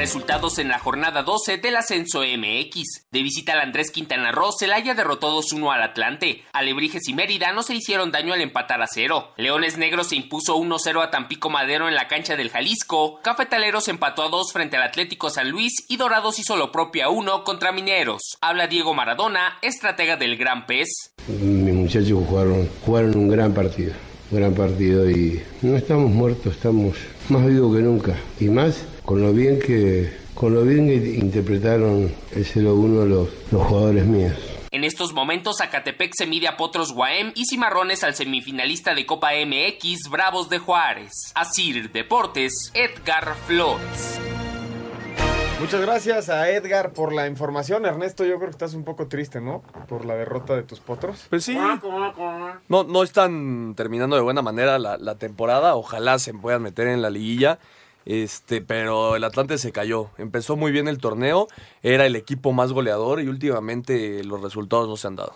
Resultados 0.01 0.59
en 0.59 0.69
la 0.69 0.79
jornada 0.79 1.23
12 1.23 1.59
del 1.59 1.77
ascenso 1.77 2.21
MX. 2.21 3.05
De 3.13 3.23
visita 3.23 3.53
al 3.53 3.61
Andrés 3.61 3.91
Quintana 3.91 4.33
Roo, 4.33 4.51
Celaya 4.51 4.95
derrotó 4.95 5.39
2-1 5.43 5.75
al 5.75 5.83
Atlante. 5.83 6.43
Alebrijes 6.55 7.07
y 7.07 7.13
Mérida 7.13 7.53
no 7.53 7.63
se 7.63 7.75
hicieron 7.75 8.11
daño 8.11 8.33
al 8.33 8.41
empatar 8.41 8.81
a 8.81 8.87
cero. 8.87 9.35
Leones 9.37 9.77
Negros 9.77 10.09
se 10.09 10.17
impuso 10.17 10.57
1-0 10.57 11.05
a 11.05 11.11
Tampico 11.11 11.51
Madero 11.51 11.87
en 11.87 11.95
la 11.95 12.09
cancha 12.09 12.35
del 12.35 12.49
Jalisco. 12.49 13.21
Cafetaleros 13.23 13.89
empató 13.89 14.23
a 14.23 14.31
2 14.31 14.55
frente 14.55 14.79
al 14.79 14.85
Atlético 14.85 15.29
San 15.29 15.51
Luis 15.51 15.85
y 15.87 15.99
Dorados 15.99 16.39
hizo 16.39 16.57
lo 16.57 16.73
propio 16.73 17.05
a 17.05 17.11
1 17.11 17.45
contra 17.45 17.71
Mineros. 17.71 18.39
Habla 18.41 18.69
Diego 18.69 18.95
Maradona, 18.95 19.59
estratega 19.61 20.17
del 20.17 20.39
Gran 20.39 20.65
Pez. 20.65 20.89
Mi 21.29 21.73
muchachos 21.73 22.25
jugaron, 22.27 22.71
jugaron 22.87 23.19
un 23.19 23.29
gran 23.29 23.53
partido, 23.53 23.93
un 24.31 24.39
gran 24.39 24.55
partido 24.55 25.11
y 25.11 25.43
no 25.61 25.77
estamos 25.77 26.11
muertos, 26.11 26.55
estamos 26.55 26.97
más 27.29 27.45
vivos 27.45 27.77
que 27.77 27.83
nunca 27.83 28.17
y 28.41 28.49
más 28.49 28.87
con 29.05 29.23
lo 29.23 29.33
bien 29.33 29.59
que, 29.59 30.13
con 30.35 30.55
lo 30.55 30.63
bien 30.63 30.87
que 30.87 30.95
interpretaron 30.95 32.13
el 32.33 32.47
0-1 32.47 33.07
los, 33.07 33.29
los 33.51 33.67
jugadores 33.67 34.07
míos. 34.07 34.37
En 34.73 34.85
estos 34.85 35.13
momentos, 35.13 35.57
Zacatepec 35.59 36.13
se 36.17 36.27
mide 36.27 36.47
a 36.47 36.57
Potros 36.57 36.93
Guaem 36.93 37.33
y 37.35 37.45
Cimarrones 37.47 38.05
al 38.05 38.15
semifinalista 38.15 38.95
de 38.95 39.05
Copa 39.05 39.31
MX, 39.45 40.09
Bravos 40.09 40.49
de 40.49 40.61
Juárez. 40.61 41.33
Asir 41.35 41.91
Deportes, 41.91 42.71
Edgar 42.73 43.35
Flores. 43.49 44.21
Muchas 45.59 45.81
gracias 45.81 46.29
a 46.31 46.49
Edgar 46.51 46.93
por 46.93 47.13
la 47.13 47.27
información. 47.27 47.85
Ernesto, 47.85 48.25
yo 48.25 48.37
creo 48.37 48.47
que 48.49 48.53
estás 48.53 48.73
un 48.75 48.85
poco 48.85 49.09
triste, 49.09 49.41
¿no? 49.41 49.63
Por 49.89 50.05
la 50.05 50.15
derrota 50.15 50.55
de 50.55 50.63
tus 50.63 50.79
potros. 50.79 51.27
Pues 51.29 51.45
sí. 51.45 51.59
No, 52.69 52.85
no 52.85 53.03
están 53.03 53.75
terminando 53.77 54.15
de 54.17 54.23
buena 54.23 54.41
manera 54.41 54.79
la, 54.79 54.97
la 54.97 55.17
temporada. 55.17 55.75
Ojalá 55.75 56.19
se 56.19 56.33
puedan 56.33 56.63
meter 56.63 56.87
en 56.87 57.03
la 57.03 57.11
liguilla. 57.11 57.59
Este, 58.07 58.61
pero 58.63 59.17
el 59.17 59.25
Atlante 59.25 59.59
se 59.59 59.73
cayó. 59.73 60.11
Empezó 60.19 60.57
muy 60.57 60.73
bien 60.73 60.89
el 60.89 60.99
torneo, 60.99 61.49
era 61.83 62.07
el 62.07 62.17
equipo 62.17 62.53
más 62.53 62.73
goleador 62.73 63.21
y 63.21 63.29
últimamente 63.29 64.25
los 64.25 64.41
resultados 64.41 64.89
no 64.89 64.97
se 64.97 65.07
han 65.07 65.17
dado. 65.17 65.35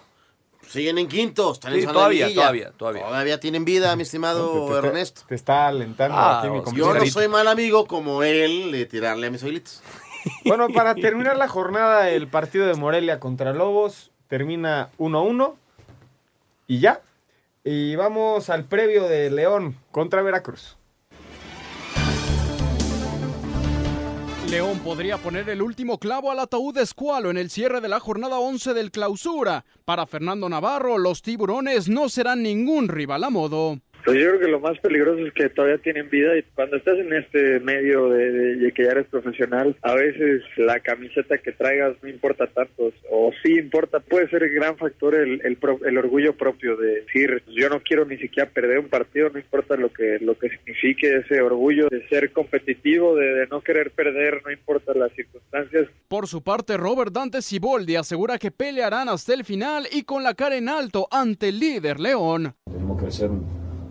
Siguen 0.66 0.96
en 0.98 1.08
quintos, 1.08 1.58
están 1.58 1.74
Sí, 1.74 1.86
todavía, 1.86 2.32
todavía, 2.34 2.70
todavía. 2.72 3.02
Todavía 3.04 3.38
tienen 3.38 3.64
vida, 3.66 3.94
mi 3.96 4.02
estimado 4.02 4.66
Te- 4.66 4.72
te- 4.72 4.78
Ernesto. 4.88 5.22
Te 5.28 5.34
está 5.34 5.68
alentando 5.68 6.16
Ah, 6.18 6.40
aquí 6.40 6.48
mi 6.72 6.78
Yo 6.78 6.94
no 6.94 7.04
soy 7.06 7.28
mal 7.28 7.46
amigo 7.48 7.86
como 7.86 8.22
él 8.22 8.72
de 8.72 8.86
tirarle 8.86 9.26
a 9.26 9.30
mis 9.30 9.42
oilitos. 9.42 9.82
Bueno, 10.46 10.68
para 10.70 10.94
terminar 10.94 11.36
la 11.36 11.48
jornada, 11.48 12.08
el 12.08 12.28
partido 12.28 12.66
de 12.66 12.72
Morelia 12.74 13.20
contra 13.20 13.52
Lobos 13.52 14.10
termina 14.26 14.88
1-1 14.96 15.54
y 16.66 16.80
ya. 16.80 17.02
Y 17.62 17.94
vamos 17.96 18.48
al 18.48 18.64
previo 18.64 19.04
de 19.06 19.30
León 19.30 19.76
contra 19.90 20.22
Veracruz. 20.22 20.78
León 24.50 24.78
podría 24.80 25.16
poner 25.18 25.48
el 25.48 25.62
último 25.62 25.98
clavo 25.98 26.30
al 26.30 26.38
ataúd 26.38 26.74
de 26.74 26.82
Escualo 26.82 27.30
en 27.30 27.38
el 27.38 27.50
cierre 27.50 27.80
de 27.80 27.88
la 27.88 27.98
jornada 27.98 28.38
11 28.38 28.74
del 28.74 28.90
clausura. 28.90 29.64
Para 29.84 30.06
Fernando 30.06 30.48
Navarro, 30.48 30.98
los 30.98 31.22
tiburones 31.22 31.88
no 31.88 32.08
serán 32.08 32.42
ningún 32.42 32.88
rival 32.88 33.24
a 33.24 33.30
modo. 33.30 33.80
Pues 34.04 34.18
yo 34.18 34.28
creo 34.28 34.40
que 34.40 34.48
lo 34.48 34.60
más 34.60 34.78
peligroso 34.80 35.24
es 35.26 35.32
que 35.32 35.48
todavía 35.48 35.78
tienen 35.78 36.10
vida 36.10 36.36
y 36.36 36.42
cuando 36.54 36.76
estás 36.76 36.98
en 36.98 37.10
este 37.14 37.58
medio 37.60 38.10
de, 38.10 38.30
de- 38.32 38.56
de 38.56 38.72
que 38.72 38.84
ya 38.84 38.90
eres 38.90 39.06
profesional, 39.06 39.76
a 39.80 39.94
veces 39.94 40.42
la 40.58 40.78
camiseta 40.80 41.38
que 41.38 41.52
traigas 41.52 41.96
no 42.02 42.08
importa 42.10 42.46
tanto, 42.48 42.92
o 43.10 43.30
sí 43.42 43.54
importa, 43.58 44.00
puede 44.00 44.28
ser 44.28 44.42
el 44.42 44.50
gran 44.54 44.76
factor 44.76 45.14
el, 45.14 45.40
el, 45.44 45.56
pro- 45.56 45.80
el 45.86 45.96
orgullo 45.96 46.34
propio 46.36 46.76
de 46.76 47.00
decir, 47.00 47.42
yo 47.56 47.70
no 47.70 47.80
quiero 47.80 48.04
ni 48.04 48.18
siquiera 48.18 48.50
perder 48.50 48.78
un 48.80 48.88
partido, 48.88 49.30
no 49.30 49.38
importa 49.38 49.74
lo 49.76 49.90
que, 49.90 50.18
lo 50.20 50.38
que 50.38 50.50
signifique 50.50 51.16
ese 51.16 51.40
orgullo 51.40 51.88
de 51.88 52.06
ser 52.08 52.30
competitivo, 52.32 53.16
de, 53.16 53.26
de 53.26 53.46
no 53.46 53.62
querer 53.62 53.90
perder, 53.90 54.42
no 54.44 54.52
importa 54.52 54.92
las 54.94 55.12
circunstancias. 55.12 55.86
Por 56.08 56.26
su 56.26 56.42
parte, 56.42 56.76
Robert 56.76 57.10
Dante 57.12 57.40
Siboldi 57.40 57.96
asegura 57.96 58.36
que 58.38 58.50
pelearán 58.50 59.08
hasta 59.08 59.32
el 59.32 59.44
final 59.44 59.86
y 59.90 60.02
con 60.02 60.22
la 60.22 60.34
cara 60.34 60.56
en 60.56 60.68
alto 60.68 61.08
ante 61.10 61.48
el 61.48 61.58
líder 61.58 61.98
León. 62.00 62.54
Tenemos 62.70 63.00
que 63.00 63.08
hacer 63.08 63.30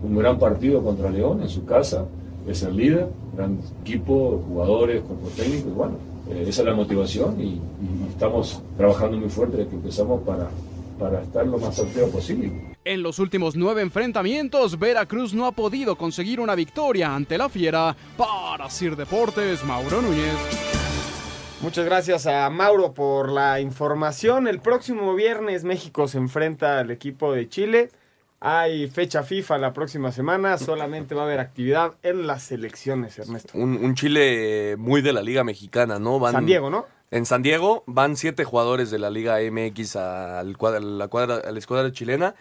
un, 0.04 0.16
gran 0.16 0.38
partido 0.38 0.84
contra 0.84 1.10
León 1.10 1.42
en 1.42 1.50
su 1.50 1.66
casa, 1.66 2.06
es 2.48 2.64
el 2.64 2.76
líder, 2.76 3.08
gran 3.36 3.60
equipo, 3.82 4.44
jugadores, 4.48 5.02
cuerpo 5.02 5.30
técnico, 5.36 5.70
y 5.70 5.72
bueno, 5.72 5.96
eh, 6.30 6.46
esa 6.48 6.62
es 6.62 6.68
la 6.68 6.76
motivación 6.76 7.40
y, 7.40 7.46
y 7.46 8.10
estamos 8.10 8.62
trabajando 8.78 9.18
muy 9.18 9.30
fuerte 9.30 9.58
desde 9.58 9.70
que 9.70 9.76
empezamos 9.78 10.22
para, 10.24 10.50
para 11.00 11.22
estar 11.22 11.46
lo 11.46 11.58
más 11.58 11.76
sorteo 11.76 12.10
posible. 12.10 12.74
En 12.86 13.02
los 13.02 13.20
últimos 13.20 13.56
nueve 13.56 13.82
enfrentamientos, 13.82 14.78
Veracruz 14.78 15.34
no 15.34 15.46
ha 15.46 15.54
podido 15.54 15.96
conseguir 15.96 16.40
una 16.40 16.54
victoria 16.54 17.16
ante 17.16 17.38
la 17.38 17.48
Fiera. 17.48 17.96
Para 18.18 18.70
Sir 18.70 18.98
Deportes, 18.98 19.64
Mauro 19.64 20.02
Núñez. 20.02 20.36
Muchas 21.62 21.86
gracias 21.86 22.28
a 22.28 22.50
Mauro 22.50 22.94
por 22.94 23.32
la 23.32 23.62
información. 23.62 24.50
El 24.50 24.60
próximo 24.60 25.16
viernes 25.16 25.64
México 25.64 26.10
se 26.10 26.18
enfrenta 26.18 26.80
al 26.80 26.92
equipo 26.92 27.32
de 27.32 27.48
Chile. 27.48 27.90
Hay 28.46 28.90
fecha 28.90 29.24
FIFA 29.24 29.58
la 29.58 29.72
próxima 29.72 30.12
semana. 30.12 30.58
Solamente 30.58 31.16
va 31.16 31.22
a 31.22 31.26
haber 31.26 31.40
actividad 31.40 31.94
en 32.04 32.28
las 32.28 32.44
selecciones, 32.44 33.18
Ernesto. 33.18 33.58
Un, 33.58 33.78
un 33.78 33.96
Chile 33.96 34.76
muy 34.78 35.02
de 35.02 35.14
la 35.14 35.22
Liga 35.22 35.46
Mexicana, 35.46 35.98
¿no? 35.98 36.20
Van, 36.20 36.34
San 36.34 36.46
Diego, 36.46 36.70
¿no? 36.70 36.86
En 37.10 37.26
San 37.26 37.42
Diego 37.42 37.86
van 37.88 38.18
siete 38.18 38.44
jugadores 38.44 38.92
de 38.92 39.00
la 39.00 39.10
Liga 39.10 39.38
MX 39.40 39.96
al 39.96 40.58
cuadra, 40.58 40.82
la 40.82 41.08
cuadra, 41.08 41.36
a 41.38 41.52
la 41.54 41.58
escuadra 41.58 41.90
chilena. 41.94 42.36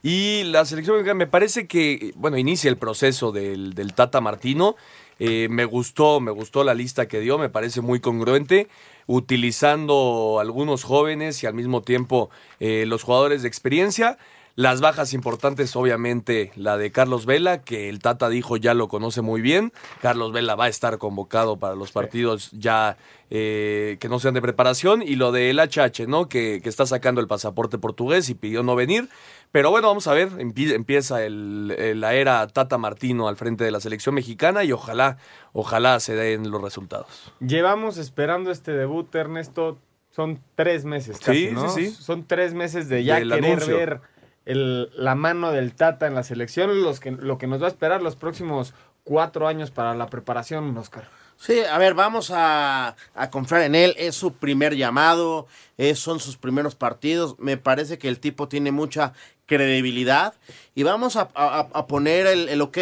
Y 0.00 0.44
la 0.44 0.64
selección 0.64 0.94
mexicana 0.94 1.18
me 1.18 1.26
parece 1.26 1.66
que, 1.66 2.12
bueno, 2.14 2.38
inicia 2.38 2.70
el 2.70 2.76
proceso 2.76 3.32
del, 3.32 3.74
del 3.74 3.94
Tata 3.94 4.20
Martino. 4.20 4.76
Eh, 5.18 5.48
me 5.50 5.64
gustó, 5.64 6.20
me 6.20 6.30
gustó 6.30 6.62
la 6.62 6.74
lista 6.74 7.08
que 7.08 7.18
dio, 7.18 7.36
me 7.36 7.48
parece 7.48 7.80
muy 7.80 7.98
congruente, 7.98 8.68
utilizando 9.08 10.38
algunos 10.40 10.84
jóvenes 10.84 11.42
y 11.42 11.46
al 11.46 11.54
mismo 11.54 11.82
tiempo 11.82 12.30
eh, 12.60 12.84
los 12.86 13.02
jugadores 13.02 13.42
de 13.42 13.48
experiencia. 13.48 14.18
Las 14.58 14.80
bajas 14.80 15.14
importantes, 15.14 15.76
obviamente, 15.76 16.50
la 16.56 16.76
de 16.76 16.90
Carlos 16.90 17.26
Vela, 17.26 17.62
que 17.62 17.88
el 17.88 18.00
Tata 18.00 18.28
dijo 18.28 18.56
ya 18.56 18.74
lo 18.74 18.88
conoce 18.88 19.22
muy 19.22 19.40
bien. 19.40 19.72
Carlos 20.02 20.32
Vela 20.32 20.56
va 20.56 20.64
a 20.64 20.68
estar 20.68 20.98
convocado 20.98 21.58
para 21.58 21.76
los 21.76 21.92
partidos 21.92 22.50
ya 22.50 22.96
eh, 23.30 23.98
que 24.00 24.08
no 24.08 24.18
sean 24.18 24.34
de 24.34 24.42
preparación. 24.42 25.00
Y 25.02 25.14
lo 25.14 25.30
del 25.30 25.60
HH, 25.60 26.08
¿no? 26.08 26.28
Que, 26.28 26.58
que 26.60 26.68
está 26.68 26.86
sacando 26.86 27.20
el 27.20 27.28
pasaporte 27.28 27.78
portugués 27.78 28.28
y 28.30 28.34
pidió 28.34 28.64
no 28.64 28.74
venir. 28.74 29.08
Pero 29.52 29.70
bueno, 29.70 29.86
vamos 29.86 30.08
a 30.08 30.12
ver, 30.14 30.28
empie- 30.38 30.72
empieza 30.74 31.24
el- 31.24 31.72
el- 31.78 32.00
la 32.00 32.14
era 32.14 32.44
Tata 32.48 32.78
Martino 32.78 33.28
al 33.28 33.36
frente 33.36 33.62
de 33.62 33.70
la 33.70 33.78
selección 33.78 34.16
mexicana 34.16 34.64
y 34.64 34.72
ojalá, 34.72 35.18
ojalá 35.52 36.00
se 36.00 36.16
den 36.16 36.50
los 36.50 36.60
resultados. 36.60 37.32
Llevamos 37.38 37.96
esperando 37.96 38.50
este 38.50 38.72
debut, 38.72 39.14
Ernesto. 39.14 39.78
Son 40.10 40.40
tres 40.56 40.84
meses 40.84 41.20
casi, 41.20 41.46
Sí, 41.46 41.54
¿no? 41.54 41.68
sí, 41.68 41.90
sí. 41.90 41.94
Son 42.02 42.26
tres 42.26 42.54
meses 42.54 42.88
de 42.88 43.04
ya 43.04 43.20
Del 43.20 43.30
querer 43.30 43.44
anuncio. 43.52 43.76
ver 43.76 44.00
el- 44.48 44.90
la 44.96 45.14
mano 45.14 45.52
del 45.52 45.74
Tata 45.74 46.06
en 46.06 46.14
la 46.14 46.22
selección, 46.22 46.82
los 46.82 47.00
que, 47.00 47.12
lo 47.12 47.38
que 47.38 47.46
nos 47.46 47.60
va 47.62 47.66
a 47.66 47.70
esperar 47.70 48.02
los 48.02 48.16
próximos 48.16 48.74
cuatro 49.04 49.46
años 49.46 49.70
para 49.70 49.94
la 49.94 50.06
preparación, 50.08 50.76
Oscar. 50.76 51.08
Sí, 51.40 51.60
a 51.60 51.78
ver, 51.78 51.94
vamos 51.94 52.32
a, 52.34 52.96
a 53.14 53.30
confiar 53.30 53.62
en 53.62 53.74
él. 53.76 53.94
Es 53.96 54.16
su 54.16 54.32
primer 54.32 54.74
llamado, 54.74 55.46
son 55.94 56.18
sus 56.18 56.36
primeros 56.36 56.74
partidos. 56.74 57.36
Me 57.38 57.56
parece 57.56 57.96
que 57.98 58.08
el 58.08 58.18
tipo 58.18 58.48
tiene 58.48 58.72
mucha 58.72 59.12
credibilidad 59.46 60.34
y 60.74 60.82
vamos 60.82 61.16
a, 61.16 61.28
a- 61.34 61.68
a 61.72 61.86
poner 61.86 62.26
el, 62.26 62.48
el 62.48 62.60
ok, 62.60 62.78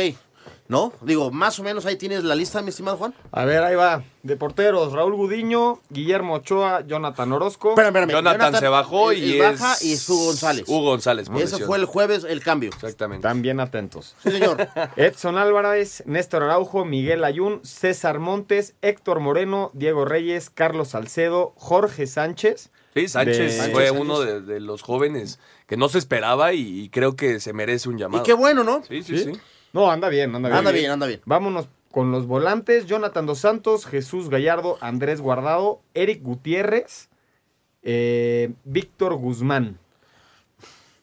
¿no? 0.68 0.92
Digo, 1.00 1.30
más 1.30 1.58
o 1.58 1.62
menos 1.62 1.86
ahí 1.86 1.96
tienes 1.96 2.24
la 2.24 2.34
lista, 2.34 2.62
mi 2.62 2.70
estimado 2.70 2.96
Juan. 2.96 3.14
A 3.32 3.44
ver, 3.44 3.62
ahí 3.62 3.74
va. 3.74 4.02
De 4.22 4.36
porteros, 4.36 4.92
Raúl 4.92 5.14
Gudiño, 5.14 5.80
Guillermo 5.90 6.34
Ochoa, 6.34 6.80
Jonathan 6.86 7.32
Orozco. 7.32 7.70
Espérame, 7.70 7.96
espérame. 7.96 8.10
Jonathan, 8.10 8.54
se 8.58 8.68
bajó 8.68 9.12
y 9.12 9.40
es... 9.40 9.60
baja 9.60 9.76
y 9.82 9.92
es 9.92 10.08
Hugo 10.08 10.24
González. 10.26 10.64
Hugo 10.68 10.82
González. 10.90 11.28
por 11.28 11.36
Ese 11.40 11.52
lesión. 11.52 11.66
fue 11.68 11.78
el 11.78 11.84
jueves 11.84 12.24
el 12.24 12.42
cambio. 12.42 12.70
Exactamente. 12.70 13.22
También 13.22 13.60
atentos. 13.60 14.16
Sí, 14.22 14.32
señor. 14.32 14.68
Edson 14.96 15.38
Álvarez, 15.38 16.02
Néstor 16.06 16.42
Araujo, 16.42 16.84
Miguel 16.84 17.22
Ayun, 17.22 17.60
César 17.64 18.18
Montes, 18.18 18.74
Héctor 18.82 19.20
Moreno, 19.20 19.70
Diego 19.74 20.04
Reyes, 20.04 20.50
Carlos 20.50 20.88
Salcedo, 20.88 21.52
Jorge 21.56 22.06
Sánchez. 22.08 22.70
Sí, 22.94 23.08
Sánchez 23.08 23.66
De- 23.66 23.72
fue 23.72 23.90
uno 23.92 24.20
de, 24.20 24.40
de 24.40 24.58
los 24.58 24.82
jóvenes 24.82 25.38
que 25.68 25.76
no 25.76 25.88
se 25.88 25.98
esperaba 25.98 26.52
y, 26.54 26.80
y 26.80 26.88
creo 26.88 27.14
que 27.14 27.38
se 27.40 27.52
merece 27.52 27.88
un 27.90 27.98
llamado. 27.98 28.22
Y 28.24 28.26
qué 28.26 28.32
bueno, 28.32 28.64
¿no? 28.64 28.82
Sí, 28.88 29.02
sí, 29.02 29.18
sí. 29.18 29.32
No, 29.76 29.90
anda 29.90 30.08
bien, 30.08 30.34
anda 30.34 30.48
bien. 30.48 30.58
Anda 30.58 30.72
bien, 30.72 30.90
anda 30.90 31.06
bien. 31.06 31.20
Vámonos 31.26 31.68
con 31.92 32.10
los 32.10 32.26
volantes. 32.26 32.86
Jonathan 32.86 33.26
Dos 33.26 33.38
Santos, 33.40 33.86
Jesús 33.86 34.28
Gallardo, 34.30 34.78
Andrés 34.80 35.20
Guardado, 35.20 35.80
Eric 35.94 36.22
Gutiérrez, 36.22 37.08
eh, 37.82 38.52
Víctor 38.64 39.14
Guzmán. 39.14 39.78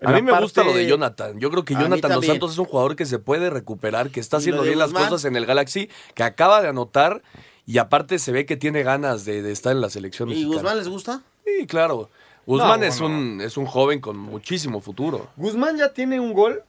A 0.01 0.11
La 0.11 0.17
mí 0.17 0.21
me 0.23 0.37
gusta 0.41 0.63
lo 0.65 0.73
de 0.73 0.85
Jonathan. 0.85 1.39
Yo 1.39 1.49
creo 1.49 1.63
que 1.63 1.75
Jonathan 1.75 2.11
Dos. 2.13 2.25
Santos 2.25 2.51
es 2.53 2.57
un 2.57 2.65
jugador 2.65 2.95
que 2.97 3.05
se 3.05 3.19
puede 3.19 3.49
recuperar, 3.49 4.09
que 4.09 4.19
está 4.19 4.37
haciendo 4.37 4.63
bien 4.63 4.77
las 4.79 4.89
Guzmán. 4.91 5.09
cosas 5.09 5.25
en 5.25 5.35
el 5.37 5.45
Galaxy, 5.45 5.89
que 6.13 6.23
acaba 6.23 6.61
de 6.61 6.67
anotar 6.67 7.21
y 7.65 7.77
aparte 7.77 8.19
se 8.19 8.31
ve 8.33 8.45
que 8.45 8.57
tiene 8.57 8.83
ganas 8.83 9.23
de, 9.23 9.41
de 9.41 9.51
estar 9.53 9.71
en 9.71 9.79
la 9.79 9.89
selección 9.89 10.27
¿Y 10.29 10.33
mexicana. 10.33 10.55
Guzmán 10.55 10.77
les 10.77 10.89
gusta? 10.89 11.21
Sí, 11.45 11.65
claro. 11.67 12.09
Guzmán 12.45 12.81
No, 12.81 12.85
es, 12.85 12.99
bueno. 12.99 13.15
un, 13.15 13.39
es 13.41 13.55
un 13.55 13.65
joven 13.65 14.01
con 14.01 14.17
muchísimo 14.17 14.81
futuro. 14.81 15.29
Guzmán 15.37 15.77
ya 15.77 15.93
tiene 15.93 16.19
un 16.19 16.33
gol 16.33 16.63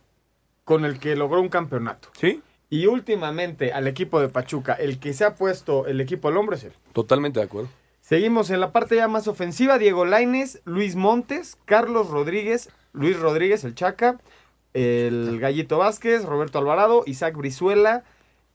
con 0.65 0.85
el 0.85 0.99
que 0.99 1.17
logró 1.17 1.41
un 1.41 1.49
campeonato. 1.49 2.09
Sí. 2.19 2.43
Y 2.71 2.87
últimamente 2.87 3.73
al 3.73 3.87
equipo 3.87 4.21
de 4.21 4.29
Pachuca, 4.29 4.73
el 4.75 4.99
que 4.99 5.13
se 5.13 5.25
ha 5.25 5.37
puesto 5.37 5.87
el 5.87 6.01
equipo 6.01 6.29
al 6.29 6.37
hombro 6.37 6.57
es 6.57 6.65
él. 6.65 6.73
Totalmente 6.93 7.39
de 7.41 7.47
acuerdo. 7.47 7.69
Seguimos 8.01 8.51
en 8.51 8.61
la 8.61 8.73
parte 8.73 8.97
ya 8.97 9.09
más 9.09 9.29
ofensiva. 9.29 9.79
Diego 9.79 10.05
Laines, 10.05 10.61
Luis 10.65 10.97
Montes, 10.97 11.57
Carlos 11.65 12.09
Rodríguez, 12.11 12.71
Luis 12.93 13.19
Rodríguez, 13.19 13.65
el 13.65 13.75
Chaca, 13.75 14.21
el 14.75 15.39
Gallito 15.41 15.79
Vázquez, 15.79 16.25
Roberto 16.25 16.59
Alvarado, 16.59 17.05
Isaac 17.07 17.37
Brizuela, 17.37 18.05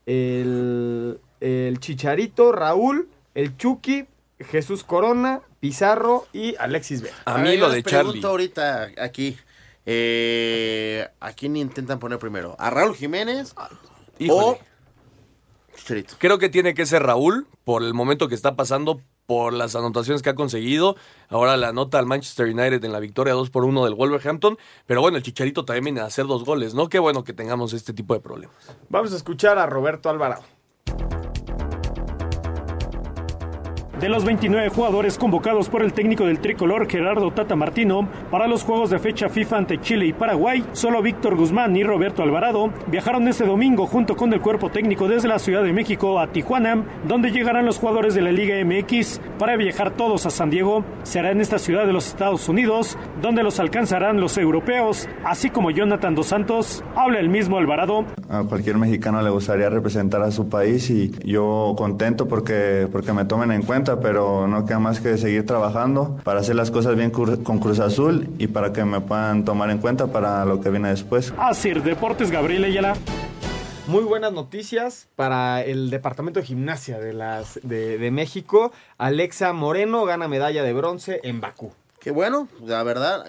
el, 0.05 1.19
el 1.39 1.79
Chicharito, 1.79 2.51
Raúl, 2.51 3.09
el 3.33 3.57
Chucky, 3.57 4.05
Jesús 4.39 4.83
Corona, 4.83 5.41
Pizarro 5.59 6.27
y 6.33 6.55
Alexis 6.57 7.01
Vega. 7.01 7.15
A 7.25 7.37
mí 7.37 7.57
lo 7.57 7.69
de 7.69 7.83
pregunto 7.83 8.11
Charlie. 8.13 8.25
ahorita 8.25 8.89
aquí, 9.01 9.37
Eh, 9.85 11.07
¿A 11.19 11.33
quién 11.33 11.55
intentan 11.55 11.99
poner 11.99 12.19
primero? 12.19 12.55
¿A 12.59 12.69
Raúl 12.69 12.95
Jiménez? 12.95 13.55
Híjole. 14.19 14.59
¿O 14.59 14.59
Chicharito? 15.75 16.15
Creo 16.17 16.37
que 16.37 16.49
tiene 16.49 16.73
que 16.73 16.85
ser 16.85 17.03
Raúl 17.03 17.47
por 17.63 17.83
el 17.83 17.93
momento 17.93 18.27
que 18.27 18.35
está 18.35 18.55
pasando, 18.55 19.01
por 19.25 19.53
las 19.53 19.75
anotaciones 19.75 20.21
que 20.21 20.29
ha 20.29 20.35
conseguido. 20.35 20.95
Ahora 21.29 21.55
la 21.55 21.71
nota 21.71 21.99
al 21.99 22.05
Manchester 22.07 22.47
United 22.47 22.83
en 22.83 22.91
la 22.91 22.99
victoria 22.99 23.33
2 23.33 23.49
por 23.51 23.63
1 23.63 23.85
del 23.85 23.93
Wolverhampton. 23.93 24.57
Pero 24.87 25.01
bueno, 25.01 25.17
el 25.17 25.23
Chicharito 25.23 25.65
también 25.65 25.85
viene 25.85 25.99
a 26.01 26.05
hacer 26.05 26.25
dos 26.25 26.43
goles, 26.43 26.73
¿no? 26.73 26.89
Qué 26.89 26.99
bueno 26.99 27.23
que 27.23 27.33
tengamos 27.33 27.73
este 27.73 27.93
tipo 27.93 28.13
de 28.13 28.19
problemas. 28.21 28.55
Vamos 28.89 29.13
a 29.13 29.15
escuchar 29.15 29.57
a 29.59 29.65
Roberto 29.67 30.09
Alvarado. 30.09 30.43
De 33.99 34.07
los 34.07 34.23
29 34.23 34.69
jugadores 34.69 35.17
convocados 35.17 35.67
por 35.67 35.83
el 35.83 35.91
técnico 35.91 36.25
del 36.25 36.39
tricolor 36.39 36.89
Gerardo 36.89 37.31
Tata 37.31 37.57
Martino 37.57 38.07
para 38.31 38.47
los 38.47 38.63
juegos 38.63 38.89
de 38.89 38.97
fecha 38.97 39.27
FIFA 39.27 39.57
ante 39.57 39.81
Chile 39.81 40.05
y 40.05 40.13
Paraguay, 40.13 40.63
solo 40.71 41.01
Víctor 41.01 41.35
Guzmán 41.35 41.75
y 41.75 41.83
Roberto 41.83 42.23
Alvarado 42.23 42.71
viajaron 42.87 43.27
este 43.27 43.45
domingo 43.45 43.87
junto 43.87 44.15
con 44.15 44.31
el 44.31 44.39
cuerpo 44.39 44.69
técnico 44.69 45.09
desde 45.09 45.27
la 45.27 45.37
Ciudad 45.37 45.63
de 45.63 45.73
México 45.73 46.17
a 46.17 46.27
Tijuana, 46.27 46.81
donde 47.09 47.31
llegarán 47.31 47.65
los 47.65 47.77
jugadores 47.77 48.13
de 48.15 48.21
la 48.21 48.31
Liga 48.31 48.55
MX 48.63 49.19
para 49.37 49.57
viajar 49.57 49.91
todos 49.91 50.25
a 50.25 50.29
San 50.29 50.49
Diego. 50.49 50.85
Será 51.03 51.31
en 51.31 51.41
esta 51.41 51.59
ciudad 51.59 51.85
de 51.85 51.91
los 51.91 52.07
Estados 52.07 52.47
Unidos 52.47 52.97
donde 53.21 53.43
los 53.43 53.59
alcanzarán 53.59 54.21
los 54.21 54.37
europeos, 54.37 55.09
así 55.25 55.49
como 55.49 55.71
Jonathan 55.71 56.15
Dos 56.15 56.27
Santos. 56.27 56.85
Habla 56.95 57.19
el 57.19 57.27
mismo 57.27 57.57
Alvarado. 57.57 58.05
A 58.29 58.43
cualquier 58.43 58.77
mexicano 58.77 59.21
le 59.21 59.29
gustaría 59.29 59.69
representar 59.69 60.21
a 60.21 60.31
su 60.31 60.47
país 60.47 60.89
y 60.89 61.11
yo 61.25 61.73
contento 61.77 62.29
porque, 62.29 62.87
porque 62.89 63.11
me 63.11 63.25
tomen 63.25 63.51
en 63.51 63.63
cuenta 63.63 63.88
pero 63.97 64.47
no 64.47 64.65
queda 64.65 64.79
más 64.79 64.99
que 64.99 65.17
seguir 65.17 65.45
trabajando 65.45 66.17
para 66.23 66.41
hacer 66.41 66.55
las 66.55 66.71
cosas 66.71 66.95
bien 66.95 67.11
con 67.11 67.59
Cruz 67.59 67.79
Azul 67.79 68.29
y 68.37 68.47
para 68.47 68.73
que 68.73 68.83
me 68.85 69.01
puedan 69.01 69.45
tomar 69.45 69.69
en 69.69 69.79
cuenta 69.79 70.07
para 70.07 70.45
lo 70.45 70.61
que 70.61 70.69
viene 70.69 70.89
después. 70.89 71.33
Así, 71.37 71.71
Deportes 71.71 72.31
Gabriel 72.31 72.65
Ayala. 72.65 72.95
Muy 73.87 74.03
buenas 74.03 74.31
noticias 74.31 75.07
para 75.15 75.63
el 75.63 75.89
Departamento 75.89 76.39
de 76.39 76.45
Gimnasia 76.45 76.99
de, 76.99 77.13
las, 77.13 77.59
de, 77.63 77.97
de 77.97 78.11
México. 78.11 78.71
Alexa 78.99 79.51
Moreno 79.53 80.05
gana 80.05 80.27
medalla 80.27 80.61
de 80.61 80.73
bronce 80.73 81.19
en 81.23 81.41
Bakú. 81.41 81.71
Qué 81.99 82.11
bueno, 82.11 82.47
la 82.63 82.83
verdad. 82.83 83.25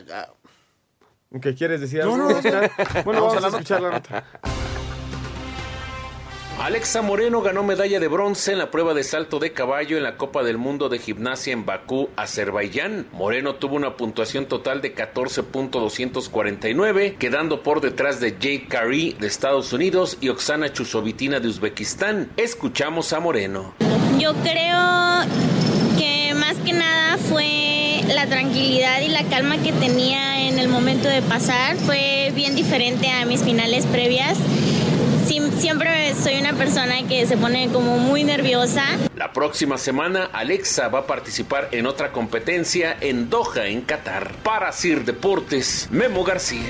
¿Qué 1.40 1.54
quieres 1.54 1.80
decir? 1.80 2.04
No, 2.04 2.16
no, 2.16 2.28
no. 2.28 2.34
Bueno, 3.04 3.22
Vamos 3.22 3.34
vamos, 3.34 3.36
a 3.36 3.40
la 3.40 3.46
a 3.46 3.50
escuchar 3.50 3.80
la 3.80 3.90
nota. 3.90 4.24
Alexa 6.60 7.00
Moreno 7.00 7.40
ganó 7.40 7.62
medalla 7.62 7.98
de 7.98 8.06
bronce 8.06 8.52
en 8.52 8.58
la 8.58 8.70
prueba 8.70 8.92
de 8.92 9.02
salto 9.02 9.38
de 9.38 9.54
caballo 9.54 9.96
en 9.96 10.02
la 10.02 10.18
Copa 10.18 10.42
del 10.42 10.58
Mundo 10.58 10.90
de 10.90 10.98
Gimnasia 10.98 11.54
en 11.54 11.64
Bakú, 11.64 12.10
Azerbaiyán. 12.16 13.06
Moreno 13.12 13.54
tuvo 13.54 13.76
una 13.76 13.96
puntuación 13.96 14.44
total 14.44 14.82
de 14.82 14.94
14.249, 14.94 17.16
quedando 17.16 17.62
por 17.62 17.80
detrás 17.80 18.20
de 18.20 18.32
Jade 18.32 18.66
Carey 18.68 19.16
de 19.18 19.26
Estados 19.26 19.72
Unidos 19.72 20.18
y 20.20 20.28
Oksana 20.28 20.70
Chusovitina 20.70 21.40
de 21.40 21.48
Uzbekistán. 21.48 22.30
Escuchamos 22.36 23.14
a 23.14 23.20
Moreno. 23.20 23.72
Yo 24.18 24.34
creo 24.34 25.22
que 25.96 26.34
más 26.34 26.58
que 26.58 26.74
nada 26.74 27.16
fue 27.16 28.02
la 28.14 28.26
tranquilidad 28.26 29.00
y 29.00 29.08
la 29.08 29.24
calma 29.24 29.56
que 29.62 29.72
tenía 29.72 30.46
en 30.46 30.58
el 30.58 30.68
momento 30.68 31.08
de 31.08 31.22
pasar. 31.22 31.78
Fue 31.78 32.32
bien 32.34 32.54
diferente 32.54 33.08
a 33.08 33.24
mis 33.24 33.42
finales 33.42 33.86
previas. 33.86 34.36
Siem- 35.60 35.70
Siempre 35.70 36.14
soy 36.14 36.38
una 36.40 36.52
persona 36.54 37.06
que 37.08 37.26
se 37.26 37.36
pone 37.36 37.68
como 37.72 37.98
muy 37.98 38.24
nerviosa. 38.24 38.84
La 39.16 39.32
próxima 39.32 39.78
semana, 39.78 40.24
Alexa 40.32 40.88
va 40.88 41.00
a 41.00 41.06
participar 41.06 41.68
en 41.72 41.86
otra 41.86 42.12
competencia 42.12 42.96
en 43.00 43.30
Doha, 43.30 43.66
en 43.66 43.82
Qatar. 43.82 44.32
Para 44.42 44.72
Sir 44.72 45.04
Deportes, 45.04 45.88
Memo 45.92 46.24
García. 46.24 46.68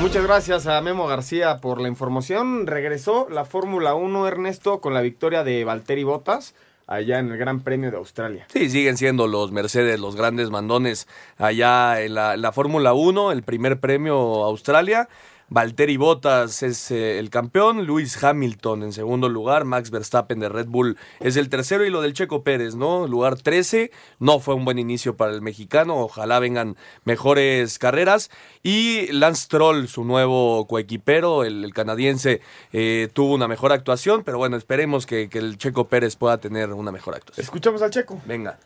Muchas 0.00 0.24
gracias 0.24 0.66
a 0.66 0.80
Memo 0.82 1.06
García 1.06 1.58
por 1.58 1.80
la 1.80 1.88
información. 1.88 2.66
Regresó 2.66 3.28
la 3.30 3.44
Fórmula 3.44 3.94
1, 3.94 4.26
Ernesto, 4.28 4.80
con 4.80 4.92
la 4.94 5.00
victoria 5.00 5.42
de 5.44 5.64
Valtteri 5.64 6.04
Bottas 6.04 6.54
allá 6.86 7.18
en 7.20 7.30
el 7.30 7.38
Gran 7.38 7.60
Premio 7.60 7.90
de 7.90 7.96
Australia. 7.98 8.46
Sí, 8.52 8.68
siguen 8.68 8.96
siendo 8.96 9.26
los 9.28 9.52
Mercedes 9.52 10.00
los 10.00 10.16
grandes 10.16 10.50
mandones 10.50 11.06
allá 11.38 12.00
en 12.02 12.14
la, 12.14 12.36
la 12.36 12.52
Fórmula 12.52 12.94
1, 12.94 13.30
el 13.32 13.42
primer 13.42 13.78
premio 13.80 14.16
Australia. 14.44 15.08
Valtteri 15.52 15.96
Bottas 15.96 16.62
es 16.62 16.92
eh, 16.92 17.18
el 17.18 17.28
campeón, 17.28 17.84
Lewis 17.84 18.22
Hamilton 18.22 18.84
en 18.84 18.92
segundo 18.92 19.28
lugar, 19.28 19.64
Max 19.64 19.90
Verstappen 19.90 20.38
de 20.38 20.48
Red 20.48 20.68
Bull 20.68 20.96
es 21.18 21.36
el 21.36 21.48
tercero 21.48 21.84
y 21.84 21.90
lo 21.90 22.00
del 22.00 22.12
Checo 22.12 22.44
Pérez, 22.44 22.76
¿no? 22.76 23.08
Lugar 23.08 23.36
13, 23.36 23.90
no 24.20 24.38
fue 24.38 24.54
un 24.54 24.64
buen 24.64 24.78
inicio 24.78 25.16
para 25.16 25.32
el 25.32 25.42
mexicano, 25.42 25.96
ojalá 25.96 26.38
vengan 26.38 26.76
mejores 27.04 27.80
carreras. 27.80 28.30
Y 28.62 29.10
Lance 29.12 29.48
Troll, 29.48 29.88
su 29.88 30.04
nuevo 30.04 30.68
coequipero, 30.68 31.42
el, 31.42 31.64
el 31.64 31.74
canadiense, 31.74 32.40
eh, 32.72 33.08
tuvo 33.12 33.34
una 33.34 33.48
mejor 33.48 33.72
actuación, 33.72 34.22
pero 34.22 34.38
bueno, 34.38 34.56
esperemos 34.56 35.04
que, 35.04 35.28
que 35.28 35.38
el 35.38 35.58
Checo 35.58 35.88
Pérez 35.88 36.14
pueda 36.14 36.38
tener 36.38 36.72
una 36.72 36.92
mejor 36.92 37.16
actuación. 37.16 37.42
Escuchamos 37.42 37.82
al 37.82 37.90
Checo. 37.90 38.20
Venga. 38.24 38.56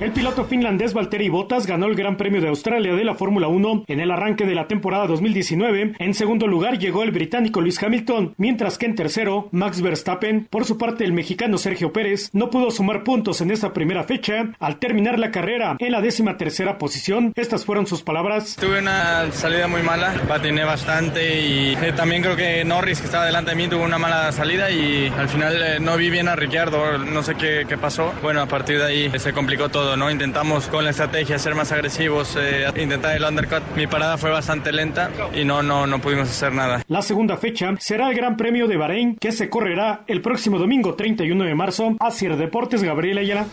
El 0.00 0.12
piloto 0.12 0.46
finlandés 0.46 0.94
Valtteri 0.94 1.28
Bottas 1.28 1.66
ganó 1.66 1.84
el 1.84 1.94
Gran 1.94 2.16
Premio 2.16 2.40
de 2.40 2.48
Australia 2.48 2.94
de 2.94 3.04
la 3.04 3.14
Fórmula 3.14 3.48
1 3.48 3.84
en 3.86 4.00
el 4.00 4.10
arranque 4.10 4.46
de 4.46 4.54
la 4.54 4.66
temporada 4.66 5.06
2019. 5.06 5.96
En 5.98 6.14
segundo 6.14 6.46
lugar 6.46 6.78
llegó 6.78 7.02
el 7.02 7.10
británico 7.10 7.60
Lewis 7.60 7.82
Hamilton, 7.82 8.32
mientras 8.38 8.78
que 8.78 8.86
en 8.86 8.94
tercero 8.94 9.50
Max 9.52 9.82
Verstappen. 9.82 10.46
Por 10.48 10.64
su 10.64 10.78
parte, 10.78 11.04
el 11.04 11.12
mexicano 11.12 11.58
Sergio 11.58 11.92
Pérez 11.92 12.30
no 12.32 12.48
pudo 12.48 12.70
sumar 12.70 13.04
puntos 13.04 13.42
en 13.42 13.50
esta 13.50 13.74
primera 13.74 14.02
fecha 14.04 14.52
al 14.58 14.78
terminar 14.78 15.18
la 15.18 15.30
carrera 15.30 15.76
en 15.78 15.92
la 15.92 16.00
décima 16.00 16.38
tercera 16.38 16.78
posición. 16.78 17.34
Estas 17.36 17.66
fueron 17.66 17.86
sus 17.86 18.02
palabras. 18.02 18.56
Tuve 18.58 18.78
una 18.78 19.30
salida 19.32 19.68
muy 19.68 19.82
mala, 19.82 20.14
patiné 20.26 20.64
bastante 20.64 21.42
y 21.42 21.74
eh, 21.74 21.92
también 21.94 22.22
creo 22.22 22.36
que 22.36 22.64
Norris, 22.64 23.00
que 23.00 23.04
estaba 23.04 23.26
delante 23.26 23.50
de 23.50 23.56
mí, 23.56 23.68
tuvo 23.68 23.84
una 23.84 23.98
mala 23.98 24.32
salida 24.32 24.70
y 24.70 25.08
al 25.08 25.28
final 25.28 25.62
eh, 25.62 25.78
no 25.78 25.98
vi 25.98 26.08
bien 26.08 26.26
a 26.28 26.36
Ricciardo, 26.36 26.96
no 26.96 27.22
sé 27.22 27.34
qué, 27.34 27.66
qué 27.68 27.76
pasó. 27.76 28.14
Bueno, 28.22 28.40
a 28.40 28.46
partir 28.46 28.78
de 28.78 28.86
ahí 28.86 29.10
eh, 29.12 29.18
se 29.18 29.34
complicó 29.34 29.68
todo, 29.68 29.89
¿no? 29.96 30.10
Intentamos 30.10 30.66
con 30.66 30.84
la 30.84 30.90
estrategia 30.90 31.38
ser 31.38 31.54
más 31.54 31.72
agresivos, 31.72 32.36
eh, 32.38 32.66
intentar 32.76 33.16
el 33.16 33.24
undercut. 33.24 33.62
Mi 33.76 33.86
parada 33.86 34.18
fue 34.18 34.30
bastante 34.30 34.72
lenta 34.72 35.10
y 35.34 35.44
no, 35.44 35.62
no, 35.62 35.86
no 35.86 36.00
pudimos 36.00 36.28
hacer 36.28 36.52
nada. 36.52 36.82
La 36.88 37.02
segunda 37.02 37.36
fecha 37.36 37.74
será 37.78 38.10
el 38.10 38.16
Gran 38.16 38.36
Premio 38.36 38.66
de 38.66 38.76
Bahrein, 38.76 39.16
que 39.16 39.32
se 39.32 39.48
correrá 39.48 40.04
el 40.06 40.22
próximo 40.22 40.58
domingo 40.58 40.94
31 40.94 41.44
de 41.44 41.54
marzo. 41.54 41.96
Asier 42.00 42.36
Deportes, 42.36 42.82
Gabriel 42.82 43.18
Ayala. 43.18 43.46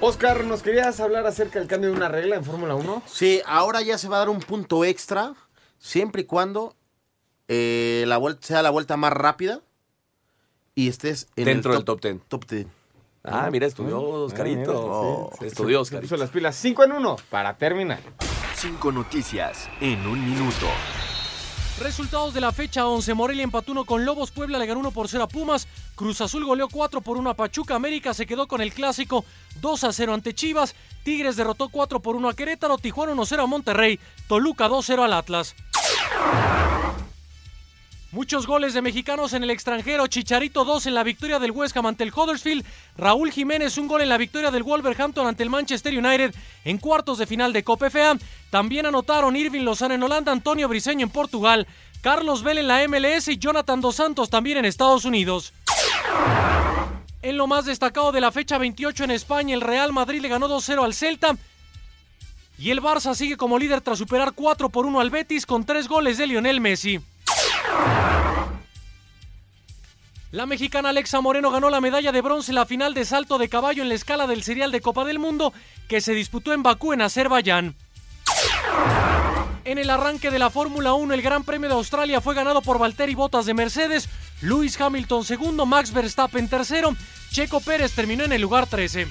Oscar, 0.00 0.44
¿nos 0.44 0.62
querías 0.62 1.00
hablar 1.00 1.26
acerca 1.26 1.58
del 1.58 1.68
cambio 1.68 1.90
de 1.90 1.96
una 1.96 2.08
regla 2.08 2.36
en 2.36 2.44
Fórmula 2.44 2.74
1? 2.74 3.02
Sí, 3.06 3.40
ahora 3.46 3.80
ya 3.82 3.96
se 3.96 4.08
va 4.08 4.16
a 4.16 4.18
dar 4.20 4.28
un 4.28 4.40
punto 4.40 4.84
extra, 4.84 5.32
siempre 5.78 6.22
y 6.22 6.24
cuando 6.26 6.76
eh, 7.48 8.04
la 8.06 8.18
vuelta 8.18 8.46
sea 8.46 8.62
la 8.62 8.70
vuelta 8.70 8.96
más 8.96 9.12
rápida 9.12 9.60
y 10.74 10.88
estés 10.88 11.28
en 11.36 11.44
Dentro 11.46 11.72
el 11.72 11.78
del 11.78 11.84
top 11.84 12.02
10. 12.02 12.20
Top 12.28 12.44
10. 12.46 12.66
Ah, 13.24 13.48
mira, 13.50 13.66
estudió 13.66 14.00
Oscarito. 14.02 15.30
estudió 15.40 15.78
Se 15.78 15.82
Oscarito. 15.82 16.02
puso 16.10 16.16
las 16.18 16.30
pilas 16.30 16.54
5 16.56 16.84
en 16.84 16.92
1 16.92 17.16
para 17.30 17.56
terminar. 17.56 18.00
Cinco 18.54 18.92
noticias 18.92 19.68
en 19.80 20.06
un 20.06 20.22
minuto. 20.24 20.66
Resultados 21.80 22.34
de 22.34 22.40
la 22.42 22.52
fecha 22.52 22.86
11. 22.86 23.14
Morelia 23.14 23.42
empató 23.42 23.72
uno 23.72 23.84
con 23.86 24.04
Lobos. 24.04 24.30
Puebla 24.30 24.58
le 24.58 24.66
ganó 24.66 24.80
1 24.80 24.90
por 24.90 25.08
0 25.08 25.24
a 25.24 25.28
Pumas. 25.28 25.66
Cruz 25.94 26.20
Azul 26.20 26.44
goleó 26.44 26.68
4 26.68 27.00
por 27.00 27.16
1 27.16 27.30
a 27.30 27.34
Pachuca. 27.34 27.74
América 27.74 28.12
se 28.14 28.26
quedó 28.26 28.46
con 28.46 28.60
el 28.60 28.72
clásico 28.74 29.24
2 29.60 29.84
a 29.84 29.92
0 29.92 30.12
ante 30.14 30.34
Chivas. 30.34 30.74
Tigres 31.02 31.34
derrotó 31.36 31.70
4 31.70 32.00
por 32.00 32.16
1 32.16 32.28
a 32.28 32.34
Querétaro. 32.34 32.76
Tijuana 32.78 33.12
1 33.12 33.24
0 33.26 33.42
a 33.42 33.46
Monterrey. 33.46 33.98
Toluca 34.28 34.68
2 34.68 34.84
0 34.86 35.02
al 35.02 35.12
Atlas. 35.14 35.54
Muchos 38.14 38.46
goles 38.46 38.74
de 38.74 38.80
mexicanos 38.80 39.32
en 39.32 39.42
el 39.42 39.50
extranjero. 39.50 40.06
Chicharito 40.06 40.64
2 40.64 40.86
en 40.86 40.94
la 40.94 41.02
victoria 41.02 41.40
del 41.40 41.50
West 41.50 41.76
Ham 41.76 41.86
ante 41.86 42.04
el 42.04 42.12
Huddersfield. 42.14 42.64
Raúl 42.96 43.32
Jiménez 43.32 43.76
un 43.76 43.88
gol 43.88 44.02
en 44.02 44.08
la 44.08 44.18
victoria 44.18 44.52
del 44.52 44.62
Wolverhampton 44.62 45.26
ante 45.26 45.42
el 45.42 45.50
Manchester 45.50 45.92
United 45.98 46.32
en 46.64 46.78
cuartos 46.78 47.18
de 47.18 47.26
final 47.26 47.52
de 47.52 47.64
Copa 47.64 47.90
FA. 47.90 48.16
También 48.50 48.86
anotaron 48.86 49.34
Irving 49.34 49.62
Lozano 49.62 49.94
en 49.94 50.02
Holanda, 50.04 50.30
Antonio 50.30 50.68
Briseño 50.68 51.06
en 51.06 51.10
Portugal, 51.10 51.66
Carlos 52.02 52.44
Vela 52.44 52.60
en 52.60 52.68
la 52.68 52.86
MLS 52.86 53.26
y 53.26 53.36
Jonathan 53.36 53.80
Dos 53.80 53.96
Santos 53.96 54.30
también 54.30 54.58
en 54.58 54.64
Estados 54.64 55.04
Unidos. 55.04 55.52
En 57.20 57.36
lo 57.36 57.48
más 57.48 57.64
destacado 57.64 58.12
de 58.12 58.20
la 58.20 58.30
fecha 58.30 58.58
28 58.58 59.02
en 59.02 59.10
España, 59.10 59.54
el 59.54 59.60
Real 59.60 59.92
Madrid 59.92 60.20
le 60.20 60.28
ganó 60.28 60.46
2-0 60.48 60.84
al 60.84 60.94
Celta. 60.94 61.36
Y 62.60 62.70
el 62.70 62.80
Barça 62.80 63.12
sigue 63.16 63.36
como 63.36 63.58
líder 63.58 63.80
tras 63.80 63.98
superar 63.98 64.34
4 64.34 64.68
por 64.68 64.86
1 64.86 65.00
al 65.00 65.10
Betis 65.10 65.46
con 65.46 65.66
3 65.66 65.88
goles 65.88 66.16
de 66.16 66.28
Lionel 66.28 66.60
Messi. 66.60 67.00
La 70.34 70.46
mexicana 70.46 70.88
Alexa 70.88 71.20
Moreno 71.20 71.52
ganó 71.52 71.70
la 71.70 71.80
medalla 71.80 72.10
de 72.10 72.20
bronce 72.20 72.50
en 72.50 72.56
la 72.56 72.66
final 72.66 72.92
de 72.92 73.04
salto 73.04 73.38
de 73.38 73.48
caballo 73.48 73.84
en 73.84 73.88
la 73.88 73.94
escala 73.94 74.26
del 74.26 74.42
serial 74.42 74.72
de 74.72 74.80
Copa 74.80 75.04
del 75.04 75.20
Mundo 75.20 75.52
que 75.88 76.00
se 76.00 76.12
disputó 76.12 76.52
en 76.52 76.64
Bakú, 76.64 76.92
en 76.92 77.02
Azerbaiyán. 77.02 77.76
En 79.64 79.78
el 79.78 79.90
arranque 79.90 80.32
de 80.32 80.40
la 80.40 80.50
Fórmula 80.50 80.92
1, 80.92 81.14
el 81.14 81.22
Gran 81.22 81.44
Premio 81.44 81.68
de 81.68 81.76
Australia 81.76 82.20
fue 82.20 82.34
ganado 82.34 82.62
por 82.62 82.80
Valtteri 82.80 83.14
Bottas 83.14 83.46
de 83.46 83.54
Mercedes, 83.54 84.08
Lewis 84.42 84.78
Hamilton 84.80 85.24
segundo, 85.24 85.66
Max 85.66 85.92
Verstappen 85.92 86.48
tercero, 86.48 86.96
Checo 87.30 87.60
Pérez 87.60 87.92
terminó 87.92 88.24
en 88.24 88.32
el 88.32 88.42
lugar 88.42 88.66
13. 88.66 89.06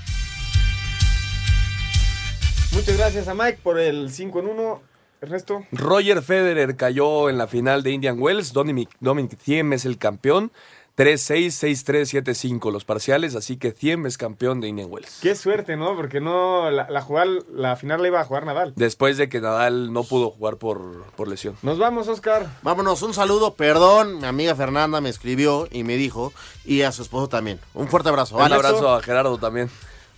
Muchas 2.74 2.98
gracias 2.98 3.28
a 3.30 3.34
Mike 3.34 3.60
por 3.64 3.80
el 3.80 4.12
5 4.12 4.40
en 4.42 4.48
1. 4.48 4.93
Ernesto. 5.24 5.66
Roger 5.72 6.22
Federer 6.22 6.76
cayó 6.76 7.30
en 7.30 7.38
la 7.38 7.48
final 7.48 7.82
de 7.82 7.92
Indian 7.92 8.18
Wells. 8.20 8.52
Dominic, 8.52 8.90
Dominic 9.00 9.38
Thiem 9.38 9.74
es 9.74 9.86
el 9.86 9.98
campeón. 9.98 10.52
3-6, 10.96 11.48
6-3, 11.48 12.24
7-5 12.24 12.72
los 12.72 12.86
parciales, 12.86 13.34
así 13.36 13.58
que 13.58 13.72
Thiem 13.72 14.06
es 14.06 14.18
campeón 14.18 14.62
de 14.62 14.68
Indian 14.68 14.90
Wells. 14.92 15.20
Qué 15.24 15.34
suerte, 15.34 15.76
¿no? 15.76 15.96
Porque 15.96 16.20
no 16.20 16.70
la, 16.70 16.88
la, 16.88 17.02
jugar, 17.02 17.28
la 17.52 17.76
final 17.76 18.02
la 18.02 18.10
iba 18.10 18.22
a 18.22 18.26
jugar 18.26 18.46
Nadal. 18.46 18.74
Después 18.76 19.18
de 19.18 19.28
que 19.28 19.42
Nadal 19.42 19.92
no 19.92 20.04
pudo 20.04 20.30
jugar 20.30 20.58
por, 20.58 21.06
por 21.16 21.28
lesión. 21.28 21.56
Nos 21.64 21.80
vamos, 21.80 22.08
Oscar. 22.10 22.48
Vámonos, 22.62 23.02
un 23.02 23.16
saludo, 23.16 23.56
perdón, 23.56 24.20
mi 24.20 24.26
amiga 24.26 24.54
Fernanda 24.56 25.02
me 25.02 25.10
escribió 25.10 25.68
y 25.72 25.84
me 25.84 25.96
dijo, 25.96 26.32
y 26.64 26.84
a 26.84 26.92
su 26.92 27.02
esposo 27.02 27.28
también. 27.28 27.60
Un 27.74 27.88
fuerte 27.88 28.10
abrazo. 28.10 28.36
Un 28.36 28.54
abrazo 28.54 28.94
a 28.94 29.02
Gerardo 29.02 29.40
también. 29.40 29.72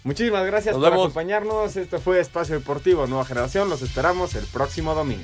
Muchísimas 0.06 0.46
gracias 0.46 0.76
Nos 0.76 0.84
por 0.84 0.92
vemos. 0.92 1.06
acompañarnos. 1.08 1.76
Esto 1.76 2.00
fue 2.00 2.20
Espacio 2.20 2.54
Deportivo 2.54 3.08
Nueva 3.08 3.26
Generación. 3.26 3.70
Los 3.72 3.82
esperamos 3.82 4.36
el 4.36 4.46
próximo 4.46 4.94
domingo. 4.94 5.24